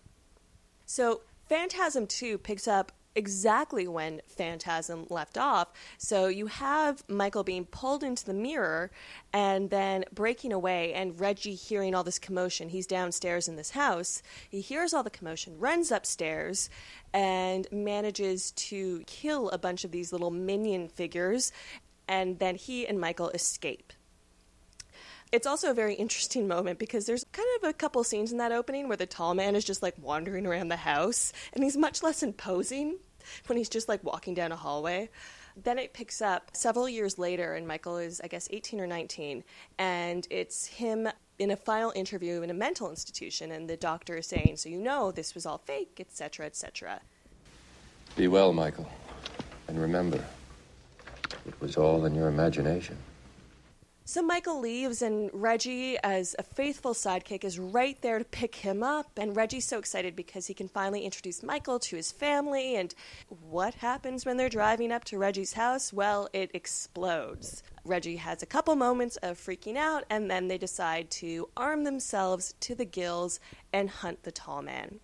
So, 0.86 1.22
Phantasm 1.48 2.08
2 2.08 2.38
picks 2.38 2.68
up 2.68 2.92
exactly 3.14 3.88
when 3.89 4.22
Phantasm 4.28 5.06
left 5.10 5.38
off. 5.38 5.68
So, 5.98 6.28
you 6.28 6.48
have 6.48 7.04
Michael 7.10 7.44
being 7.44 7.66
pulled 7.66 8.04
into 8.04 8.26
the 8.26 8.34
mirror 8.34 8.92
and 9.34 9.70
then 9.70 10.06
breaking 10.14 10.54
away, 10.54 10.94
and 10.94 11.20
Reggie 11.20 11.56
hearing 11.56 11.94
all 11.94 12.04
this 12.04 12.20
commotion. 12.20 12.70
He's 12.70 12.88
downstairs 12.88 13.48
in 13.48 13.58
this 13.58 13.72
house. 13.72 14.22
He 14.50 14.62
hears 14.62 14.94
all 14.94 15.04
the 15.04 15.10
commotion, 15.10 15.60
runs 15.60 15.92
upstairs, 15.92 16.70
and 17.14 17.68
manages 17.72 18.52
to 18.52 19.04
kill 19.08 19.50
a 19.50 19.58
bunch 19.58 19.84
of 19.84 19.92
these 19.92 20.14
little 20.14 20.32
minion 20.32 20.88
figures. 20.88 21.52
And 22.08 22.39
then 22.39 22.56
he 22.56 22.88
and 22.88 23.00
Michael 23.00 23.30
escape. 23.30 23.94
It's 25.32 25.48
also 25.48 25.72
a 25.72 25.74
very 25.74 25.94
interesting 25.94 26.46
moment 26.46 26.78
because 26.78 27.06
there's 27.06 27.24
kind 27.32 27.48
of 27.62 27.70
a 27.70 27.74
couple 27.74 28.04
scenes 28.04 28.34
in 28.34 28.38
that 28.40 28.52
opening 28.52 28.90
where 28.90 28.98
the 28.98 29.06
tall 29.06 29.34
man 29.34 29.56
is 29.56 29.64
just 29.64 29.82
like 29.82 29.96
wandering 29.98 30.46
around 30.46 30.68
the 30.68 30.76
house 30.76 31.32
and 31.54 31.64
he's 31.64 31.78
much 31.78 32.04
less 32.04 32.22
imposing 32.22 32.98
when 33.48 33.58
he's 33.58 33.70
just 33.70 33.88
like 33.88 34.04
walking 34.04 34.34
down 34.34 34.52
a 34.52 34.58
hallway. 34.58 35.10
Then 35.56 35.80
it 35.80 35.94
picks 35.94 36.22
up 36.22 36.52
several 36.54 36.88
years 36.88 37.18
later, 37.18 37.54
and 37.56 37.68
Michael 37.68 37.98
is, 37.98 38.22
I 38.22 38.28
guess, 38.28 38.48
18 38.52 38.80
or 38.80 38.88
19, 38.88 39.44
and 39.78 40.26
it's 40.30 40.66
him 40.66 41.10
in 41.40 41.52
a 41.52 41.58
final 41.58 41.92
interview 41.94 42.42
in 42.42 42.50
a 42.50 42.54
mental 42.54 42.90
institution, 42.90 43.52
and 43.52 43.70
the 43.70 43.76
doctor 43.76 44.18
is 44.18 44.28
saying, 44.28 44.58
So 44.58 44.70
you 44.70 44.80
know 44.80 45.12
this 45.12 45.36
was 45.36 45.46
all 45.46 45.58
fake, 45.58 45.98
etc., 46.00 46.46
etc. 46.46 47.02
Be 48.16 48.28
well, 48.28 48.54
Michael. 48.54 48.90
And 49.68 49.80
remember, 49.80 50.24
it 51.46 51.60
was 51.60 51.78
all 51.78 52.06
in 52.06 52.16
your 52.16 52.28
imagination. 52.28 52.98
So 54.12 54.22
Michael 54.22 54.59
leaves, 54.59 55.01
and 55.01 55.30
Reggie, 55.32 55.97
as 56.03 56.36
a 56.38 56.43
faithful 56.43 56.93
sidekick, 56.93 57.45
is 57.45 57.57
right 57.57 57.97
there 58.01 58.20
to 58.20 58.26
pick 58.26 58.55
him 58.55 58.84
up. 58.84 59.09
And 59.16 59.38
Reggie's 59.38 59.64
so 59.64 59.80
excited 59.80 60.18
because 60.18 60.47
he 60.47 60.53
can 60.53 60.68
finally 60.68 61.05
introduce 61.05 61.41
Michael 61.41 61.80
to 61.80 61.95
his 61.95 62.12
family. 62.12 62.76
And 62.76 62.93
what 63.30 63.76
happens 63.76 64.26
when 64.26 64.36
they're 64.36 64.49
driving 64.49 64.91
up 64.91 65.05
to 65.05 65.18
Reggie's 65.18 65.53
house? 65.53 65.93
Well, 65.93 66.28
it 66.34 66.51
explodes. 66.53 67.64
Reggie 67.86 68.18
has 68.18 68.43
a 68.43 68.45
couple 68.45 68.76
moments 68.76 69.16
of 69.24 69.38
freaking 69.38 69.78
out, 69.78 70.03
and 70.09 70.30
then 70.30 70.49
they 70.49 70.57
decide 70.57 71.09
to 71.12 71.47
arm 71.55 71.86
themselves 71.86 72.53
to 72.59 72.76
the 72.76 72.84
gills 72.84 73.39
and 73.72 73.89
hunt 73.89 74.24
the 74.24 74.32
tall 74.34 74.62
man. 74.62 74.99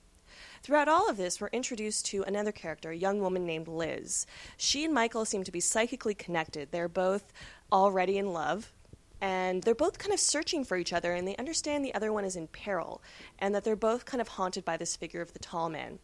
Throughout 0.63 0.89
all 0.89 1.09
of 1.09 1.15
this, 1.15 1.39
we're 1.39 1.47
introduced 1.47 2.07
to 2.07 2.23
another 2.23 2.51
character, 2.51 2.89
a 2.89 2.97
young 2.97 3.21
woman 3.21 3.45
named 3.45 3.69
Liz. 3.69 4.25
She 4.57 4.83
and 4.83 4.93
Michael 4.93 5.23
seem 5.23 5.45
to 5.45 5.51
be 5.51 5.61
psychically 5.61 6.13
connected. 6.13 6.71
They're 6.71 6.89
both 6.89 7.31
already 7.71 8.17
in 8.17 8.33
love, 8.33 8.73
and 9.21 9.63
they're 9.63 9.75
both 9.75 9.97
kind 9.97 10.13
of 10.13 10.19
searching 10.19 10.63
for 10.63 10.77
each 10.77 10.93
other, 10.93 11.13
and 11.13 11.27
they 11.27 11.35
understand 11.37 11.83
the 11.83 11.95
other 11.95 12.13
one 12.13 12.25
is 12.25 12.35
in 12.35 12.47
peril, 12.47 13.01
and 13.39 13.53
that 13.55 13.63
they're 13.63 13.75
both 13.75 14.05
kind 14.05 14.21
of 14.21 14.27
haunted 14.27 14.65
by 14.65 14.77
this 14.77 14.95
figure 14.95 15.21
of 15.21 15.33
the 15.33 15.39
tall 15.39 15.69
man. 15.69 15.99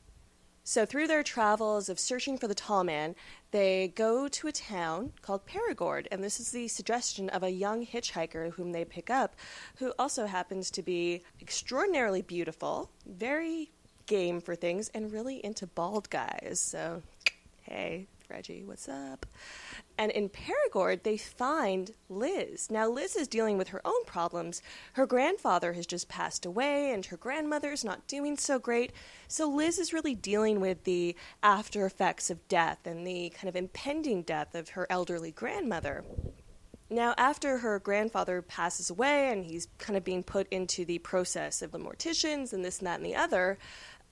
So, 0.66 0.86
through 0.86 1.07
their 1.07 1.24
travels 1.24 1.89
of 1.89 1.99
searching 1.99 2.38
for 2.38 2.47
the 2.47 2.55
tall 2.55 2.86
man, 2.86 3.16
they 3.51 3.91
go 3.95 4.30
to 4.30 4.47
a 4.47 4.53
town 4.53 5.11
called 5.22 5.45
Perigord, 5.45 6.07
and 6.09 6.24
this 6.24 6.39
is 6.39 6.51
the 6.51 6.70
suggestion 6.70 7.30
of 7.30 7.43
a 7.43 7.49
young 7.49 7.86
hitchhiker 7.86 8.53
whom 8.53 8.72
they 8.72 8.86
pick 8.86 9.09
up, 9.09 9.36
who 9.78 9.93
also 9.99 10.26
happens 10.26 10.72
to 10.72 10.82
be 10.82 11.22
extraordinarily 11.41 12.22
beautiful, 12.22 12.89
very 13.05 13.72
game 14.05 14.39
for 14.39 14.55
things, 14.55 14.89
and 14.93 15.11
really 15.11 15.43
into 15.43 15.68
bald 15.68 16.09
guys. 16.09 16.61
So, 16.61 17.01
hey, 17.64 18.07
Reggie, 18.30 18.64
what's 18.64 18.88
up? 18.88 19.26
And 19.97 20.11
in 20.11 20.29
Perigord, 20.29 21.03
they 21.03 21.17
find 21.17 21.91
Liz. 22.09 22.71
Now, 22.71 22.89
Liz 22.89 23.15
is 23.15 23.27
dealing 23.27 23.57
with 23.57 23.69
her 23.69 23.81
own 23.85 24.05
problems. 24.05 24.61
Her 24.93 25.05
grandfather 25.05 25.73
has 25.73 25.85
just 25.85 26.09
passed 26.09 26.45
away, 26.45 26.91
and 26.91 27.05
her 27.05 27.17
grandmother's 27.17 27.83
not 27.83 28.07
doing 28.07 28.37
so 28.37 28.57
great. 28.57 28.91
So, 29.27 29.47
Liz 29.47 29.77
is 29.77 29.93
really 29.93 30.15
dealing 30.15 30.59
with 30.59 30.83
the 30.83 31.15
after 31.43 31.85
effects 31.85 32.29
of 32.29 32.47
death 32.47 32.85
and 32.85 33.05
the 33.05 33.31
kind 33.35 33.49
of 33.49 33.55
impending 33.55 34.23
death 34.23 34.55
of 34.55 34.69
her 34.69 34.87
elderly 34.89 35.31
grandmother. 35.31 36.03
Now, 36.89 37.15
after 37.17 37.59
her 37.59 37.79
grandfather 37.79 38.41
passes 38.41 38.89
away 38.89 39.31
and 39.31 39.45
he's 39.45 39.67
kind 39.79 39.97
of 39.97 40.03
being 40.03 40.21
put 40.21 40.47
into 40.49 40.85
the 40.85 40.99
process 40.99 41.61
of 41.61 41.71
the 41.71 41.79
morticians 41.79 42.53
and 42.53 42.63
this 42.63 42.79
and 42.79 42.87
that 42.87 42.99
and 42.99 43.05
the 43.05 43.15
other, 43.15 43.57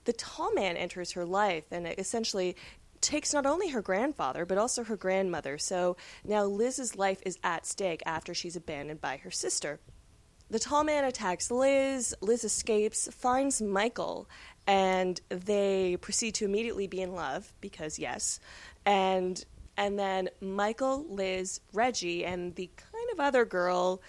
the 0.06 0.14
tall 0.14 0.52
man 0.54 0.78
enters 0.78 1.12
her 1.12 1.26
life 1.26 1.66
and 1.70 1.86
essentially 1.86 2.56
takes 3.02 3.34
not 3.34 3.46
only 3.46 3.70
her 3.70 3.82
grandfather 3.82 4.46
but 4.46 4.58
also 4.58 4.84
her 4.84 4.98
grandmother. 4.98 5.58
So 5.58 5.98
now 6.24 6.44
Liz's 6.46 6.96
life 6.96 7.22
is 7.26 7.38
at 7.44 7.66
stake 7.66 8.02
after 8.06 8.34
she's 8.34 8.56
abandoned 8.56 9.02
by 9.02 9.18
her 9.18 9.32
sister. 9.32 9.80
The 10.50 10.60
tall 10.60 10.84
man 10.84 11.06
attacks 11.06 11.50
Liz. 11.50 12.14
Liz 12.22 12.44
escapes, 12.44 13.08
finds 13.14 13.62
Michael, 13.62 14.30
and 14.68 15.20
they 15.30 15.98
proceed 16.02 16.36
to 16.36 16.46
immediately 16.46 16.88
be 16.88 17.02
in 17.02 17.14
love 17.14 17.54
because 17.62 17.98
yes. 17.98 18.40
And 18.86 19.44
and 19.78 19.98
then 19.98 20.30
Michael, 20.42 21.06
Liz, 21.08 21.62
Reggie, 21.74 22.26
and 22.26 22.54
the 22.56 22.70
kind 22.76 23.10
of 23.14 23.22
other 23.22 23.46
girl 23.46 24.02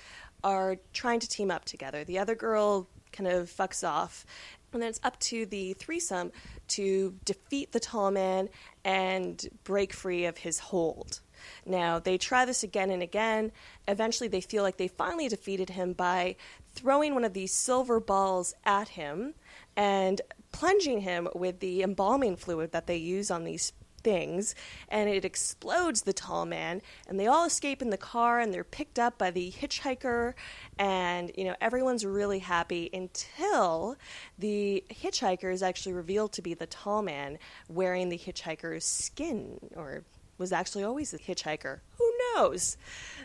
are 0.43 0.76
trying 0.93 1.20
to 1.20 1.28
team 1.28 1.51
up 1.51 1.64
together. 1.64 2.03
The 2.03 2.18
other 2.18 2.34
girl 2.34 2.88
kind 3.12 3.28
of 3.30 3.49
fucks 3.49 3.86
off, 3.86 4.26
and 4.72 4.82
then 4.82 4.88
it's 4.88 5.00
up 5.02 5.18
to 5.20 5.46
the 5.46 5.74
threesome 5.74 6.32
to 6.68 7.14
defeat 7.24 7.72
the 7.72 7.80
tall 7.80 8.10
man 8.10 8.48
and 8.84 9.48
break 9.64 9.92
free 9.92 10.24
of 10.24 10.38
his 10.38 10.58
hold. 10.58 11.20
Now, 11.66 11.98
they 11.98 12.18
try 12.18 12.44
this 12.44 12.62
again 12.62 12.90
and 12.90 13.02
again. 13.02 13.52
Eventually, 13.88 14.28
they 14.28 14.40
feel 14.40 14.62
like 14.62 14.76
they 14.76 14.88
finally 14.88 15.28
defeated 15.28 15.70
him 15.70 15.92
by 15.92 16.36
throwing 16.74 17.14
one 17.14 17.24
of 17.24 17.34
these 17.34 17.52
silver 17.52 18.00
balls 18.00 18.54
at 18.64 18.90
him 18.90 19.34
and 19.76 20.20
plunging 20.52 21.00
him 21.00 21.28
with 21.34 21.60
the 21.60 21.82
embalming 21.82 22.36
fluid 22.36 22.72
that 22.72 22.86
they 22.86 22.96
use 22.96 23.30
on 23.30 23.44
these 23.44 23.72
things 24.03 24.55
and 24.88 25.09
it 25.09 25.24
explodes 25.24 26.03
the 26.03 26.12
tall 26.12 26.44
man 26.44 26.82
and 27.09 27.18
they 27.18 27.26
all 27.26 27.44
escape 27.44 27.82
in 27.82 27.90
the 27.90 27.96
car 27.96 28.40
and 28.40 28.53
they're 28.53 28.64
picked 28.64 28.98
up 28.98 29.18
by 29.18 29.30
the 29.30 29.50
hitchhiker 29.53 30.34
and 30.78 31.30
you 31.36 31.44
know 31.44 31.55
everyone's 31.61 32.05
really 32.05 32.40
happy 32.40 32.90
until 32.92 33.96
the 34.38 34.84
hitchhiker 34.90 35.53
is 35.53 35.62
actually 35.62 35.92
revealed 35.92 36.32
to 36.32 36.42
be 36.42 36.55
the 36.55 36.66
tall 36.66 37.03
man 37.03 37.38
wearing 37.68 38.09
the 38.09 38.18
hitchhiker's 38.18 38.84
skin 38.84 39.59
or 39.76 40.03
was 40.38 40.53
actually 40.53 40.82
always 40.82 41.14
a 41.14 41.18
hitchhiker. 41.18 41.80
Who 41.98 42.11
knows 42.34 42.76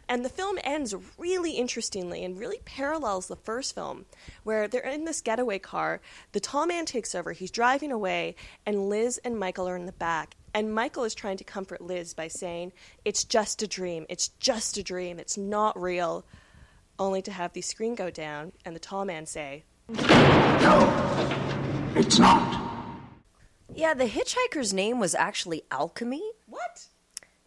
and 0.10 0.24
the 0.24 0.30
film 0.30 0.58
ends 0.64 0.96
really 1.18 1.52
interestingly 1.52 2.24
and 2.24 2.40
really 2.40 2.60
parallels 2.66 3.28
the 3.28 3.36
first 3.36 3.76
film, 3.76 4.06
where 4.44 4.68
they're 4.68 4.82
in 4.82 5.06
this 5.06 5.22
getaway 5.22 5.60
car. 5.60 6.02
The 6.32 6.40
tall 6.40 6.66
man 6.66 6.86
takes 6.86 7.14
over, 7.14 7.34
he's 7.34 7.52
driving 7.52 7.92
away, 7.92 8.36
and 8.66 8.90
Liz 8.90 9.20
and 9.24 9.38
Michael 9.38 9.68
are 9.68 9.76
in 9.76 9.86
the 9.86 9.92
back. 9.92 10.36
And 10.54 10.74
Michael 10.74 11.04
is 11.04 11.14
trying 11.14 11.38
to 11.38 11.44
comfort 11.44 11.82
Liz 11.82 12.14
by 12.14 12.30
saying, 12.30 12.72
It's 13.06 13.24
just 13.24 13.62
a 13.62 13.68
dream. 13.68 14.06
It's 14.10 14.30
just 14.30 14.78
a 14.78 14.84
dream. 14.84 15.20
It's 15.20 15.38
not 15.38 15.80
real. 15.80 16.26
Only 16.98 17.22
to 17.24 17.32
have 17.32 17.54
the 17.54 17.62
screen 17.62 17.94
go 17.94 18.10
down 18.10 18.54
and 18.66 18.76
the 18.76 18.80
tall 18.80 19.06
man 19.06 19.26
say, 19.26 19.66
No, 19.90 21.94
it's 21.96 22.18
not. 22.18 22.64
Yeah, 23.76 23.94
the 23.94 24.06
hitchhiker's 24.06 24.74
name 24.74 25.00
was 25.00 25.14
actually 25.14 25.64
Alchemy. 25.70 26.24
What? 26.48 26.88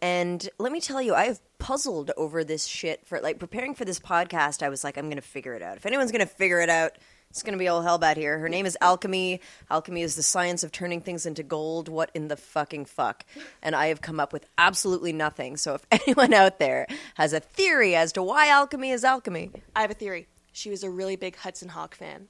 And 0.01 0.47
let 0.57 0.71
me 0.71 0.79
tell 0.79 1.01
you, 1.01 1.13
I've 1.13 1.39
puzzled 1.61 2.09
over 2.17 2.43
this 2.43 2.65
shit 2.65 3.05
for 3.05 3.21
like 3.21 3.37
preparing 3.37 3.75
for 3.75 3.85
this 3.85 3.99
podcast. 3.99 4.63
I 4.63 4.69
was 4.69 4.83
like, 4.83 4.97
I'm 4.97 5.05
to 5.17 5.21
figure 5.21 5.53
it 5.53 5.61
out. 5.61 5.77
If 5.77 5.85
anyone's 5.85 6.11
to 6.21 6.25
figure 6.25 6.59
it 6.59 6.69
out, 6.69 6.97
it's 7.29 7.43
to 7.53 7.59
be 7.59 7.67
all 7.67 7.83
hell 7.83 7.99
bad 7.99 8.17
here. 8.17 8.39
Her 8.39 8.49
name 8.49 8.65
is 8.65 8.75
Alchemy. 8.81 9.39
Alchemy 9.69 10.01
is 10.01 10.15
the 10.15 10.23
science 10.23 10.63
of 10.63 10.71
turning 10.71 11.01
things 11.01 11.27
into 11.27 11.43
gold. 11.43 11.87
What 11.87 12.09
in 12.15 12.29
the 12.29 12.35
fucking 12.35 12.85
fuck? 12.85 13.25
And 13.61 13.75
I 13.75 13.87
have 13.87 14.01
come 14.01 14.19
up 14.19 14.33
with 14.33 14.47
absolutely 14.57 15.13
nothing. 15.13 15.55
So 15.55 15.75
if 15.75 15.85
anyone 15.91 16.33
out 16.33 16.57
there 16.57 16.87
has 17.13 17.31
a 17.31 17.39
theory 17.39 17.95
as 17.95 18.11
to 18.13 18.23
why 18.23 18.47
alchemy 18.47 18.89
is 18.89 19.03
alchemy, 19.03 19.51
I 19.75 19.81
have 19.81 19.91
a 19.91 19.93
theory. 19.93 20.27
She 20.51 20.71
was 20.71 20.83
a 20.83 20.89
really 20.89 21.15
big 21.15 21.35
Hudson 21.35 21.69
Hawk 21.69 21.93
fan. 21.93 22.27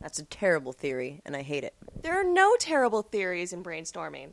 That's 0.00 0.20
a 0.20 0.24
terrible 0.24 0.72
theory, 0.72 1.20
and 1.26 1.36
I 1.36 1.42
hate 1.42 1.64
it. 1.64 1.74
There 2.00 2.18
are 2.18 2.24
no 2.24 2.54
terrible 2.58 3.02
theories 3.02 3.52
in 3.52 3.62
brainstorming. 3.64 4.32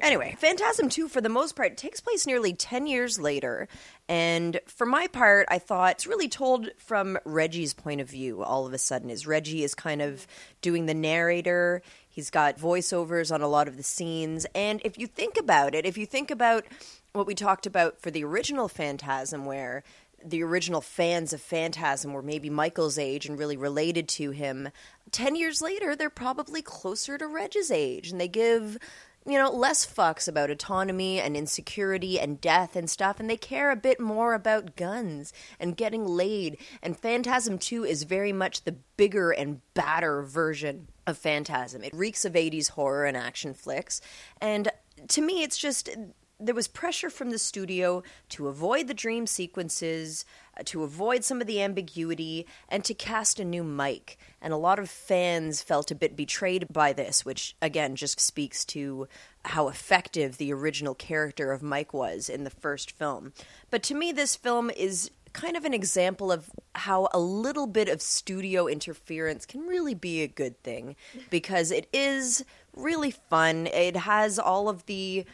Anyway, 0.00 0.36
Phantasm 0.38 0.88
2, 0.88 1.08
for 1.08 1.20
the 1.20 1.28
most 1.28 1.56
part, 1.56 1.76
takes 1.76 2.00
place 2.00 2.26
nearly 2.26 2.52
10 2.52 2.86
years 2.86 3.18
later. 3.18 3.66
And 4.08 4.60
for 4.66 4.86
my 4.86 5.06
part, 5.06 5.46
I 5.50 5.58
thought 5.58 5.92
it's 5.92 6.06
really 6.06 6.28
told 6.28 6.68
from 6.76 7.18
Reggie's 7.24 7.74
point 7.74 8.00
of 8.00 8.10
view 8.10 8.42
all 8.42 8.66
of 8.66 8.72
a 8.72 8.78
sudden. 8.78 9.10
Is 9.10 9.26
Reggie 9.26 9.64
is 9.64 9.74
kind 9.74 10.02
of 10.02 10.26
doing 10.60 10.86
the 10.86 10.94
narrator. 10.94 11.82
He's 12.08 12.30
got 12.30 12.58
voiceovers 12.58 13.32
on 13.32 13.42
a 13.42 13.48
lot 13.48 13.68
of 13.68 13.76
the 13.76 13.82
scenes. 13.82 14.46
And 14.54 14.80
if 14.84 14.98
you 14.98 15.06
think 15.06 15.38
about 15.38 15.74
it, 15.74 15.86
if 15.86 15.96
you 15.98 16.06
think 16.06 16.30
about 16.30 16.64
what 17.12 17.26
we 17.26 17.34
talked 17.34 17.66
about 17.66 18.00
for 18.00 18.10
the 18.10 18.24
original 18.24 18.68
Phantasm, 18.68 19.46
where 19.46 19.82
the 20.24 20.42
original 20.42 20.80
fans 20.80 21.32
of 21.32 21.40
Phantasm 21.40 22.12
were 22.12 22.22
maybe 22.22 22.50
Michael's 22.50 22.98
age 22.98 23.26
and 23.26 23.38
really 23.38 23.56
related 23.56 24.08
to 24.08 24.30
him, 24.30 24.70
10 25.10 25.36
years 25.36 25.62
later, 25.62 25.94
they're 25.94 26.10
probably 26.10 26.62
closer 26.62 27.16
to 27.16 27.26
Reg's 27.26 27.70
age. 27.70 28.10
And 28.10 28.20
they 28.20 28.28
give 28.28 28.78
you 29.26 29.38
know, 29.38 29.50
less 29.50 29.84
fucks 29.84 30.28
about 30.28 30.50
autonomy 30.50 31.20
and 31.20 31.36
insecurity 31.36 32.20
and 32.20 32.40
death 32.40 32.76
and 32.76 32.88
stuff, 32.88 33.18
and 33.18 33.28
they 33.28 33.36
care 33.36 33.70
a 33.70 33.76
bit 33.76 33.98
more 33.98 34.34
about 34.34 34.76
guns 34.76 35.32
and 35.58 35.76
getting 35.76 36.06
laid. 36.06 36.58
And 36.82 36.98
Phantasm 36.98 37.58
2 37.58 37.84
is 37.84 38.04
very 38.04 38.32
much 38.32 38.62
the 38.62 38.76
bigger 38.96 39.32
and 39.32 39.60
badder 39.74 40.22
version 40.22 40.88
of 41.06 41.18
Phantasm. 41.18 41.82
It 41.82 41.94
reeks 41.94 42.24
of 42.24 42.34
80s 42.34 42.70
horror 42.70 43.04
and 43.04 43.16
action 43.16 43.52
flicks. 43.52 44.00
And 44.40 44.68
to 45.08 45.20
me, 45.20 45.42
it's 45.42 45.58
just 45.58 45.90
there 46.38 46.54
was 46.54 46.68
pressure 46.68 47.08
from 47.08 47.30
the 47.30 47.38
studio 47.38 48.02
to 48.28 48.48
avoid 48.48 48.88
the 48.88 48.94
dream 48.94 49.26
sequences, 49.26 50.24
uh, 50.58 50.62
to 50.66 50.82
avoid 50.82 51.24
some 51.24 51.40
of 51.40 51.46
the 51.46 51.62
ambiguity, 51.62 52.46
and 52.68 52.84
to 52.84 52.94
cast 52.94 53.40
a 53.40 53.44
new 53.44 53.64
Mike. 53.64 54.18
And 54.40 54.52
a 54.52 54.58
lot 54.58 54.78
of 54.78 54.90
fans 54.90 55.62
felt 55.62 55.90
a 55.90 55.94
bit 55.94 56.14
betrayed 56.14 56.66
by 56.70 56.92
this, 56.92 57.24
which 57.24 57.56
again 57.62 57.96
just 57.96 58.20
speaks 58.20 58.64
to 58.66 59.08
how 59.46 59.68
effective 59.68 60.36
the 60.36 60.52
original 60.52 60.94
character 60.94 61.52
of 61.52 61.62
Mike 61.62 61.94
was 61.94 62.28
in 62.28 62.44
the 62.44 62.50
first 62.50 62.90
film. 62.90 63.32
But 63.70 63.82
to 63.84 63.94
me, 63.94 64.12
this 64.12 64.36
film 64.36 64.70
is 64.70 65.10
kind 65.32 65.56
of 65.56 65.64
an 65.64 65.74
example 65.74 66.32
of 66.32 66.50
how 66.74 67.08
a 67.12 67.18
little 67.18 67.66
bit 67.66 67.88
of 67.88 68.00
studio 68.00 68.66
interference 68.66 69.44
can 69.44 69.66
really 69.66 69.94
be 69.94 70.22
a 70.22 70.28
good 70.28 70.62
thing 70.62 70.96
because 71.28 71.70
it 71.70 71.86
is 71.92 72.42
really 72.74 73.10
fun. 73.10 73.66
It 73.66 73.96
has 73.96 74.38
all 74.38 74.68
of 74.70 74.86
the 74.86 75.26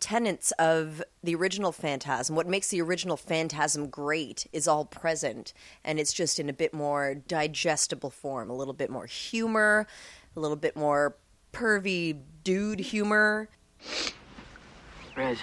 tenets 0.00 0.52
of 0.52 1.02
the 1.22 1.34
original 1.34 1.72
Phantasm, 1.72 2.36
what 2.36 2.46
makes 2.46 2.68
the 2.68 2.80
original 2.80 3.16
Phantasm 3.16 3.88
great, 3.88 4.46
is 4.52 4.68
all 4.68 4.84
present, 4.84 5.52
and 5.84 5.98
it's 5.98 6.12
just 6.12 6.38
in 6.38 6.48
a 6.48 6.52
bit 6.52 6.72
more 6.72 7.14
digestible 7.14 8.10
form, 8.10 8.50
a 8.50 8.54
little 8.54 8.74
bit 8.74 8.90
more 8.90 9.06
humor, 9.06 9.86
a 10.36 10.40
little 10.40 10.56
bit 10.56 10.76
more 10.76 11.16
pervy 11.52 12.20
dude 12.44 12.80
humor. 12.80 13.48
Reg, 15.16 15.38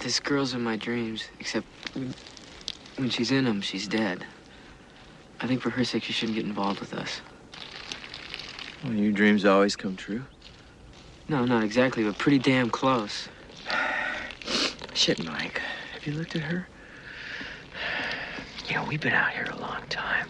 this 0.00 0.18
girl's 0.20 0.54
in 0.54 0.62
my 0.62 0.76
dreams, 0.76 1.24
except 1.38 1.66
when 2.96 3.10
she's 3.10 3.30
in 3.30 3.44
them, 3.44 3.60
she's 3.60 3.86
dead. 3.86 4.26
I 5.40 5.46
think 5.46 5.60
for 5.60 5.70
her 5.70 5.84
sake, 5.84 6.04
she 6.04 6.12
shouldn't 6.12 6.36
get 6.36 6.44
involved 6.44 6.80
with 6.80 6.94
us. 6.94 7.20
Well, 8.82 8.94
your 8.94 9.12
dreams 9.12 9.44
always 9.44 9.76
come 9.76 9.96
true. 9.96 10.24
No, 11.28 11.44
not 11.44 11.64
exactly, 11.64 12.04
but 12.04 12.18
pretty 12.18 12.38
damn 12.38 12.68
close. 12.68 13.28
Shit, 14.94 15.24
Mike. 15.24 15.60
Have 15.94 16.06
you 16.06 16.12
looked 16.12 16.36
at 16.36 16.42
her? 16.42 16.68
You 18.68 18.74
know, 18.76 18.84
we've 18.84 19.00
been 19.00 19.14
out 19.14 19.30
here 19.30 19.48
a 19.50 19.56
long 19.56 19.82
time. 19.88 20.28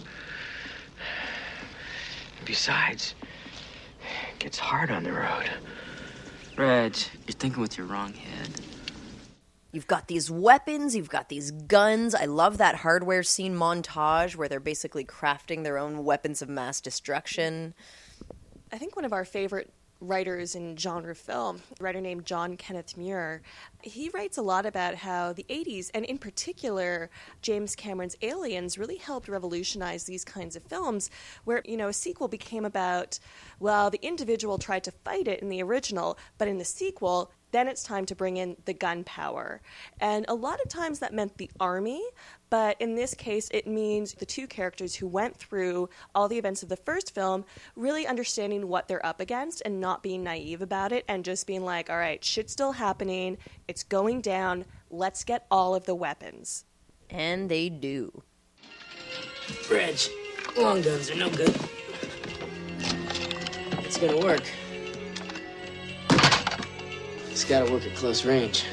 Besides, 2.44 3.14
it 4.00 4.38
gets 4.38 4.58
hard 4.58 4.90
on 4.90 5.02
the 5.02 5.12
road. 5.12 5.50
Reg, 6.56 6.96
you're 7.26 7.34
thinking 7.34 7.60
with 7.60 7.76
your 7.76 7.86
wrong 7.86 8.12
head. 8.12 8.60
You've 9.72 9.88
got 9.88 10.06
these 10.06 10.30
weapons, 10.30 10.94
you've 10.94 11.08
got 11.08 11.28
these 11.28 11.50
guns. 11.50 12.14
I 12.14 12.26
love 12.26 12.58
that 12.58 12.76
hardware 12.76 13.24
scene 13.24 13.56
montage 13.56 14.36
where 14.36 14.48
they're 14.48 14.60
basically 14.60 15.04
crafting 15.04 15.64
their 15.64 15.78
own 15.78 16.04
weapons 16.04 16.42
of 16.42 16.48
mass 16.48 16.80
destruction. 16.80 17.74
I 18.72 18.78
think 18.78 18.94
one 18.94 19.04
of 19.04 19.12
our 19.12 19.24
favorite 19.24 19.72
writers 20.06 20.54
in 20.54 20.76
genre 20.76 21.14
film, 21.14 21.62
a 21.78 21.82
writer 21.82 22.00
named 22.00 22.26
John 22.26 22.56
Kenneth 22.56 22.96
Muir. 22.96 23.42
He 23.82 24.10
writes 24.10 24.38
a 24.38 24.42
lot 24.42 24.66
about 24.66 24.94
how 24.94 25.32
the 25.32 25.46
80s, 25.48 25.90
and 25.94 26.04
in 26.04 26.18
particular, 26.18 27.10
James 27.42 27.74
Cameron's 27.74 28.16
Aliens, 28.22 28.78
really 28.78 28.96
helped 28.96 29.28
revolutionize 29.28 30.04
these 30.04 30.24
kinds 30.24 30.56
of 30.56 30.62
films 30.62 31.10
where, 31.44 31.62
you 31.64 31.76
know, 31.76 31.88
a 31.88 31.92
sequel 31.92 32.28
became 32.28 32.64
about, 32.64 33.18
well, 33.60 33.90
the 33.90 34.04
individual 34.04 34.58
tried 34.58 34.84
to 34.84 34.92
fight 34.92 35.28
it 35.28 35.40
in 35.40 35.48
the 35.48 35.62
original, 35.62 36.18
but 36.38 36.48
in 36.48 36.58
the 36.58 36.64
sequel, 36.64 37.30
then 37.54 37.68
it's 37.68 37.84
time 37.84 38.04
to 38.06 38.16
bring 38.16 38.36
in 38.36 38.56
the 38.64 38.74
gunpowder. 38.74 39.60
And 40.00 40.24
a 40.28 40.34
lot 40.34 40.60
of 40.60 40.68
times 40.68 40.98
that 40.98 41.14
meant 41.14 41.38
the 41.38 41.50
army, 41.60 42.02
but 42.50 42.80
in 42.80 42.96
this 42.96 43.14
case, 43.14 43.48
it 43.52 43.66
means 43.66 44.14
the 44.14 44.26
two 44.26 44.46
characters 44.46 44.94
who 44.96 45.06
went 45.06 45.36
through 45.36 45.88
all 46.14 46.28
the 46.28 46.38
events 46.38 46.62
of 46.62 46.68
the 46.68 46.76
first 46.76 47.14
film 47.14 47.44
really 47.76 48.06
understanding 48.06 48.68
what 48.68 48.88
they're 48.88 49.04
up 49.06 49.20
against 49.20 49.62
and 49.64 49.80
not 49.80 50.02
being 50.02 50.24
naive 50.24 50.62
about 50.62 50.90
it 50.92 51.04
and 51.08 51.24
just 51.24 51.46
being 51.46 51.64
like, 51.64 51.88
all 51.88 51.96
right, 51.96 52.24
shit's 52.24 52.52
still 52.52 52.72
happening, 52.72 53.38
it's 53.68 53.84
going 53.84 54.20
down, 54.20 54.64
let's 54.90 55.22
get 55.22 55.46
all 55.50 55.74
of 55.74 55.84
the 55.86 55.94
weapons. 55.94 56.64
And 57.10 57.48
they 57.48 57.68
do. 57.68 58.22
Bridge, 59.68 60.10
long 60.56 60.82
guns 60.82 61.10
are 61.10 61.16
no 61.16 61.30
good. 61.30 61.54
It's 63.84 63.96
gonna 63.96 64.18
work. 64.18 64.42
It's 67.34 67.42
gotta 67.42 67.68
work 67.72 67.84
at 67.84 67.96
close 67.96 68.24
range. 68.24 68.64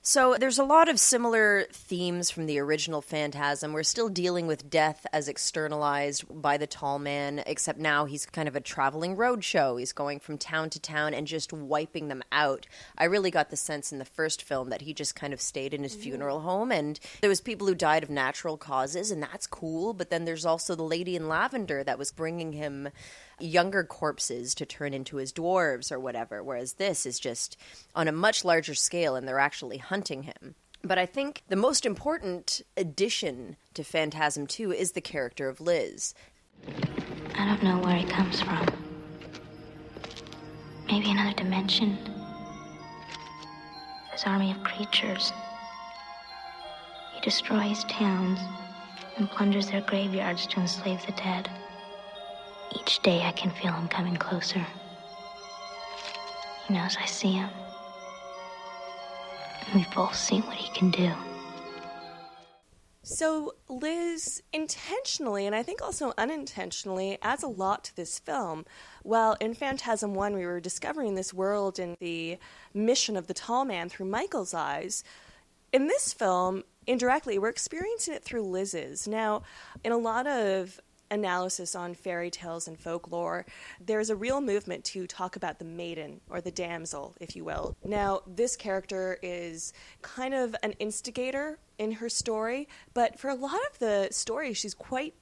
So 0.00 0.36
there's 0.40 0.58
a 0.58 0.64
lot 0.64 0.88
of 0.88 0.98
similar 0.98 1.66
themes 1.70 2.30
from 2.30 2.46
the 2.46 2.58
original 2.58 3.02
Phantasm. 3.02 3.74
We're 3.74 3.82
still 3.82 4.08
dealing 4.08 4.46
with 4.46 4.70
death 4.70 5.04
as 5.12 5.28
externalized 5.28 6.24
by 6.30 6.56
the 6.56 6.66
tall 6.66 6.98
man, 6.98 7.42
except 7.44 7.78
now 7.78 8.06
he's 8.06 8.24
kind 8.24 8.48
of 8.48 8.56
a 8.56 8.62
traveling 8.62 9.14
roadshow. 9.14 9.78
He's 9.78 9.92
going 9.92 10.20
from 10.20 10.38
town 10.38 10.70
to 10.70 10.80
town 10.80 11.12
and 11.12 11.26
just 11.26 11.52
wiping 11.52 12.08
them 12.08 12.22
out. 12.32 12.66
I 12.96 13.04
really 13.04 13.30
got 13.30 13.50
the 13.50 13.56
sense 13.58 13.92
in 13.92 13.98
the 13.98 14.06
first 14.06 14.40
film 14.42 14.70
that 14.70 14.80
he 14.80 14.94
just 14.94 15.14
kind 15.14 15.34
of 15.34 15.40
stayed 15.42 15.74
in 15.74 15.82
his 15.82 15.92
mm-hmm. 15.92 16.04
funeral 16.04 16.40
home 16.40 16.72
and 16.72 16.98
there 17.20 17.28
was 17.28 17.42
people 17.42 17.66
who 17.66 17.74
died 17.74 18.02
of 18.02 18.08
natural 18.08 18.56
causes 18.56 19.10
and 19.10 19.22
that's 19.22 19.46
cool, 19.46 19.92
but 19.92 20.08
then 20.08 20.24
there's 20.24 20.46
also 20.46 20.74
the 20.74 20.82
lady 20.82 21.14
in 21.14 21.28
lavender 21.28 21.84
that 21.84 21.98
was 21.98 22.10
bringing 22.10 22.54
him 22.54 22.88
younger 23.40 23.84
corpses 23.84 24.54
to 24.56 24.66
turn 24.66 24.94
into 24.94 25.16
his 25.16 25.32
dwarves 25.32 25.92
or 25.92 25.98
whatever, 25.98 26.42
whereas 26.42 26.74
this 26.74 27.06
is 27.06 27.18
just 27.18 27.56
on 27.94 28.08
a 28.08 28.12
much 28.12 28.44
larger 28.44 28.74
scale 28.74 29.14
and 29.16 29.26
they're 29.26 29.38
actually 29.38 29.78
hunting 29.78 30.24
him. 30.24 30.54
But 30.82 30.98
I 30.98 31.06
think 31.06 31.42
the 31.48 31.56
most 31.56 31.84
important 31.84 32.62
addition 32.76 33.56
to 33.74 33.82
Phantasm 33.82 34.46
2 34.46 34.72
is 34.72 34.92
the 34.92 35.00
character 35.00 35.48
of 35.48 35.60
Liz. 35.60 36.14
I 37.34 37.46
don't 37.46 37.62
know 37.62 37.78
where 37.78 37.96
he 37.96 38.04
comes 38.04 38.40
from. 38.40 38.66
Maybe 40.86 41.10
another 41.10 41.34
dimension. 41.36 41.98
His 44.12 44.24
army 44.24 44.52
of 44.52 44.62
creatures. 44.62 45.32
He 47.14 47.20
destroys 47.20 47.84
towns 47.84 48.38
and 49.16 49.28
plunders 49.30 49.70
their 49.70 49.82
graveyards 49.82 50.46
to 50.46 50.60
enslave 50.60 51.04
the 51.06 51.12
dead. 51.12 51.50
Each 52.74 53.00
day 53.00 53.22
I 53.22 53.32
can 53.32 53.50
feel 53.50 53.72
him 53.72 53.88
coming 53.88 54.16
closer. 54.16 54.64
He 56.66 56.74
knows 56.74 56.96
I 57.00 57.06
see 57.06 57.32
him. 57.32 57.50
And 59.66 59.74
we've 59.74 59.94
both 59.94 60.14
seen 60.14 60.42
what 60.42 60.56
he 60.56 60.72
can 60.76 60.90
do. 60.90 61.12
So, 63.02 63.54
Liz 63.70 64.42
intentionally, 64.52 65.46
and 65.46 65.56
I 65.56 65.62
think 65.62 65.80
also 65.80 66.12
unintentionally, 66.18 67.16
adds 67.22 67.42
a 67.42 67.48
lot 67.48 67.84
to 67.84 67.96
this 67.96 68.18
film. 68.18 68.66
Well, 69.02 69.34
in 69.40 69.54
Phantasm 69.54 70.14
1, 70.14 70.34
we 70.34 70.44
were 70.44 70.60
discovering 70.60 71.14
this 71.14 71.32
world 71.32 71.78
and 71.78 71.96
the 72.00 72.38
mission 72.74 73.16
of 73.16 73.26
the 73.26 73.34
tall 73.34 73.64
man 73.64 73.88
through 73.88 74.06
Michael's 74.06 74.52
eyes. 74.52 75.04
In 75.72 75.86
this 75.86 76.12
film, 76.12 76.64
indirectly, 76.86 77.38
we're 77.38 77.48
experiencing 77.48 78.12
it 78.12 78.24
through 78.24 78.42
Liz's. 78.42 79.08
Now, 79.08 79.42
in 79.82 79.92
a 79.92 79.98
lot 79.98 80.26
of 80.26 80.78
analysis 81.10 81.74
on 81.74 81.94
fairy 81.94 82.30
tales 82.30 82.68
and 82.68 82.78
folklore, 82.78 83.46
there's 83.80 84.10
a 84.10 84.16
real 84.16 84.40
movement 84.40 84.84
to 84.84 85.06
talk 85.06 85.36
about 85.36 85.58
the 85.58 85.64
maiden 85.64 86.20
or 86.28 86.40
the 86.40 86.50
damsel, 86.50 87.14
if 87.20 87.34
you 87.36 87.44
will. 87.44 87.76
Now, 87.84 88.20
this 88.26 88.56
character 88.56 89.18
is 89.22 89.72
kind 90.02 90.34
of 90.34 90.54
an 90.62 90.72
instigator 90.72 91.58
in 91.78 91.92
her 91.92 92.08
story, 92.08 92.68
but 92.94 93.18
for 93.18 93.28
a 93.28 93.34
lot 93.34 93.60
of 93.70 93.78
the 93.78 94.08
story, 94.10 94.52
she's 94.52 94.74
quite 94.74 95.14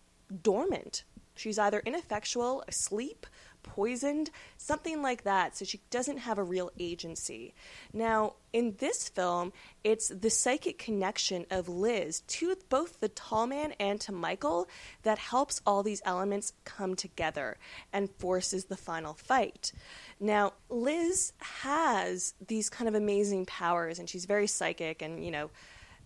dormant. 0.43 1.05
She's 1.34 1.59
either 1.59 1.80
ineffectual, 1.84 2.64
asleep, 2.66 3.26
poisoned, 3.67 4.31
something 4.57 5.03
like 5.03 5.25
that. 5.25 5.57
So 5.57 5.67
she 5.67 5.81
doesn't 5.91 6.19
have 6.19 6.39
a 6.39 6.43
real 6.43 6.71
agency. 6.79 7.53
Now, 7.93 8.35
in 8.53 8.77
this 8.79 9.09
film, 9.11 9.53
it's 9.85 10.09
the 10.09 10.31
psychic 10.31 10.79
connection 10.79 11.45
of 11.51 11.69
Liz 11.69 12.21
to 12.21 12.57
both 12.71 13.01
the 13.01 13.11
tall 13.11 13.47
man 13.47 13.73
and 13.73 14.01
to 14.01 14.12
Michael 14.12 14.67
that 15.03 15.19
helps 15.19 15.61
all 15.67 15.83
these 15.83 16.01
elements 16.07 16.55
come 16.64 16.97
together 16.97 17.59
and 17.93 18.11
forces 18.19 18.64
the 18.64 18.77
final 18.77 19.12
fight. 19.12 19.73
Now, 20.19 20.55
Liz 20.71 21.35
has 21.41 22.33
these 22.47 22.71
kind 22.71 22.89
of 22.89 22.95
amazing 22.95 23.45
powers, 23.45 23.99
and 23.99 24.09
she's 24.09 24.25
very 24.25 24.47
psychic, 24.47 25.03
and, 25.03 25.23
you 25.23 25.31
know, 25.31 25.51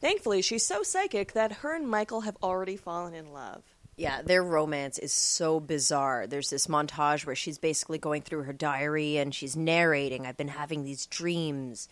thankfully, 0.01 0.43
she's 0.43 0.67
so 0.67 0.83
psychic 0.83 1.35
that 1.35 1.53
her 1.53 1.77
and 1.77 1.89
Michael 1.89 2.23
have 2.23 2.37
already 2.43 2.77
fallen 2.77 3.15
in 3.15 3.33
love. 3.33 3.63
Yeah, 4.01 4.23
their 4.23 4.43
romance 4.43 4.99
is 4.99 5.13
so 5.13 5.61
bizarre. 5.61 6.27
There's 6.27 6.49
this 6.49 6.69
montage 6.69 7.27
where 7.27 7.37
she's 7.37 7.59
basically 7.59 7.99
going 7.99 8.23
through 8.23 8.45
her 8.45 8.53
diary 8.55 9.19
and 9.19 9.35
she's 9.35 9.57
narrating, 9.57 10.27
I've 10.27 10.39
been 10.39 10.49
having 10.49 10.85
these 10.85 11.05
dreams. 11.05 11.87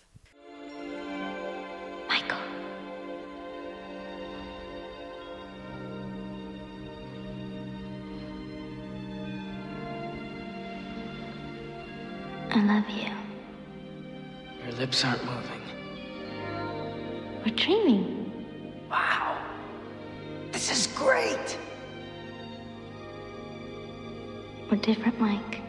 Michael. 2.09 2.39
I 12.51 12.65
love 12.65 12.89
you. 12.89 13.13
Your 14.65 14.73
lips 14.79 15.05
aren't 15.05 15.23
moving. 15.27 15.61
We're 17.45 17.55
dreaming. 17.55 18.47
Wow. 18.91 19.45
This 20.53 20.73
is 20.73 20.87
great. 20.87 21.59
Different, 24.79 25.18
Mike. 25.20 25.61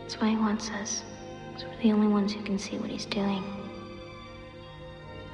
That's 0.00 0.20
why 0.20 0.30
he 0.30 0.36
wants 0.36 0.70
us. 0.70 1.02
'cause 1.52 1.64
we're 1.64 1.82
the 1.82 1.92
only 1.92 2.08
ones 2.08 2.32
who 2.32 2.42
can 2.42 2.58
see 2.58 2.78
what 2.78 2.90
he's 2.90 3.06
doing. 3.06 3.42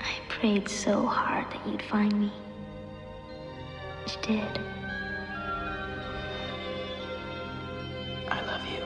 I 0.01 0.13
prayed 0.29 0.69
so 0.69 1.07
hard 1.07 1.51
that 1.51 1.67
you'd 1.67 1.83
find 1.83 2.13
me. 2.19 2.33
You 4.07 4.23
did. 4.23 4.61
I 8.31 8.41
love 8.47 8.63
you. 8.67 8.83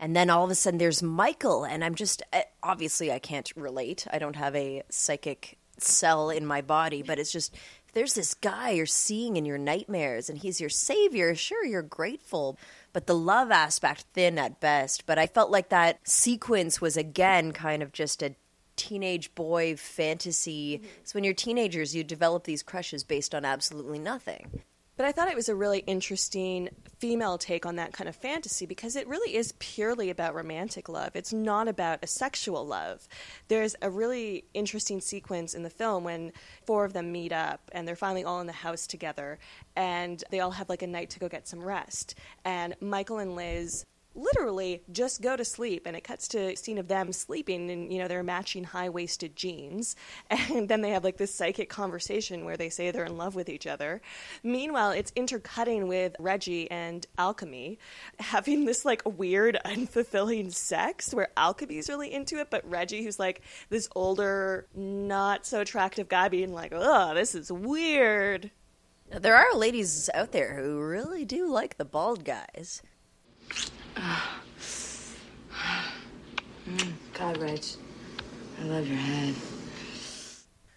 And 0.00 0.14
then 0.16 0.30
all 0.30 0.44
of 0.44 0.50
a 0.50 0.54
sudden 0.54 0.78
there's 0.78 1.02
Michael, 1.02 1.64
and 1.64 1.84
I'm 1.84 1.94
just 1.94 2.22
eh, 2.32 2.44
obviously 2.62 3.12
I 3.12 3.18
can't 3.18 3.50
relate. 3.56 4.06
I 4.10 4.18
don't 4.18 4.36
have 4.36 4.54
a 4.56 4.82
psychic 4.90 5.58
cell 5.78 6.30
in 6.30 6.46
my 6.46 6.60
body, 6.60 7.02
but 7.02 7.18
it's 7.18 7.32
just 7.32 7.54
there's 7.94 8.14
this 8.14 8.34
guy 8.34 8.70
you're 8.70 8.86
seeing 8.86 9.36
in 9.36 9.44
your 9.44 9.58
nightmares, 9.58 10.28
and 10.28 10.38
he's 10.38 10.60
your 10.60 10.70
savior. 10.70 11.34
Sure, 11.34 11.64
you're 11.64 11.82
grateful, 11.82 12.58
but 12.92 13.06
the 13.06 13.14
love 13.14 13.50
aspect 13.50 14.04
thin 14.12 14.38
at 14.38 14.60
best. 14.60 15.06
But 15.06 15.18
I 15.18 15.26
felt 15.26 15.50
like 15.50 15.70
that 15.70 16.06
sequence 16.06 16.80
was 16.80 16.96
again 16.96 17.52
kind 17.52 17.82
of 17.82 17.92
just 17.92 18.22
a 18.22 18.34
teenage 18.76 19.34
boy 19.34 19.76
fantasy. 19.76 20.78
Mm-hmm. 20.78 20.86
So 21.04 21.16
when 21.16 21.24
you're 21.24 21.34
teenagers, 21.34 21.94
you 21.94 22.04
develop 22.04 22.44
these 22.44 22.62
crushes 22.62 23.04
based 23.04 23.34
on 23.34 23.44
absolutely 23.44 23.98
nothing. 23.98 24.62
But 24.96 25.06
I 25.06 25.12
thought 25.12 25.28
it 25.28 25.36
was 25.36 25.48
a 25.48 25.54
really 25.54 25.80
interesting 25.80 26.68
female 26.98 27.36
take 27.36 27.66
on 27.66 27.76
that 27.76 27.92
kind 27.92 28.08
of 28.08 28.14
fantasy 28.14 28.64
because 28.64 28.94
it 28.94 29.08
really 29.08 29.34
is 29.34 29.52
purely 29.58 30.08
about 30.08 30.34
romantic 30.34 30.88
love. 30.88 31.16
It's 31.16 31.32
not 31.32 31.66
about 31.66 31.98
a 32.02 32.06
sexual 32.06 32.64
love. 32.64 33.08
There's 33.48 33.74
a 33.82 33.90
really 33.90 34.44
interesting 34.54 35.00
sequence 35.00 35.52
in 35.54 35.64
the 35.64 35.70
film 35.70 36.04
when 36.04 36.32
four 36.64 36.84
of 36.84 36.92
them 36.92 37.10
meet 37.10 37.32
up 37.32 37.70
and 37.72 37.86
they're 37.86 37.96
finally 37.96 38.24
all 38.24 38.40
in 38.40 38.46
the 38.46 38.52
house 38.52 38.86
together 38.86 39.38
and 39.74 40.22
they 40.30 40.40
all 40.40 40.52
have 40.52 40.68
like 40.68 40.82
a 40.82 40.86
night 40.86 41.10
to 41.10 41.18
go 41.18 41.28
get 41.28 41.48
some 41.48 41.62
rest. 41.62 42.14
And 42.44 42.76
Michael 42.80 43.18
and 43.18 43.34
Liz 43.34 43.84
literally 44.14 44.82
just 44.92 45.22
go 45.22 45.36
to 45.36 45.44
sleep 45.44 45.86
and 45.86 45.96
it 45.96 46.04
cuts 46.04 46.28
to 46.28 46.38
a 46.38 46.54
scene 46.54 46.78
of 46.78 46.88
them 46.88 47.12
sleeping 47.12 47.70
and 47.70 47.92
you 47.92 47.98
know 47.98 48.08
they're 48.08 48.22
matching 48.22 48.64
high-waisted 48.64 49.34
jeans 49.34 49.96
and 50.30 50.68
then 50.68 50.80
they 50.80 50.90
have 50.90 51.04
like 51.04 51.16
this 51.16 51.34
psychic 51.34 51.68
conversation 51.68 52.44
where 52.44 52.56
they 52.56 52.68
say 52.68 52.90
they're 52.90 53.04
in 53.04 53.16
love 53.16 53.34
with 53.34 53.48
each 53.48 53.66
other 53.66 54.00
meanwhile 54.42 54.90
it's 54.90 55.12
intercutting 55.16 55.88
with 55.88 56.14
reggie 56.18 56.70
and 56.70 57.06
alchemy 57.18 57.78
having 58.18 58.64
this 58.64 58.84
like 58.84 59.02
weird 59.04 59.58
unfulfilling 59.64 60.52
sex 60.52 61.12
where 61.12 61.28
alchemy's 61.36 61.88
really 61.88 62.12
into 62.12 62.38
it 62.38 62.48
but 62.50 62.68
reggie 62.70 63.02
who's 63.02 63.18
like 63.18 63.42
this 63.70 63.88
older 63.94 64.66
not 64.74 65.44
so 65.44 65.60
attractive 65.60 66.08
guy 66.08 66.28
being 66.28 66.52
like 66.52 66.72
oh 66.74 67.14
this 67.14 67.34
is 67.34 67.50
weird 67.50 68.50
There 69.10 69.36
are 69.36 69.54
ladies 69.54 70.10
out 70.14 70.32
there 70.32 70.54
who 70.56 70.80
really 70.80 71.24
do 71.24 71.46
like 71.46 71.76
the 71.76 71.84
bald 71.84 72.24
guys. 72.24 72.82
God, 77.14 77.36
Reg. 77.38 77.64
I 78.60 78.64
love 78.64 78.86
your 78.88 78.96
head. 78.98 79.34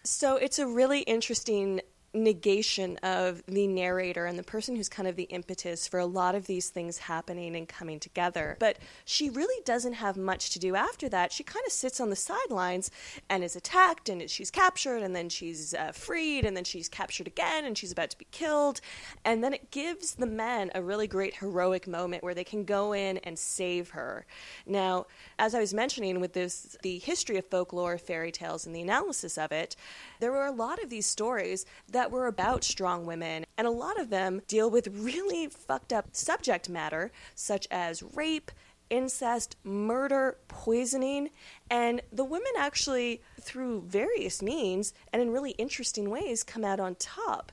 So 0.03 0.35
it's 0.37 0.59
a 0.59 0.67
really 0.67 1.01
interesting 1.01 1.81
negation 2.17 2.97
of 2.97 3.43
the 3.47 3.67
narrator 3.67 4.25
and 4.25 4.37
the 4.37 4.43
person 4.43 4.75
who's 4.75 4.89
kind 4.89 5.07
of 5.07 5.15
the 5.15 5.23
impetus 5.23 5.87
for 5.87 5.99
a 5.99 6.05
lot 6.05 6.35
of 6.35 6.47
these 6.47 6.69
things 6.69 6.97
happening 6.97 7.55
and 7.55 7.67
coming 7.67 7.99
together. 7.99 8.57
But 8.59 8.77
she 9.05 9.29
really 9.29 9.61
doesn't 9.63 9.93
have 9.93 10.17
much 10.17 10.49
to 10.51 10.59
do 10.59 10.75
after 10.75 11.09
that. 11.09 11.31
She 11.31 11.43
kind 11.43 11.65
of 11.65 11.71
sits 11.71 11.99
on 11.99 12.09
the 12.09 12.15
sidelines 12.15 12.91
and 13.29 13.43
is 13.43 13.55
attacked 13.55 14.09
and 14.09 14.29
she's 14.29 14.51
captured 14.51 15.01
and 15.01 15.15
then 15.15 15.29
she's 15.29 15.73
uh, 15.73 15.91
freed 15.91 16.45
and 16.45 16.55
then 16.55 16.63
she's 16.63 16.89
captured 16.89 17.27
again 17.27 17.65
and 17.65 17.77
she's 17.77 17.91
about 17.91 18.09
to 18.11 18.17
be 18.17 18.27
killed. 18.31 18.81
And 19.23 19.43
then 19.43 19.53
it 19.53 19.71
gives 19.71 20.15
the 20.15 20.25
men 20.25 20.71
a 20.75 20.81
really 20.81 21.07
great 21.07 21.35
heroic 21.35 21.87
moment 21.87 22.23
where 22.23 22.33
they 22.33 22.43
can 22.43 22.63
go 22.63 22.93
in 22.93 23.17
and 23.19 23.37
save 23.37 23.89
her. 23.91 24.25
Now, 24.65 25.05
as 25.39 25.53
I 25.55 25.59
was 25.59 25.73
mentioning 25.73 26.19
with 26.19 26.33
this 26.33 26.77
the 26.81 26.99
history 26.99 27.37
of 27.37 27.45
folklore, 27.45 27.97
fairy 27.97 28.31
tales 28.31 28.65
and 28.65 28.75
the 28.75 28.81
analysis 28.81 29.37
of 29.37 29.51
it, 29.51 29.75
there 30.19 30.31
were 30.31 30.45
a 30.45 30.51
lot 30.51 30.81
of 30.81 30.89
these 30.89 31.05
stories 31.05 31.65
that 31.89 32.11
were 32.11 32.27
about 32.27 32.63
strong 32.63 33.05
women, 33.05 33.45
and 33.57 33.67
a 33.67 33.71
lot 33.71 33.99
of 33.99 34.09
them 34.09 34.41
deal 34.47 34.69
with 34.69 34.87
really 34.87 35.47
fucked 35.47 35.93
up 35.93 36.15
subject 36.15 36.69
matter, 36.69 37.11
such 37.35 37.67
as 37.71 38.03
rape, 38.03 38.51
incest, 38.89 39.55
murder, 39.63 40.37
poisoning, 40.47 41.29
and 41.69 42.01
the 42.11 42.23
women 42.23 42.51
actually, 42.57 43.21
through 43.41 43.81
various 43.81 44.41
means 44.41 44.93
and 45.11 45.21
in 45.21 45.31
really 45.31 45.51
interesting 45.51 46.09
ways, 46.09 46.43
come 46.43 46.63
out 46.63 46.79
on 46.79 46.95
top. 46.95 47.51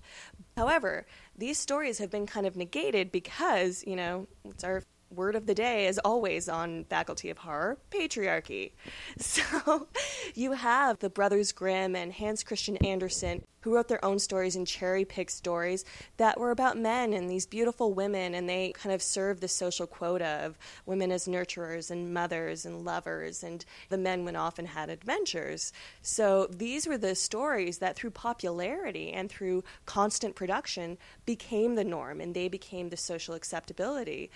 However, 0.56 1.06
these 1.36 1.58
stories 1.58 1.98
have 1.98 2.10
been 2.10 2.26
kind 2.26 2.46
of 2.46 2.56
negated 2.56 3.10
because, 3.10 3.84
you 3.86 3.96
know, 3.96 4.26
it's 4.44 4.62
our 4.62 4.82
word 5.16 5.36
of 5.36 5.46
the 5.46 5.54
day 5.54 5.86
as 5.86 5.98
always 5.98 6.48
on 6.48 6.84
faculty 6.84 7.30
of 7.30 7.38
horror 7.38 7.78
patriarchy. 7.90 8.72
So 9.18 9.88
you 10.34 10.52
have 10.52 10.98
the 10.98 11.10
brothers 11.10 11.52
grimm 11.52 11.96
and 11.96 12.12
hans 12.12 12.42
christian 12.42 12.76
andersen 12.78 13.44
who 13.64 13.74
wrote 13.74 13.88
their 13.88 14.04
own 14.04 14.18
stories 14.18 14.56
and 14.56 14.66
cherry 14.66 15.06
picked 15.06 15.30
stories 15.30 15.86
that 16.18 16.38
were 16.38 16.50
about 16.50 16.76
men 16.76 17.14
and 17.14 17.30
these 17.30 17.46
beautiful 17.46 17.94
women 17.94 18.34
and 18.34 18.46
they 18.46 18.72
kind 18.72 18.94
of 18.94 19.02
served 19.02 19.40
the 19.40 19.48
social 19.48 19.86
quota 19.86 20.42
of 20.44 20.58
women 20.84 21.10
as 21.10 21.26
nurturers 21.26 21.90
and 21.90 22.12
mothers 22.12 22.66
and 22.66 22.84
lovers 22.84 23.42
and 23.42 23.64
the 23.88 23.96
men 23.96 24.22
went 24.22 24.36
off 24.36 24.58
and 24.58 24.68
had 24.68 24.90
adventures. 24.90 25.72
So 26.02 26.46
these 26.50 26.86
were 26.86 26.98
the 26.98 27.14
stories 27.14 27.78
that 27.78 27.96
through 27.96 28.10
popularity 28.10 29.10
and 29.10 29.30
through 29.30 29.64
constant 29.86 30.34
production 30.36 30.98
became 31.24 31.74
the 31.74 31.84
norm 31.84 32.20
and 32.20 32.34
they 32.34 32.48
became 32.48 32.90
the 32.90 32.98
social 32.98 33.34
acceptability 33.34 34.30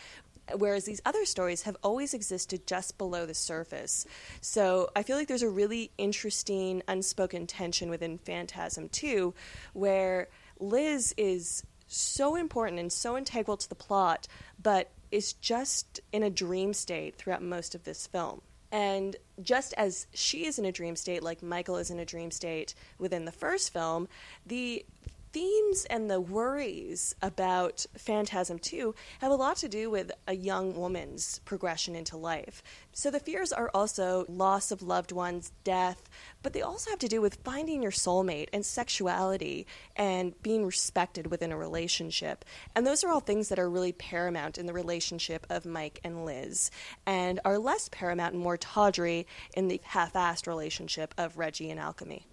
whereas 0.56 0.84
these 0.84 1.00
other 1.04 1.24
stories 1.24 1.62
have 1.62 1.76
always 1.82 2.14
existed 2.14 2.66
just 2.66 2.98
below 2.98 3.26
the 3.26 3.34
surface. 3.34 4.06
So 4.40 4.90
I 4.94 5.02
feel 5.02 5.16
like 5.16 5.28
there's 5.28 5.42
a 5.42 5.48
really 5.48 5.90
interesting 5.98 6.82
unspoken 6.88 7.46
tension 7.46 7.90
within 7.90 8.18
Phantasm 8.18 8.88
2, 8.88 9.34
where 9.72 10.28
Liz 10.58 11.14
is 11.16 11.62
so 11.86 12.36
important 12.36 12.78
and 12.78 12.92
so 12.92 13.16
integral 13.16 13.56
to 13.56 13.68
the 13.68 13.74
plot, 13.74 14.28
but 14.62 14.90
is 15.10 15.32
just 15.34 16.00
in 16.12 16.22
a 16.22 16.30
dream 16.30 16.74
state 16.74 17.16
throughout 17.16 17.42
most 17.42 17.74
of 17.74 17.84
this 17.84 18.06
film. 18.06 18.42
And 18.70 19.16
just 19.40 19.72
as 19.74 20.06
she 20.12 20.44
is 20.44 20.58
in 20.58 20.66
a 20.66 20.72
dream 20.72 20.96
state, 20.96 21.22
like 21.22 21.42
Michael 21.42 21.78
is 21.78 21.90
in 21.90 21.98
a 21.98 22.04
dream 22.04 22.30
state 22.30 22.74
within 22.98 23.24
the 23.24 23.32
first 23.32 23.72
film, 23.72 24.08
the 24.46 24.84
themes 25.32 25.84
and 25.90 26.10
the 26.10 26.20
worries 26.20 27.14
about 27.22 27.84
Phantasm 27.96 28.58
2 28.58 28.94
have 29.20 29.30
a 29.30 29.36
lot 29.36 29.56
to 29.58 29.68
do 29.68 29.90
with 29.90 30.10
a 30.26 30.34
young 30.34 30.74
woman's 30.74 31.40
progression 31.44 31.94
into 31.94 32.16
life. 32.16 32.62
So 32.92 33.10
the 33.10 33.20
fears 33.20 33.52
are 33.52 33.70
also 33.74 34.24
loss 34.28 34.70
of 34.70 34.82
loved 34.82 35.12
ones, 35.12 35.52
death, 35.64 36.08
but 36.42 36.52
they 36.52 36.62
also 36.62 36.90
have 36.90 36.98
to 37.00 37.08
do 37.08 37.20
with 37.20 37.42
finding 37.44 37.82
your 37.82 37.92
soulmate 37.92 38.48
and 38.52 38.64
sexuality 38.64 39.66
and 39.96 40.40
being 40.42 40.64
respected 40.64 41.28
within 41.28 41.52
a 41.52 41.56
relationship. 41.56 42.44
And 42.74 42.86
those 42.86 43.04
are 43.04 43.10
all 43.10 43.20
things 43.20 43.48
that 43.48 43.58
are 43.58 43.70
really 43.70 43.92
paramount 43.92 44.58
in 44.58 44.66
the 44.66 44.72
relationship 44.72 45.46
of 45.50 45.66
Mike 45.66 46.00
and 46.04 46.24
Liz 46.24 46.70
and 47.06 47.40
are 47.44 47.58
less 47.58 47.88
paramount 47.90 48.34
and 48.34 48.42
more 48.42 48.56
tawdry 48.56 49.26
in 49.54 49.68
the 49.68 49.80
half 49.84 50.14
assed 50.14 50.46
relationship 50.46 51.14
of 51.18 51.38
Reggie 51.38 51.70
and 51.70 51.80
Alchemy. 51.80 52.26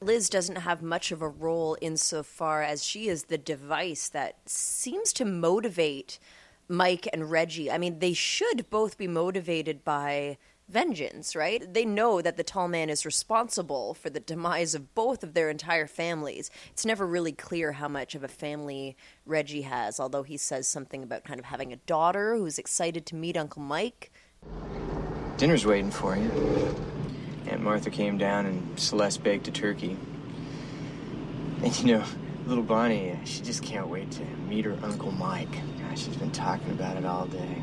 Liz 0.00 0.28
doesn't 0.28 0.56
have 0.56 0.82
much 0.82 1.10
of 1.10 1.22
a 1.22 1.28
role 1.28 1.76
insofar 1.80 2.62
as 2.62 2.84
she 2.84 3.08
is 3.08 3.24
the 3.24 3.38
device 3.38 4.08
that 4.08 4.36
seems 4.46 5.12
to 5.14 5.24
motivate 5.24 6.18
Mike 6.68 7.08
and 7.12 7.30
Reggie, 7.30 7.70
I 7.70 7.78
mean, 7.78 7.98
they 7.98 8.12
should 8.12 8.68
both 8.68 8.98
be 8.98 9.08
motivated 9.08 9.84
by 9.84 10.36
vengeance, 10.68 11.34
right? 11.34 11.72
They 11.72 11.86
know 11.86 12.20
that 12.20 12.36
the 12.36 12.44
tall 12.44 12.68
man 12.68 12.90
is 12.90 13.06
responsible 13.06 13.94
for 13.94 14.10
the 14.10 14.20
demise 14.20 14.74
of 14.74 14.94
both 14.94 15.24
of 15.24 15.32
their 15.32 15.48
entire 15.48 15.86
families. 15.86 16.50
It's 16.70 16.84
never 16.84 17.06
really 17.06 17.32
clear 17.32 17.72
how 17.72 17.88
much 17.88 18.14
of 18.14 18.22
a 18.22 18.28
family 18.28 18.96
Reggie 19.24 19.62
has, 19.62 19.98
although 19.98 20.24
he 20.24 20.36
says 20.36 20.68
something 20.68 21.02
about 21.02 21.24
kind 21.24 21.40
of 21.40 21.46
having 21.46 21.72
a 21.72 21.76
daughter 21.76 22.36
who's 22.36 22.58
excited 22.58 23.06
to 23.06 23.14
meet 23.14 23.36
Uncle 23.36 23.62
Mike. 23.62 24.12
Dinner's 25.38 25.64
waiting 25.64 25.90
for 25.90 26.16
you. 26.16 26.30
Aunt 27.48 27.62
Martha 27.62 27.90
came 27.90 28.18
down 28.18 28.46
and 28.46 28.78
Celeste 28.78 29.22
baked 29.22 29.48
a 29.48 29.50
turkey. 29.50 29.96
And 31.62 31.78
you 31.80 31.96
know, 31.98 32.04
little 32.46 32.64
Bonnie, 32.64 33.18
she 33.24 33.42
just 33.42 33.62
can't 33.62 33.88
wait 33.88 34.10
to 34.12 34.24
meet 34.48 34.64
her 34.64 34.76
Uncle 34.82 35.10
Mike. 35.12 35.50
Gosh, 35.78 36.04
she's 36.04 36.16
been 36.16 36.30
talking 36.30 36.70
about 36.70 36.96
it 36.96 37.04
all 37.04 37.26
day. 37.26 37.62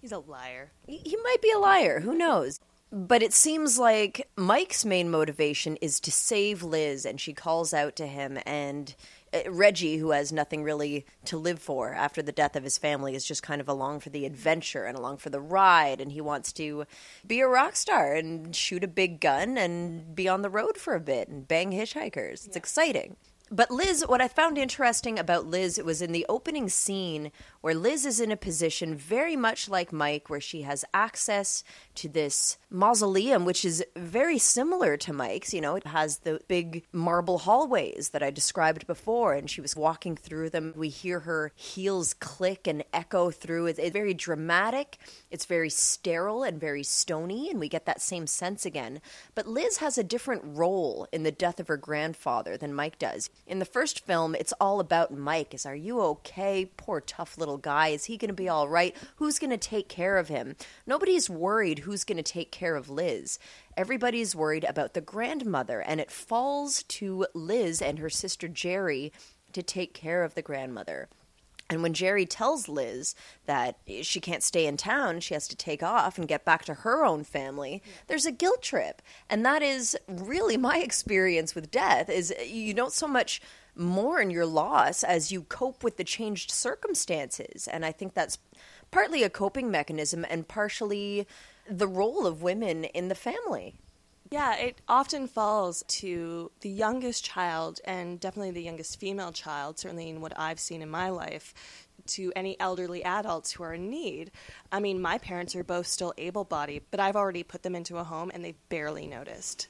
He's 0.00 0.12
a 0.12 0.18
liar. 0.18 0.70
He 0.86 1.16
might 1.22 1.42
be 1.42 1.50
a 1.50 1.58
liar, 1.58 2.00
who 2.00 2.14
knows? 2.14 2.60
But 2.92 3.22
it 3.22 3.32
seems 3.32 3.78
like 3.78 4.28
Mike's 4.36 4.84
main 4.84 5.10
motivation 5.10 5.76
is 5.76 6.00
to 6.00 6.10
save 6.10 6.62
Liz, 6.62 7.06
and 7.06 7.20
she 7.20 7.32
calls 7.32 7.72
out 7.72 7.94
to 7.96 8.06
him. 8.06 8.38
And 8.44 8.94
Uh, 9.32 9.50
Reggie, 9.50 9.98
who 9.98 10.10
has 10.10 10.32
nothing 10.32 10.62
really 10.62 11.06
to 11.24 11.36
live 11.36 11.58
for 11.58 11.92
after 11.92 12.22
the 12.22 12.32
death 12.32 12.56
of 12.56 12.64
his 12.64 12.78
family, 12.78 13.14
is 13.14 13.24
just 13.24 13.42
kind 13.42 13.60
of 13.60 13.68
along 13.68 14.00
for 14.00 14.10
the 14.10 14.26
adventure 14.26 14.84
and 14.84 14.96
along 14.96 15.18
for 15.18 15.30
the 15.30 15.40
ride. 15.40 16.00
And 16.00 16.12
he 16.12 16.20
wants 16.20 16.52
to 16.54 16.84
be 17.26 17.40
a 17.40 17.48
rock 17.48 17.76
star 17.76 18.14
and 18.14 18.54
shoot 18.54 18.84
a 18.84 18.88
big 18.88 19.20
gun 19.20 19.56
and 19.56 20.14
be 20.14 20.28
on 20.28 20.42
the 20.42 20.50
road 20.50 20.76
for 20.76 20.94
a 20.94 21.00
bit 21.00 21.28
and 21.28 21.46
bang 21.46 21.70
hitchhikers. 21.72 22.46
It's 22.46 22.56
exciting. 22.56 23.16
But 23.52 23.72
Liz, 23.72 24.04
what 24.06 24.20
I 24.20 24.28
found 24.28 24.58
interesting 24.58 25.18
about 25.18 25.44
Liz 25.44 25.76
it 25.76 25.84
was 25.84 26.00
in 26.00 26.12
the 26.12 26.24
opening 26.28 26.68
scene 26.68 27.32
where 27.62 27.74
Liz 27.74 28.06
is 28.06 28.20
in 28.20 28.30
a 28.30 28.36
position 28.36 28.94
very 28.94 29.34
much 29.34 29.68
like 29.68 29.92
Mike, 29.92 30.30
where 30.30 30.40
she 30.40 30.62
has 30.62 30.84
access 30.94 31.64
to 31.96 32.08
this 32.08 32.58
mausoleum, 32.70 33.44
which 33.44 33.64
is 33.64 33.84
very 33.96 34.38
similar 34.38 34.96
to 34.98 35.12
Mike's. 35.12 35.52
You 35.52 35.60
know, 35.62 35.74
it 35.74 35.84
has 35.84 36.18
the 36.18 36.40
big 36.46 36.84
marble 36.92 37.38
hallways 37.38 38.10
that 38.10 38.22
I 38.22 38.30
described 38.30 38.86
before, 38.86 39.34
and 39.34 39.50
she 39.50 39.60
was 39.60 39.74
walking 39.74 40.14
through 40.14 40.50
them. 40.50 40.72
We 40.76 40.88
hear 40.88 41.20
her 41.20 41.50
heels 41.56 42.14
click 42.14 42.68
and 42.68 42.84
echo 42.92 43.32
through. 43.32 43.66
It's, 43.66 43.80
it's 43.80 43.92
very 43.92 44.14
dramatic, 44.14 44.96
it's 45.28 45.44
very 45.44 45.70
sterile 45.70 46.44
and 46.44 46.60
very 46.60 46.84
stony, 46.84 47.50
and 47.50 47.58
we 47.58 47.68
get 47.68 47.84
that 47.86 48.00
same 48.00 48.28
sense 48.28 48.64
again. 48.64 49.00
But 49.34 49.48
Liz 49.48 49.78
has 49.78 49.98
a 49.98 50.04
different 50.04 50.42
role 50.44 51.08
in 51.12 51.24
the 51.24 51.32
death 51.32 51.58
of 51.58 51.66
her 51.66 51.76
grandfather 51.76 52.56
than 52.56 52.72
Mike 52.72 53.00
does. 53.00 53.28
In 53.46 53.58
the 53.58 53.64
first 53.64 54.04
film, 54.06 54.34
it's 54.34 54.52
all 54.60 54.80
about 54.80 55.12
Mike. 55.12 55.54
Is 55.54 55.66
are 55.66 55.74
you 55.74 56.00
okay? 56.00 56.70
Poor 56.76 57.00
tough 57.00 57.36
little 57.36 57.58
guy. 57.58 57.88
Is 57.88 58.04
he 58.04 58.16
going 58.16 58.28
to 58.28 58.34
be 58.34 58.48
all 58.48 58.68
right? 58.68 58.96
Who's 59.16 59.38
going 59.38 59.50
to 59.50 59.56
take 59.56 59.88
care 59.88 60.18
of 60.18 60.28
him? 60.28 60.56
Nobody's 60.86 61.28
worried 61.28 61.80
who's 61.80 62.04
going 62.04 62.16
to 62.16 62.22
take 62.22 62.52
care 62.52 62.76
of 62.76 62.88
Liz. 62.88 63.38
Everybody's 63.76 64.36
worried 64.36 64.64
about 64.64 64.94
the 64.94 65.00
grandmother, 65.00 65.80
and 65.80 66.00
it 66.00 66.10
falls 66.10 66.82
to 66.84 67.26
Liz 67.34 67.82
and 67.82 67.98
her 67.98 68.10
sister 68.10 68.48
Jerry 68.48 69.12
to 69.52 69.62
take 69.62 69.94
care 69.94 70.22
of 70.22 70.34
the 70.34 70.42
grandmother. 70.42 71.08
And 71.70 71.82
when 71.82 71.94
Jerry 71.94 72.26
tells 72.26 72.68
Liz 72.68 73.14
that 73.46 73.78
she 74.02 74.20
can't 74.20 74.42
stay 74.42 74.66
in 74.66 74.76
town, 74.76 75.20
she 75.20 75.34
has 75.34 75.46
to 75.48 75.56
take 75.56 75.84
off 75.84 76.18
and 76.18 76.26
get 76.26 76.44
back 76.44 76.64
to 76.64 76.74
her 76.74 77.04
own 77.04 77.22
family, 77.22 77.80
there's 78.08 78.26
a 78.26 78.32
guilt 78.32 78.60
trip. 78.60 79.00
And 79.30 79.46
that 79.46 79.62
is 79.62 79.96
really 80.08 80.56
my 80.56 80.78
experience 80.84 81.54
with 81.54 81.70
death 81.70 82.10
is 82.10 82.34
you 82.44 82.74
don't 82.74 82.92
so 82.92 83.06
much 83.06 83.40
mourn 83.76 84.30
your 84.30 84.46
loss 84.46 85.04
as 85.04 85.30
you 85.30 85.42
cope 85.42 85.84
with 85.84 85.96
the 85.96 86.04
changed 86.04 86.50
circumstances. 86.50 87.68
And 87.68 87.84
I 87.84 87.92
think 87.92 88.14
that's 88.14 88.38
partly 88.90 89.22
a 89.22 89.30
coping 89.30 89.70
mechanism 89.70 90.26
and 90.28 90.48
partially 90.48 91.26
the 91.68 91.86
role 91.86 92.26
of 92.26 92.42
women 92.42 92.84
in 92.84 93.06
the 93.06 93.14
family. 93.14 93.76
Yeah, 94.30 94.54
it 94.54 94.80
often 94.88 95.26
falls 95.26 95.82
to 95.88 96.52
the 96.60 96.70
youngest 96.70 97.24
child, 97.24 97.80
and 97.84 98.20
definitely 98.20 98.52
the 98.52 98.62
youngest 98.62 99.00
female 99.00 99.32
child, 99.32 99.80
certainly 99.80 100.08
in 100.08 100.20
what 100.20 100.38
I've 100.38 100.60
seen 100.60 100.82
in 100.82 100.88
my 100.88 101.08
life, 101.08 101.52
to 102.06 102.32
any 102.36 102.58
elderly 102.60 103.02
adults 103.04 103.52
who 103.52 103.64
are 103.64 103.74
in 103.74 103.90
need. 103.90 104.30
I 104.70 104.78
mean, 104.78 105.02
my 105.02 105.18
parents 105.18 105.56
are 105.56 105.64
both 105.64 105.88
still 105.88 106.14
able 106.16 106.44
bodied, 106.44 106.84
but 106.92 107.00
I've 107.00 107.16
already 107.16 107.42
put 107.42 107.64
them 107.64 107.74
into 107.74 107.98
a 107.98 108.04
home 108.04 108.30
and 108.32 108.44
they've 108.44 108.68
barely 108.68 109.06
noticed. 109.06 109.66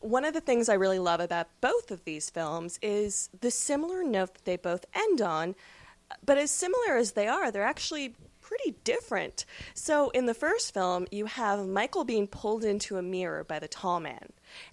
One 0.00 0.24
of 0.24 0.32
the 0.32 0.40
things 0.40 0.68
I 0.68 0.74
really 0.74 0.98
love 0.98 1.20
about 1.20 1.48
both 1.60 1.90
of 1.90 2.04
these 2.04 2.30
films 2.30 2.78
is 2.82 3.28
the 3.40 3.50
similar 3.50 4.02
note 4.02 4.34
that 4.34 4.44
they 4.46 4.56
both 4.56 4.86
end 4.94 5.20
on, 5.20 5.54
but 6.24 6.38
as 6.38 6.50
similar 6.50 6.96
as 6.96 7.12
they 7.12 7.28
are, 7.28 7.50
they're 7.50 7.62
actually 7.62 8.14
pretty 8.52 8.76
different. 8.84 9.46
So 9.72 10.10
in 10.10 10.26
the 10.26 10.34
first 10.34 10.74
film, 10.74 11.06
you 11.10 11.24
have 11.24 11.66
Michael 11.66 12.04
being 12.04 12.26
pulled 12.26 12.64
into 12.64 12.98
a 12.98 13.02
mirror 13.02 13.44
by 13.44 13.58
the 13.58 13.66
tall 13.66 13.98
man. 13.98 14.28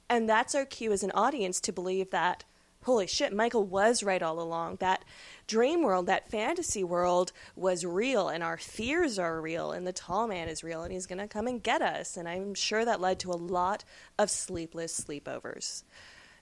And 0.10 0.28
that's 0.28 0.54
our 0.54 0.66
cue 0.66 0.92
as 0.92 1.02
an 1.02 1.12
audience 1.12 1.62
to 1.62 1.72
believe 1.72 2.10
that, 2.10 2.44
holy 2.84 3.08
shit, 3.08 3.32
Michael 3.32 3.64
was 3.64 4.04
right 4.04 4.22
all 4.22 4.42
along. 4.42 4.78
That 4.82 5.06
dream 5.48 5.82
world, 5.82 6.08
that 6.08 6.30
fantasy 6.30 6.84
world 6.84 7.32
was 7.56 7.86
real, 7.86 8.28
and 8.28 8.44
our 8.44 8.58
fears 8.58 9.18
are 9.18 9.40
real, 9.40 9.72
and 9.72 9.88
the 9.88 9.94
tall 9.94 10.28
man 10.28 10.50
is 10.50 10.62
real, 10.62 10.84
and 10.84 10.92
he's 10.92 11.06
going 11.06 11.20
to 11.20 11.28
come 11.30 11.48
and 11.48 11.64
get 11.64 11.82
us. 11.82 12.18
And 12.18 12.28
I'm 12.28 12.56
sure 12.56 12.84
that 12.84 13.00
led 13.00 13.20
to 13.20 13.32
a 13.32 13.34
lot 13.40 13.86
of 14.18 14.30
sleepless 14.30 15.00
sleepovers. 15.00 15.84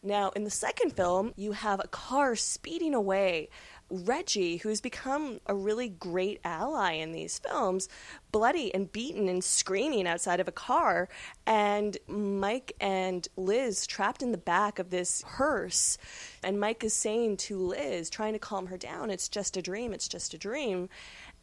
Now, 0.02 0.30
in 0.32 0.44
the 0.44 0.50
second 0.50 0.94
film, 0.94 1.34
you 1.36 1.52
have 1.52 1.82
a 1.84 1.88
car 1.88 2.36
speeding 2.36 2.96
away 2.96 3.50
Reggie, 3.90 4.58
who's 4.58 4.82
become 4.82 5.40
a 5.46 5.56
really 5.56 5.90
great 5.90 6.40
ally 6.44 6.94
in 6.94 7.12
these 7.12 7.40
films, 7.40 7.88
bloody 8.32 8.74
and 8.74 8.92
beaten 8.92 9.30
and 9.30 9.44
screaming 9.44 10.08
outside 10.08 10.40
of 10.40 10.48
a 10.48 10.52
car, 10.52 11.08
and 11.46 11.98
Mike 12.08 12.74
and 12.82 13.28
Liz 13.38 13.88
trapped 13.88 14.22
in 14.22 14.32
the 14.32 14.38
back 14.38 14.80
of 14.80 14.90
this 14.90 15.22
hearse. 15.24 15.98
And 16.44 16.60
Mike 16.60 16.84
is 16.84 16.94
saying 16.94 17.38
to 17.38 17.58
Liz, 17.58 18.10
trying 18.10 18.34
to 18.34 18.40
calm 18.40 18.68
her 18.68 18.78
down, 18.78 19.10
it's 19.10 19.30
just 19.30 19.58
a 19.58 19.62
dream, 19.62 19.94
it's 19.94 20.08
just 20.08 20.34
a 20.34 20.38
dream. 20.38 20.90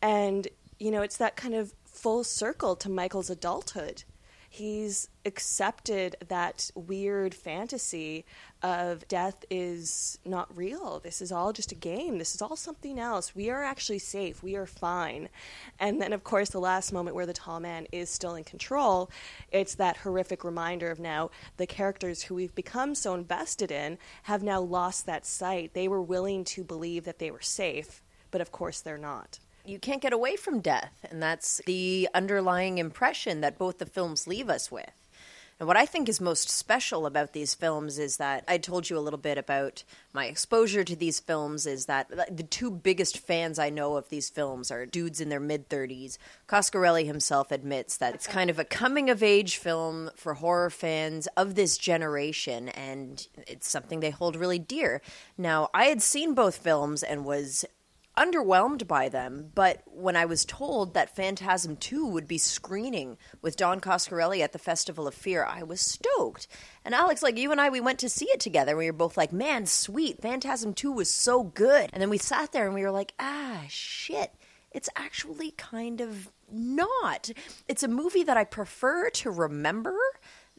And, 0.03 0.49
you 0.78 0.90
know, 0.90 1.03
it's 1.03 1.16
that 1.16 1.36
kind 1.36 1.55
of 1.55 1.72
full 1.84 2.24
circle 2.24 2.76
to 2.76 2.90
Michael's 2.90 3.30
adulthood 3.30 4.05
he's 4.55 5.09
accepted 5.25 6.15
that 6.29 6.71
weird 6.77 7.35
fantasy 7.35 8.25
of 8.63 9.07
death 9.09 9.45
is 9.51 10.17
not 10.25 10.57
real. 10.57 11.01
This 11.01 11.21
is 11.21 11.33
all 11.33 11.53
just 11.53 11.73
a 11.73 11.75
game. 11.75 12.19
This 12.19 12.37
is 12.37 12.41
all 12.41 12.55
something 12.55 13.01
else. 13.01 13.35
We 13.35 13.51
are 13.51 13.65
actually 13.65 13.99
safe. 13.99 14.45
We 14.45 14.55
are 14.55 14.65
fine. 14.65 15.29
And 15.81 16.01
then, 16.01 16.13
of 16.13 16.23
course, 16.23 16.51
the 16.51 16.61
last 16.61 16.93
moment 16.93 17.17
where 17.17 17.27
the 17.27 17.33
tall 17.33 17.59
man 17.59 17.89
is 17.91 18.09
still 18.09 18.37
in 18.37 18.45
control, 18.45 19.11
it's 19.51 19.75
that 19.75 19.97
horrific 19.97 20.45
reminder 20.45 20.89
of 20.89 21.01
now 21.01 21.33
the 21.57 21.67
characters 21.67 22.23
who 22.23 22.37
we've 22.37 22.55
become 22.55 22.95
so 22.95 23.15
invested 23.15 23.73
in 23.73 23.99
have 24.23 24.45
now 24.45 24.61
lost 24.61 25.05
that 25.07 25.27
sight. 25.27 25.75
They 25.75 25.89
were 25.89 26.03
willing 26.03 26.45
to 26.45 26.63
believe 26.63 27.05
that 27.07 27.19
they 27.19 27.33
were 27.33 27.43
safe, 27.43 28.05
but 28.31 28.41
of 28.41 28.53
course 28.53 28.81
they're 28.81 28.99
not 28.99 29.41
you 29.65 29.79
can't 29.79 30.03
get 30.03 30.12
away 30.12 30.37
from 30.37 30.61
death. 30.61 31.05
And 31.11 31.23
that's 31.23 31.61
the 31.67 32.09
underlying 32.15 32.79
impression 32.79 33.41
that 33.41 33.59
both 33.59 33.79
the 33.79 33.87
films 33.87 34.27
leave 34.27 34.49
us 34.49 34.71
with. 34.71 34.91
And 35.61 35.69
what 35.69 35.77
I 35.77 35.87
think 35.87 36.09
is 36.09 36.21
most 36.21 36.49
special 36.51 37.07
about 37.07 37.33
these 37.33 37.55
films 37.55 37.99
is 37.99 38.17
that 38.17 38.45
I 38.49 38.59
told 38.59 38.91
you 38.91 38.99
a 38.99 39.01
little 39.01 39.19
bit 39.19 39.39
about 39.39 39.85
my 40.12 40.27
exposure 40.27 40.83
to 40.83 40.97
these 40.97 41.21
films. 41.21 41.65
Is 41.65 41.87
that 41.87 42.11
the 42.37 42.43
two 42.43 42.73
biggest 42.73 43.19
fans 43.19 43.59
I 43.59 43.71
know 43.71 43.97
of 43.97 44.09
these 44.09 44.29
films 44.29 44.73
are 44.73 44.85
dudes 44.85 45.21
in 45.21 45.29
their 45.29 45.39
mid 45.39 45.69
30s. 45.69 46.19
Coscarelli 46.49 47.07
himself 47.07 47.53
admits 47.53 47.97
that 47.99 48.15
it's 48.15 48.27
kind 48.27 48.51
of 48.51 48.59
a 48.59 48.65
coming 48.65 49.09
of 49.11 49.23
age 49.23 49.57
film 49.57 50.11
for 50.17 50.35
horror 50.35 50.71
fans 50.71 51.29
of 51.37 51.55
this 51.55 51.79
generation, 51.79 52.69
and 52.71 53.29
it's 53.47 53.69
something 53.69 54.01
they 54.01 54.11
hold 54.11 54.35
really 54.35 54.59
dear. 54.59 55.01
Now, 55.39 55.69
I 55.73 55.85
had 55.85 56.03
seen 56.03 56.35
both 56.35 56.57
films 56.57 57.05
and 57.05 57.25
was 57.25 57.65
underwhelmed 58.17 58.87
by 58.87 59.09
them, 59.09 59.51
but 59.55 59.83
when 59.87 60.17
I 60.17 60.25
was 60.25 60.45
told 60.45 60.95
that 60.95 61.15
Phantasm 61.15 61.77
2 61.77 62.07
would 62.07 62.29
be 62.29 62.39
screening 62.39 63.19
with 63.43 63.57
Don 63.57 63.81
Coscarelli 63.81 64.41
at 64.41 64.53
the 64.53 64.59
Festival 64.59 65.07
of 65.07 65.15
Fear, 65.15 65.45
I 65.45 65.62
was 65.62 65.81
stoked. 65.81 66.47
And 66.85 66.95
Alex, 66.95 67.23
like 67.23 67.37
you 67.37 67.51
and 67.51 67.61
I, 67.61 67.71
we 67.71 67.81
went 67.81 67.99
to 68.01 68.09
see 68.09 68.27
it 68.27 68.41
together. 68.41 68.73
And 68.73 68.79
we 68.79 68.87
were 68.87 68.93
both 68.93 69.17
like, 69.17 69.33
man, 69.33 69.67
sweet. 69.67 70.23
Phantasm 70.23 70.75
2 70.75 70.93
was 70.93 71.11
so 71.11 71.43
good. 71.43 71.91
And 71.93 72.01
then 72.01 72.11
we 72.11 72.19
sat 72.19 72.53
there 72.53 72.67
and 72.67 72.75
we 72.75 72.83
were 72.83 72.91
like, 72.91 73.15
ah, 73.19 73.62
shit. 73.69 74.33
It's 74.71 74.89
actually 74.97 75.53
kind 75.53 76.01
of 76.01 76.31
not. 76.51 77.31
It's 77.69 77.83
a 77.83 77.89
movie 77.89 78.25
that 78.25 78.37
I 78.37 78.45
prefer 78.45 79.11
to 79.11 79.31
remember 79.31 79.97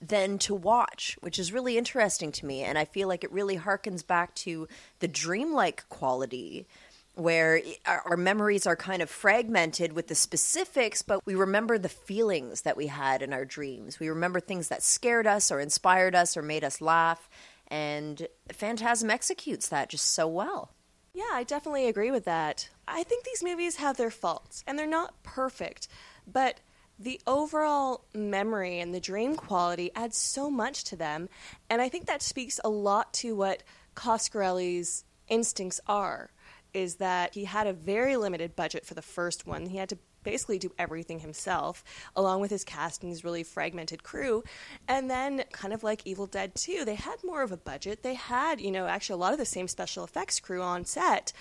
than 0.01 0.37
to 0.37 0.53
watch, 0.53 1.17
which 1.21 1.39
is 1.39 1.53
really 1.53 1.77
interesting 1.77 2.31
to 2.33 2.45
me. 2.45 2.63
And 2.63 2.77
I 2.77 2.85
feel 2.85 3.07
like 3.07 3.23
it 3.23 3.31
really 3.31 3.57
harkens 3.57 4.05
back 4.05 4.35
to 4.35 4.67
the 4.99 5.07
dreamlike 5.07 5.87
quality 5.89 6.67
where 7.15 7.61
our, 7.85 8.17
memories 8.17 8.67
are 8.67 8.75
kind 8.75 9.01
of 9.01 9.09
fragmented 9.09 9.93
with 9.93 10.07
the 10.07 10.15
specifics, 10.15 11.01
but 11.01 11.25
we 11.25 11.35
remember 11.35 11.77
the 11.77 11.89
feelings 11.89 12.61
that 12.61 12.77
we 12.77 12.87
had 12.87 13.21
in 13.21 13.33
our 13.33 13.45
dreams. 13.45 13.99
We 13.99 14.09
remember 14.09 14.39
things 14.39 14.67
that 14.67 14.83
scared 14.83 15.25
us 15.25 15.51
or 15.51 15.59
inspired 15.59 16.15
us 16.15 16.35
or 16.35 16.41
made 16.41 16.63
us 16.63 16.81
laugh. 16.81 17.29
And 17.67 18.27
Phantasm 18.51 19.09
executes 19.09 19.69
that 19.69 19.89
just 19.89 20.11
so 20.11 20.27
well. 20.27 20.71
Yeah, 21.13 21.23
I 21.31 21.43
definitely 21.43 21.87
agree 21.87 22.11
with 22.11 22.25
that. 22.25 22.69
I 22.87 23.03
think 23.03 23.23
these 23.23 23.43
movies 23.43 23.77
have 23.77 23.95
their 23.95 24.11
faults, 24.11 24.63
and 24.67 24.77
they're 24.77 24.85
not 24.85 25.23
perfect, 25.23 25.87
but 26.27 26.59
the 26.99 27.21
overall 27.25 28.05
memory 28.13 28.79
and 28.79 28.93
the 28.93 28.99
dream 28.99 29.35
quality 29.35 29.91
adds 29.95 30.17
so 30.17 30.51
much 30.51 30.83
to 30.85 30.95
them, 30.95 31.29
and 31.69 31.81
I 31.81 31.87
think 31.87 32.05
that 32.05 32.21
speaks 32.21 32.59
a 32.63 32.69
lot 32.69 33.13
to 33.15 33.33
what 33.33 33.63
Coscarelli's 33.95 35.05
instincts 35.29 35.79
are. 35.87 36.31
Is 36.75 36.95
that 36.95 37.33
he 37.33 37.45
had 37.45 37.67
a 37.67 37.73
very 37.73 38.17
limited 38.17 38.55
budget 38.55 38.85
for 38.85 38.93
the 38.93 39.01
first 39.01 39.47
one. 39.47 39.67
He 39.67 39.77
had 39.77 39.89
to 39.89 39.97
basically 40.23 40.59
do 40.59 40.73
everything 40.77 41.19
himself, 41.19 41.83
along 42.15 42.41
with 42.41 42.51
his 42.51 42.65
cast 42.65 43.03
and 43.03 43.11
his 43.11 43.23
really 43.23 43.43
fragmented 43.43 44.03
crew. 44.03 44.43
And 44.87 45.09
then, 45.09 45.45
kind 45.53 45.73
of 45.73 45.83
like 45.83 46.01
Evil 46.05 46.25
Dead 46.25 46.55
2, 46.55 46.83
they 46.83 46.95
had 46.95 47.23
more 47.23 47.43
of 47.43 47.51
a 47.53 47.57
budget. 47.57 48.03
They 48.03 48.15
had, 48.15 48.59
you 48.59 48.71
know, 48.71 48.87
actually 48.87 49.13
a 49.13 49.17
lot 49.17 49.31
of 49.31 49.39
the 49.39 49.45
same 49.45 49.69
special 49.69 50.03
effects 50.03 50.39
crew 50.41 50.61
on 50.61 50.83
set, 50.83 51.31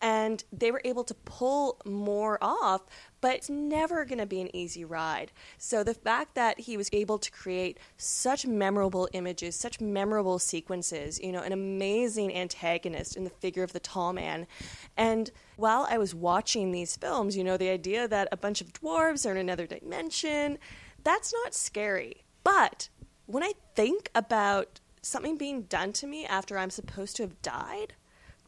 and 0.00 0.42
they 0.52 0.72
were 0.72 0.80
able 0.84 1.04
to 1.04 1.14
pull 1.14 1.80
more 1.84 2.38
off. 2.42 2.82
But 3.20 3.36
it's 3.36 3.50
never 3.50 4.04
going 4.04 4.18
to 4.18 4.26
be 4.26 4.40
an 4.40 4.54
easy 4.54 4.84
ride. 4.84 5.32
So 5.58 5.84
the 5.84 5.94
fact 5.94 6.34
that 6.34 6.60
he 6.60 6.76
was 6.76 6.88
able 6.92 7.18
to 7.18 7.30
create 7.30 7.78
such 7.96 8.46
memorable 8.46 9.08
images, 9.12 9.56
such 9.56 9.80
memorable 9.80 10.38
sequences, 10.38 11.20
you 11.20 11.32
know, 11.32 11.42
an 11.42 11.52
amazing 11.52 12.34
antagonist 12.34 13.16
in 13.16 13.24
the 13.24 13.30
figure 13.30 13.62
of 13.62 13.72
the 13.72 13.80
tall 13.80 14.12
man, 14.12 14.46
and 14.96 15.30
while 15.56 15.86
I 15.90 15.98
was 15.98 16.14
watching 16.14 16.72
these 16.72 16.96
films, 16.96 17.36
you 17.36 17.44
know, 17.44 17.56
the 17.56 17.68
idea 17.68 18.08
that 18.08 18.28
a 18.32 18.36
bunch 18.36 18.60
of 18.60 18.72
dwarves 18.72 19.28
are 19.28 19.32
in 19.32 19.36
another 19.36 19.66
dimension, 19.66 20.58
that's 21.04 21.32
not 21.32 21.54
scary. 21.54 22.24
But 22.42 22.88
when 23.26 23.42
I 23.42 23.52
think 23.74 24.10
about 24.14 24.80
something 25.02 25.36
being 25.36 25.62
done 25.62 25.92
to 25.94 26.06
me 26.06 26.26
after 26.26 26.58
I'm 26.58 26.70
supposed 26.70 27.16
to 27.16 27.22
have 27.22 27.42
died, 27.42 27.94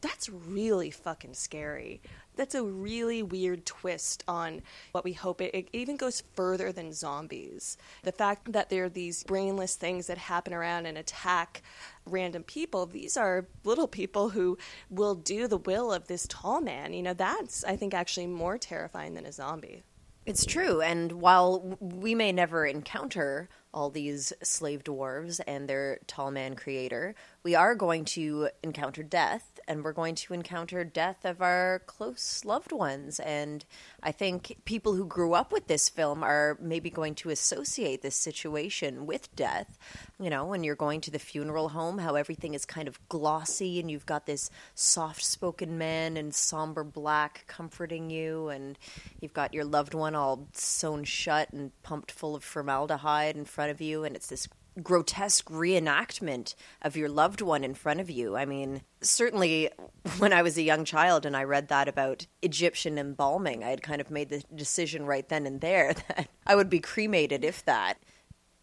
that's 0.03 0.29
really 0.29 0.91
fucking 0.91 1.33
scary. 1.33 2.01
That's 2.35 2.55
a 2.55 2.63
really 2.63 3.23
weird 3.23 3.65
twist 3.65 4.23
on 4.27 4.61
what 4.91 5.03
we 5.03 5.13
hope 5.13 5.39
it, 5.39 5.55
it 5.55 5.69
even 5.71 5.95
goes 5.97 6.23
further 6.33 6.71
than 6.71 6.91
zombies. 6.91 7.77
The 8.03 8.11
fact 8.11 8.51
that 8.51 8.69
there 8.69 8.85
are 8.85 8.89
these 8.89 9.23
brainless 9.23 9.75
things 9.75 10.07
that 10.07 10.17
happen 10.17 10.53
around 10.53 10.87
and 10.87 10.97
attack 10.97 11.61
random 12.05 12.43
people, 12.43 12.85
these 12.85 13.15
are 13.15 13.47
little 13.63 13.87
people 13.87 14.29
who 14.29 14.57
will 14.89 15.15
do 15.15 15.47
the 15.47 15.57
will 15.57 15.93
of 15.93 16.07
this 16.07 16.27
tall 16.27 16.59
man. 16.59 16.93
You 16.93 17.03
know, 17.03 17.13
that's, 17.13 17.63
I 17.63 17.77
think, 17.77 17.93
actually 17.93 18.27
more 18.27 18.57
terrifying 18.57 19.13
than 19.13 19.25
a 19.25 19.31
zombie. 19.31 19.83
It's 20.25 20.45
true. 20.45 20.81
And 20.81 21.13
while 21.13 21.77
we 21.79 22.13
may 22.15 22.31
never 22.31 22.65
encounter 22.65 23.49
all 23.73 23.89
these 23.89 24.33
slave 24.43 24.83
dwarves 24.83 25.39
and 25.47 25.67
their 25.67 25.99
tall 26.07 26.31
man 26.31 26.55
creator, 26.55 27.15
we 27.43 27.55
are 27.55 27.75
going 27.75 28.05
to 28.05 28.49
encounter 28.63 29.03
death 29.03 29.59
and 29.67 29.83
we're 29.83 29.93
going 29.93 30.15
to 30.15 30.33
encounter 30.33 30.83
death 30.83 31.25
of 31.25 31.41
our 31.41 31.81
close 31.85 32.43
loved 32.45 32.71
ones. 32.71 33.19
And 33.19 33.65
I 34.01 34.11
think 34.11 34.57
people 34.65 34.93
who 34.93 35.05
grew 35.05 35.33
up 35.33 35.51
with 35.51 35.67
this 35.67 35.89
film 35.89 36.23
are 36.23 36.57
maybe 36.61 36.89
going 36.89 37.15
to 37.15 37.29
associate 37.29 38.01
this 38.01 38.15
situation 38.15 39.05
with 39.05 39.33
death. 39.35 39.77
You 40.19 40.29
know, 40.29 40.45
when 40.45 40.63
you're 40.63 40.75
going 40.75 41.01
to 41.01 41.11
the 41.11 41.19
funeral 41.19 41.69
home, 41.69 41.97
how 41.97 42.15
everything 42.15 42.53
is 42.53 42.65
kind 42.65 42.87
of 42.87 42.99
glossy 43.09 43.79
and 43.79 43.89
you've 43.89 44.05
got 44.05 44.25
this 44.25 44.49
soft 44.75 45.23
spoken 45.23 45.77
man 45.77 46.17
in 46.17 46.31
somber 46.31 46.83
black 46.83 47.45
comforting 47.47 48.09
you, 48.09 48.49
and 48.49 48.77
you've 49.19 49.33
got 49.33 49.53
your 49.53 49.65
loved 49.65 49.93
one 49.93 50.15
all 50.15 50.47
sewn 50.53 51.03
shut 51.03 51.51
and 51.51 51.71
pumped 51.83 52.11
full 52.11 52.35
of 52.35 52.43
formaldehyde 52.43 53.35
in 53.35 53.45
front 53.45 53.62
of 53.69 53.81
you, 53.81 54.03
and 54.03 54.15
it's 54.15 54.27
this 54.27 54.47
grotesque 54.81 55.49
reenactment 55.49 56.55
of 56.81 56.97
your 56.97 57.09
loved 57.09 57.41
one 57.41 57.63
in 57.63 57.73
front 57.73 57.99
of 57.99 58.09
you. 58.09 58.35
I 58.35 58.45
mean, 58.45 58.81
certainly 59.01 59.69
when 60.17 60.33
I 60.33 60.41
was 60.41 60.57
a 60.57 60.63
young 60.63 60.85
child 60.85 61.25
and 61.25 61.37
I 61.37 61.43
read 61.43 61.67
that 61.67 61.87
about 61.87 62.25
Egyptian 62.41 62.97
embalming, 62.97 63.63
I 63.63 63.69
had 63.69 63.83
kind 63.83 64.01
of 64.01 64.09
made 64.09 64.29
the 64.29 64.43
decision 64.55 65.05
right 65.05 65.27
then 65.27 65.45
and 65.45 65.61
there 65.61 65.93
that 66.07 66.27
I 66.47 66.55
would 66.55 66.69
be 66.69 66.79
cremated 66.79 67.43
if 67.43 67.63
that. 67.65 67.99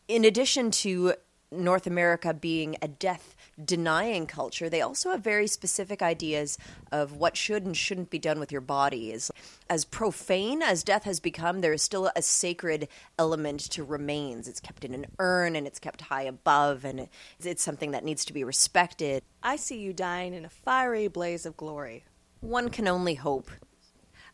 In 0.09 0.25
addition 0.25 0.71
to 0.73 1.15
North 1.53 1.87
America 1.87 2.35
being 2.35 2.77
a 2.83 2.89
death 2.89 3.37
denying 3.65 4.27
culture, 4.27 4.69
they 4.69 4.81
also 4.81 5.11
have 5.11 5.23
very 5.23 5.47
specific 5.47 6.03
ideas 6.03 6.59
of 6.93 7.13
what 7.13 7.37
should 7.37 7.65
and 7.65 7.77
shouldn't 7.77 8.11
be 8.11 8.19
done 8.19 8.39
with 8.41 8.53
your 8.53 8.61
body. 8.61 9.13
As, 9.13 9.31
as 9.69 9.85
profane 9.85 10.63
as 10.63 10.83
death 10.83 11.05
has 11.05 11.21
become, 11.21 11.61
there 11.61 11.73
is 11.73 11.83
still 11.83 12.11
a 12.15 12.23
sacred 12.23 12.89
element 13.19 13.61
to 13.71 13.85
remains. 13.85 14.49
It's 14.49 14.61
kept 14.61 14.85
in 14.85 14.95
an 14.95 15.07
urn 15.19 15.57
and 15.57 15.67
it's 15.67 15.79
kept 15.79 16.03
high 16.03 16.23
above, 16.23 16.85
and 16.85 17.09
it's 17.41 17.63
something 17.63 17.91
that 17.93 18.05
needs 18.05 18.25
to 18.27 18.33
be 18.33 18.45
respected. 18.45 19.23
I 19.43 19.57
see 19.57 19.79
you 19.79 19.93
dying 19.93 20.35
in 20.35 20.45
a 20.45 20.51
fiery 20.51 21.09
blaze 21.09 21.47
of 21.47 21.57
glory. 21.57 22.05
One 22.41 22.69
can 22.69 22.89
only 22.89 23.15
hope. 23.15 23.51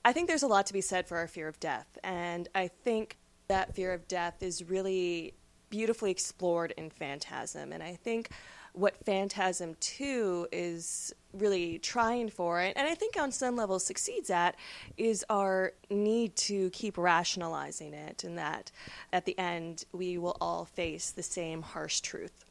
I 0.05 0.13
think 0.13 0.29
there's 0.29 0.45
a 0.45 0.49
lot 0.49 0.67
to 0.67 0.73
be 0.73 0.81
said 0.81 1.09
for 1.09 1.17
our 1.19 1.27
fear 1.27 1.49
of 1.49 1.59
death, 1.59 1.99
and 2.05 2.49
I 2.55 2.69
think 2.69 3.17
that 3.49 3.75
fear 3.75 3.93
of 3.93 4.07
death 4.09 4.43
is 4.43 4.63
really 4.65 5.35
beautifully 5.71 6.11
explored 6.11 6.73
in 6.77 6.91
Phantasm. 6.91 7.73
And 7.73 7.83
I 7.83 7.97
think 7.97 8.31
what 8.77 9.03
Phantasm 9.05 9.75
2 9.81 10.49
is 10.53 11.15
really 11.33 11.79
trying 11.79 12.29
for, 12.29 12.61
and 12.61 12.77
I 12.77 12.95
think 12.95 13.19
on 13.19 13.33
some 13.33 13.57
level 13.57 13.79
succeeds 13.79 14.31
at, 14.31 14.55
is 14.97 15.25
our 15.29 15.73
need 15.91 16.37
to 16.37 16.71
keep 16.71 16.97
rationalizing 16.97 17.95
it, 17.95 18.25
and 18.25 18.39
that 18.39 18.71
at 19.13 19.25
the 19.25 19.39
end 19.39 19.85
we 19.93 20.19
will 20.19 20.37
all 20.41 20.65
face 20.65 21.11
the 21.11 21.23
same 21.23 21.63
harsh 21.63 22.01
truth. 22.01 22.46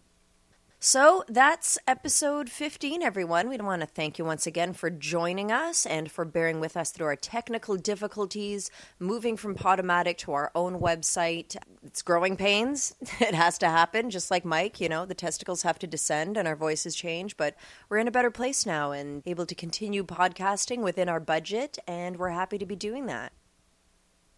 So 0.85 1.23
that's 1.27 1.79
episode 1.87 2.47
15, 2.47 3.01
everyone. 3.01 3.49
We 3.49 3.57
want 3.57 3.81
to 3.81 3.87
thank 3.87 4.19
you 4.19 4.25
once 4.25 4.45
again 4.45 4.71
for 4.73 4.91
joining 4.91 5.51
us 5.51 5.87
and 5.87 6.11
for 6.11 6.25
bearing 6.25 6.59
with 6.59 6.77
us 6.77 6.91
through 6.91 7.07
our 7.07 7.15
technical 7.15 7.75
difficulties, 7.75 8.69
moving 8.99 9.35
from 9.35 9.55
Podomatic 9.55 10.19
to 10.19 10.33
our 10.33 10.51
own 10.53 10.79
website. 10.79 11.57
It's 11.83 12.03
growing 12.03 12.37
pains. 12.37 12.93
It 13.19 13.33
has 13.33 13.57
to 13.57 13.67
happen, 13.67 14.11
just 14.11 14.29
like 14.29 14.45
Mike. 14.45 14.79
You 14.79 14.87
know, 14.87 15.07
the 15.07 15.15
testicles 15.15 15.63
have 15.63 15.79
to 15.79 15.87
descend 15.87 16.37
and 16.37 16.47
our 16.47 16.55
voices 16.55 16.93
change, 16.93 17.35
but 17.35 17.55
we're 17.89 17.97
in 17.97 18.07
a 18.07 18.11
better 18.11 18.29
place 18.29 18.63
now 18.63 18.91
and 18.91 19.23
able 19.25 19.47
to 19.47 19.55
continue 19.55 20.03
podcasting 20.03 20.83
within 20.83 21.09
our 21.09 21.19
budget, 21.19 21.79
and 21.87 22.17
we're 22.17 22.29
happy 22.29 22.59
to 22.59 22.65
be 22.67 22.75
doing 22.75 23.07
that. 23.07 23.33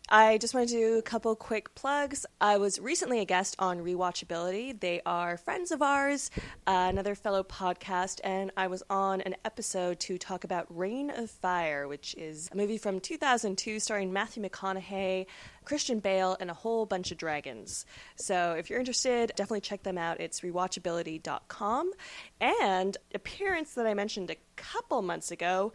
I 0.09 0.37
just 0.37 0.53
want 0.53 0.69
to 0.69 0.73
do 0.73 0.97
a 0.97 1.01
couple 1.01 1.35
quick 1.35 1.75
plugs. 1.75 2.25
I 2.39 2.55
was 2.59 2.79
recently 2.79 3.19
a 3.19 3.25
guest 3.25 3.57
on 3.59 3.79
Rewatchability. 3.79 4.79
They 4.79 5.01
are 5.05 5.35
friends 5.35 5.69
of 5.69 5.81
ours, 5.81 6.31
uh, 6.65 6.87
another 6.89 7.13
fellow 7.13 7.43
podcast, 7.43 8.21
and 8.23 8.51
I 8.55 8.67
was 8.67 8.83
on 8.89 9.19
an 9.19 9.35
episode 9.43 9.99
to 10.01 10.17
talk 10.17 10.45
about 10.45 10.65
Reign 10.69 11.09
of 11.09 11.29
Fire, 11.29 11.89
which 11.89 12.15
is 12.17 12.47
a 12.53 12.55
movie 12.55 12.77
from 12.77 13.01
2002 13.01 13.81
starring 13.81 14.13
Matthew 14.13 14.41
McConaughey, 14.41 15.25
Christian 15.65 15.99
Bale, 15.99 16.37
and 16.39 16.49
a 16.49 16.53
whole 16.53 16.85
bunch 16.85 17.11
of 17.11 17.17
dragons. 17.17 17.85
So 18.15 18.55
if 18.57 18.69
you're 18.69 18.79
interested, 18.79 19.33
definitely 19.35 19.59
check 19.59 19.83
them 19.83 19.97
out. 19.97 20.21
It's 20.21 20.39
rewatchability.com. 20.39 21.91
And 22.39 22.95
appearance 23.13 23.73
that 23.73 23.85
I 23.85 23.93
mentioned 23.93 24.31
a 24.31 24.37
couple 24.55 25.01
months 25.01 25.31
ago 25.31 25.73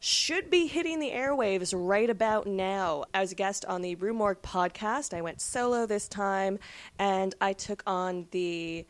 should 0.00 0.50
be 0.50 0.66
hitting 0.66 1.00
the 1.00 1.10
airwaves 1.10 1.72
right 1.76 2.10
about 2.10 2.46
now. 2.46 3.04
I 3.14 3.20
was 3.20 3.32
a 3.32 3.36
guest 3.36 3.64
on 3.64 3.82
the 3.82 3.94
Rue 3.96 4.12
Morgue 4.12 4.42
podcast. 4.42 5.14
I 5.14 5.22
went 5.22 5.40
solo 5.40 5.86
this 5.86 6.08
time, 6.08 6.58
and 6.98 7.34
I 7.40 7.52
took 7.52 7.82
on 7.86 8.26
the 8.30 8.86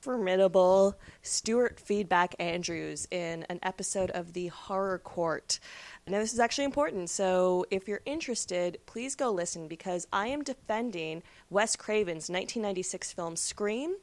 formidable 0.00 0.98
Stuart 1.22 1.78
Feedback 1.78 2.34
Andrews 2.40 3.06
in 3.10 3.46
an 3.48 3.60
episode 3.62 4.10
of 4.10 4.32
the 4.32 4.48
Horror 4.48 4.98
Court. 4.98 5.60
Now, 6.08 6.18
this 6.18 6.32
is 6.32 6.40
actually 6.40 6.64
important, 6.64 7.10
so 7.10 7.64
if 7.70 7.86
you're 7.86 8.00
interested, 8.04 8.78
please 8.86 9.14
go 9.14 9.30
listen 9.30 9.68
because 9.68 10.08
I 10.12 10.26
am 10.26 10.42
defending 10.42 11.22
Wes 11.48 11.76
Craven's 11.76 12.28
1996 12.28 13.12
film 13.12 13.36
Scream, 13.36 13.94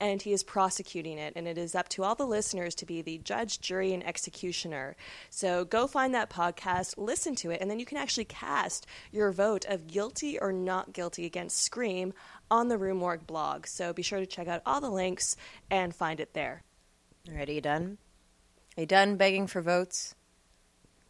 and 0.00 0.20
he 0.20 0.32
is 0.32 0.42
prosecuting 0.42 1.16
it, 1.16 1.32
and 1.36 1.46
it 1.46 1.56
is 1.56 1.76
up 1.76 1.88
to 1.90 2.02
all 2.02 2.16
the 2.16 2.26
listeners 2.26 2.74
to 2.74 2.86
be 2.86 3.02
the 3.02 3.18
judge, 3.18 3.60
jury, 3.60 3.94
and 3.94 4.04
executioner. 4.04 4.96
So 5.30 5.64
go 5.64 5.86
find 5.86 6.12
that 6.12 6.28
podcast, 6.28 6.94
listen 6.98 7.36
to 7.36 7.52
it, 7.52 7.60
and 7.60 7.70
then 7.70 7.78
you 7.78 7.86
can 7.86 7.98
actually 7.98 8.24
cast 8.24 8.88
your 9.12 9.30
vote 9.30 9.64
of 9.66 9.86
guilty 9.86 10.40
or 10.40 10.50
not 10.50 10.92
guilty 10.92 11.24
against 11.24 11.62
Scream 11.62 12.14
on 12.50 12.66
the 12.66 12.76
Morgue 12.76 13.28
blog. 13.28 13.68
So 13.68 13.92
be 13.92 14.02
sure 14.02 14.18
to 14.18 14.26
check 14.26 14.48
out 14.48 14.62
all 14.66 14.80
the 14.80 14.90
links 14.90 15.36
and 15.70 15.94
find 15.94 16.18
it 16.18 16.34
there. 16.34 16.64
All 17.28 17.36
right, 17.36 17.48
you 17.48 17.60
done? 17.60 17.98
Are 18.76 18.80
you 18.80 18.86
done 18.88 19.14
begging 19.14 19.46
for 19.46 19.62
votes? 19.62 20.16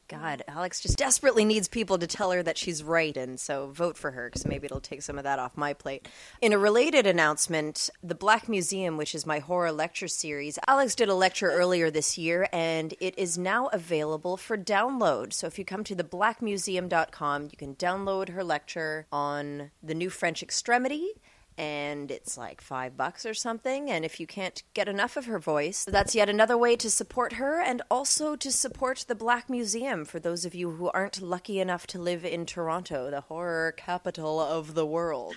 God, 0.09 0.43
Alex 0.47 0.81
just 0.81 0.99
desperately 0.99 1.45
needs 1.45 1.69
people 1.69 1.99
to 1.99 2.07
tell 2.07 2.31
her 2.31 2.43
that 2.43 2.59
she's 2.59 2.83
right, 2.83 3.17
and 3.17 3.41
so 3.41 3.69
vote 3.69 3.97
for 3.97 4.11
her 4.11 4.29
because 4.29 4.47
maybe 4.47 4.67
it'll 4.67 4.81
take 4.81 5.03
some 5.03 5.19
of 5.19 5.25
that 5.25 5.39
off 5.39 5.57
my 5.57 5.73
plate. 5.73 6.09
In 6.41 6.53
a 6.53 6.59
related 6.59 7.07
announcement, 7.07 7.91
the 8.03 8.15
Black 8.15 8.49
Museum, 8.49 8.97
which 8.97 9.15
is 9.15 9.25
my 9.25 9.39
horror 9.39 9.73
lecture 9.73 10.09
series, 10.09 10.59
Alex 10.69 10.95
did 10.95 11.09
a 11.09 11.15
lecture 11.15 11.51
earlier 11.51 11.91
this 11.91 12.19
year, 12.19 12.49
and 12.53 12.95
it 13.01 13.19
is 13.19 13.39
now 13.39 13.69
available 13.69 14.37
for 14.37 14.59
download. 14.59 15.33
So 15.33 15.47
if 15.47 15.59
you 15.59 15.65
come 15.65 15.85
to 15.85 15.97
theblackmuseum.com, 15.97 17.45
you 17.45 17.57
can 17.57 17.75
download 17.75 18.31
her 18.31 18.45
lecture 18.45 19.07
on 19.11 19.71
the 19.83 19.95
new 19.95 20.11
French 20.11 20.43
extremity 20.43 21.13
and 21.57 22.11
it's 22.11 22.37
like 22.37 22.61
five 22.61 22.97
bucks 22.97 23.25
or 23.25 23.35
something. 23.35 23.91
And 23.91 24.05
if 24.05 24.19
you 24.19 24.27
can't 24.27 24.63
get 24.75 24.89
enough 24.89 25.17
of 25.17 25.27
her 25.27 25.39
voice, 25.39 25.85
that's 25.85 26.15
yet 26.15 26.29
another 26.29 26.59
way 26.59 26.77
to 26.77 26.91
support 26.91 27.35
her 27.35 27.61
and 27.61 27.83
also 27.91 28.37
to 28.37 28.51
support 28.51 29.05
the 29.07 29.15
Black 29.15 29.49
Museum 29.49 30.05
for 30.05 30.19
those 30.19 30.45
of 30.45 30.55
you 30.55 30.71
who 30.73 30.91
aren't 30.91 31.23
lucky 31.23 31.61
enough 31.61 31.87
to 31.89 31.99
live 31.99 32.25
in 32.25 32.47
Toronto, 32.47 33.11
the 33.11 33.23
horror 33.23 33.73
capital 33.77 34.41
of 34.41 34.75
the 34.75 34.87
world. 34.87 35.37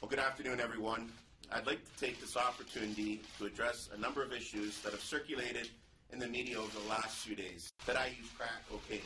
Well, 0.00 0.08
good 0.08 0.18
afternoon, 0.18 0.60
everyone. 0.60 1.12
I'd 1.52 1.66
like 1.66 1.84
to 1.84 2.04
take 2.04 2.20
this 2.20 2.36
opportunity 2.36 3.22
to 3.38 3.46
address 3.46 3.90
a 3.94 4.00
number 4.00 4.22
of 4.22 4.32
issues 4.32 4.80
that 4.80 4.92
have 4.92 5.02
circulated 5.02 5.68
in 6.12 6.18
the 6.18 6.28
media 6.28 6.58
over 6.58 6.78
the 6.78 6.88
last 6.88 7.18
few 7.18 7.36
days. 7.36 7.70
That 7.86 7.96
I 7.96 8.06
use 8.06 8.28
crack 8.36 8.68
cocaine. 8.68 9.00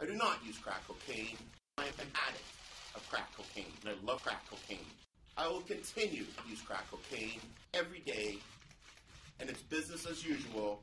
I 0.00 0.06
do 0.06 0.14
not 0.14 0.38
use 0.44 0.58
crack 0.58 0.86
cocaine. 0.86 1.36
I 1.78 1.82
am 1.82 1.94
an 1.98 2.06
addict 2.28 2.44
of 2.94 3.08
crack 3.10 3.28
cocaine, 3.36 3.72
and 3.84 3.90
I 3.90 4.06
love 4.06 4.22
crack 4.22 4.42
cocaine. 4.48 4.86
I 5.36 5.48
will 5.48 5.62
continue 5.62 6.24
to 6.24 6.48
use 6.48 6.60
crack 6.60 6.84
cocaine 6.90 7.40
every 7.74 8.00
day, 8.00 8.38
and 9.40 9.48
it's 9.48 9.62
business 9.62 10.06
as 10.06 10.24
usual 10.24 10.82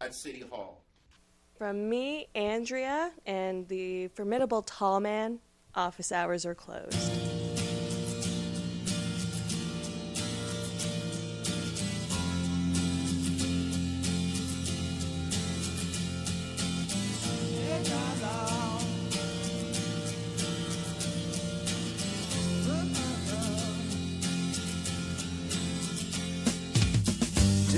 at 0.00 0.14
City 0.14 0.44
Hall. 0.50 0.82
From 1.58 1.88
me, 1.88 2.28
Andrea, 2.34 3.10
and 3.26 3.68
the 3.68 4.08
formidable 4.08 4.62
tall 4.62 5.00
man, 5.00 5.40
office 5.74 6.10
hours 6.10 6.46
are 6.46 6.54
closed. 6.54 7.49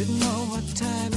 Didn't 0.02 0.18
know 0.18 0.46
what 0.50 0.66
time 0.74 1.11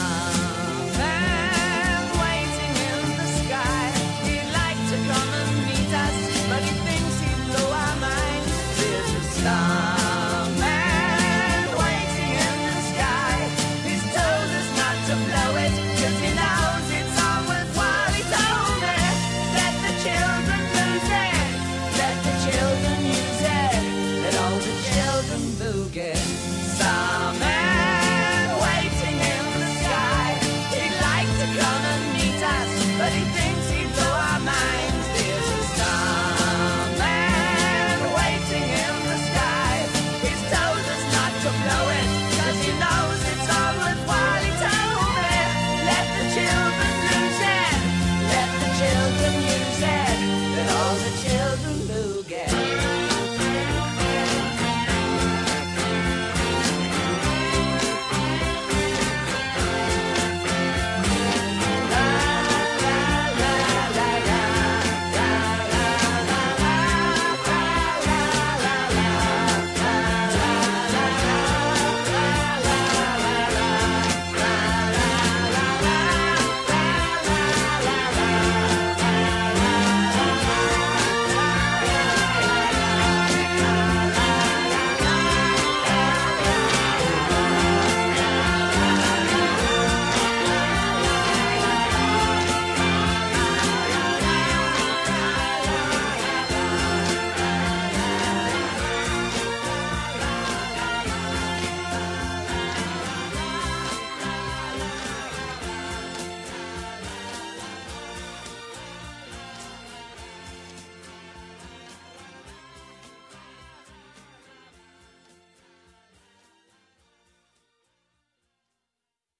a 0.00 0.79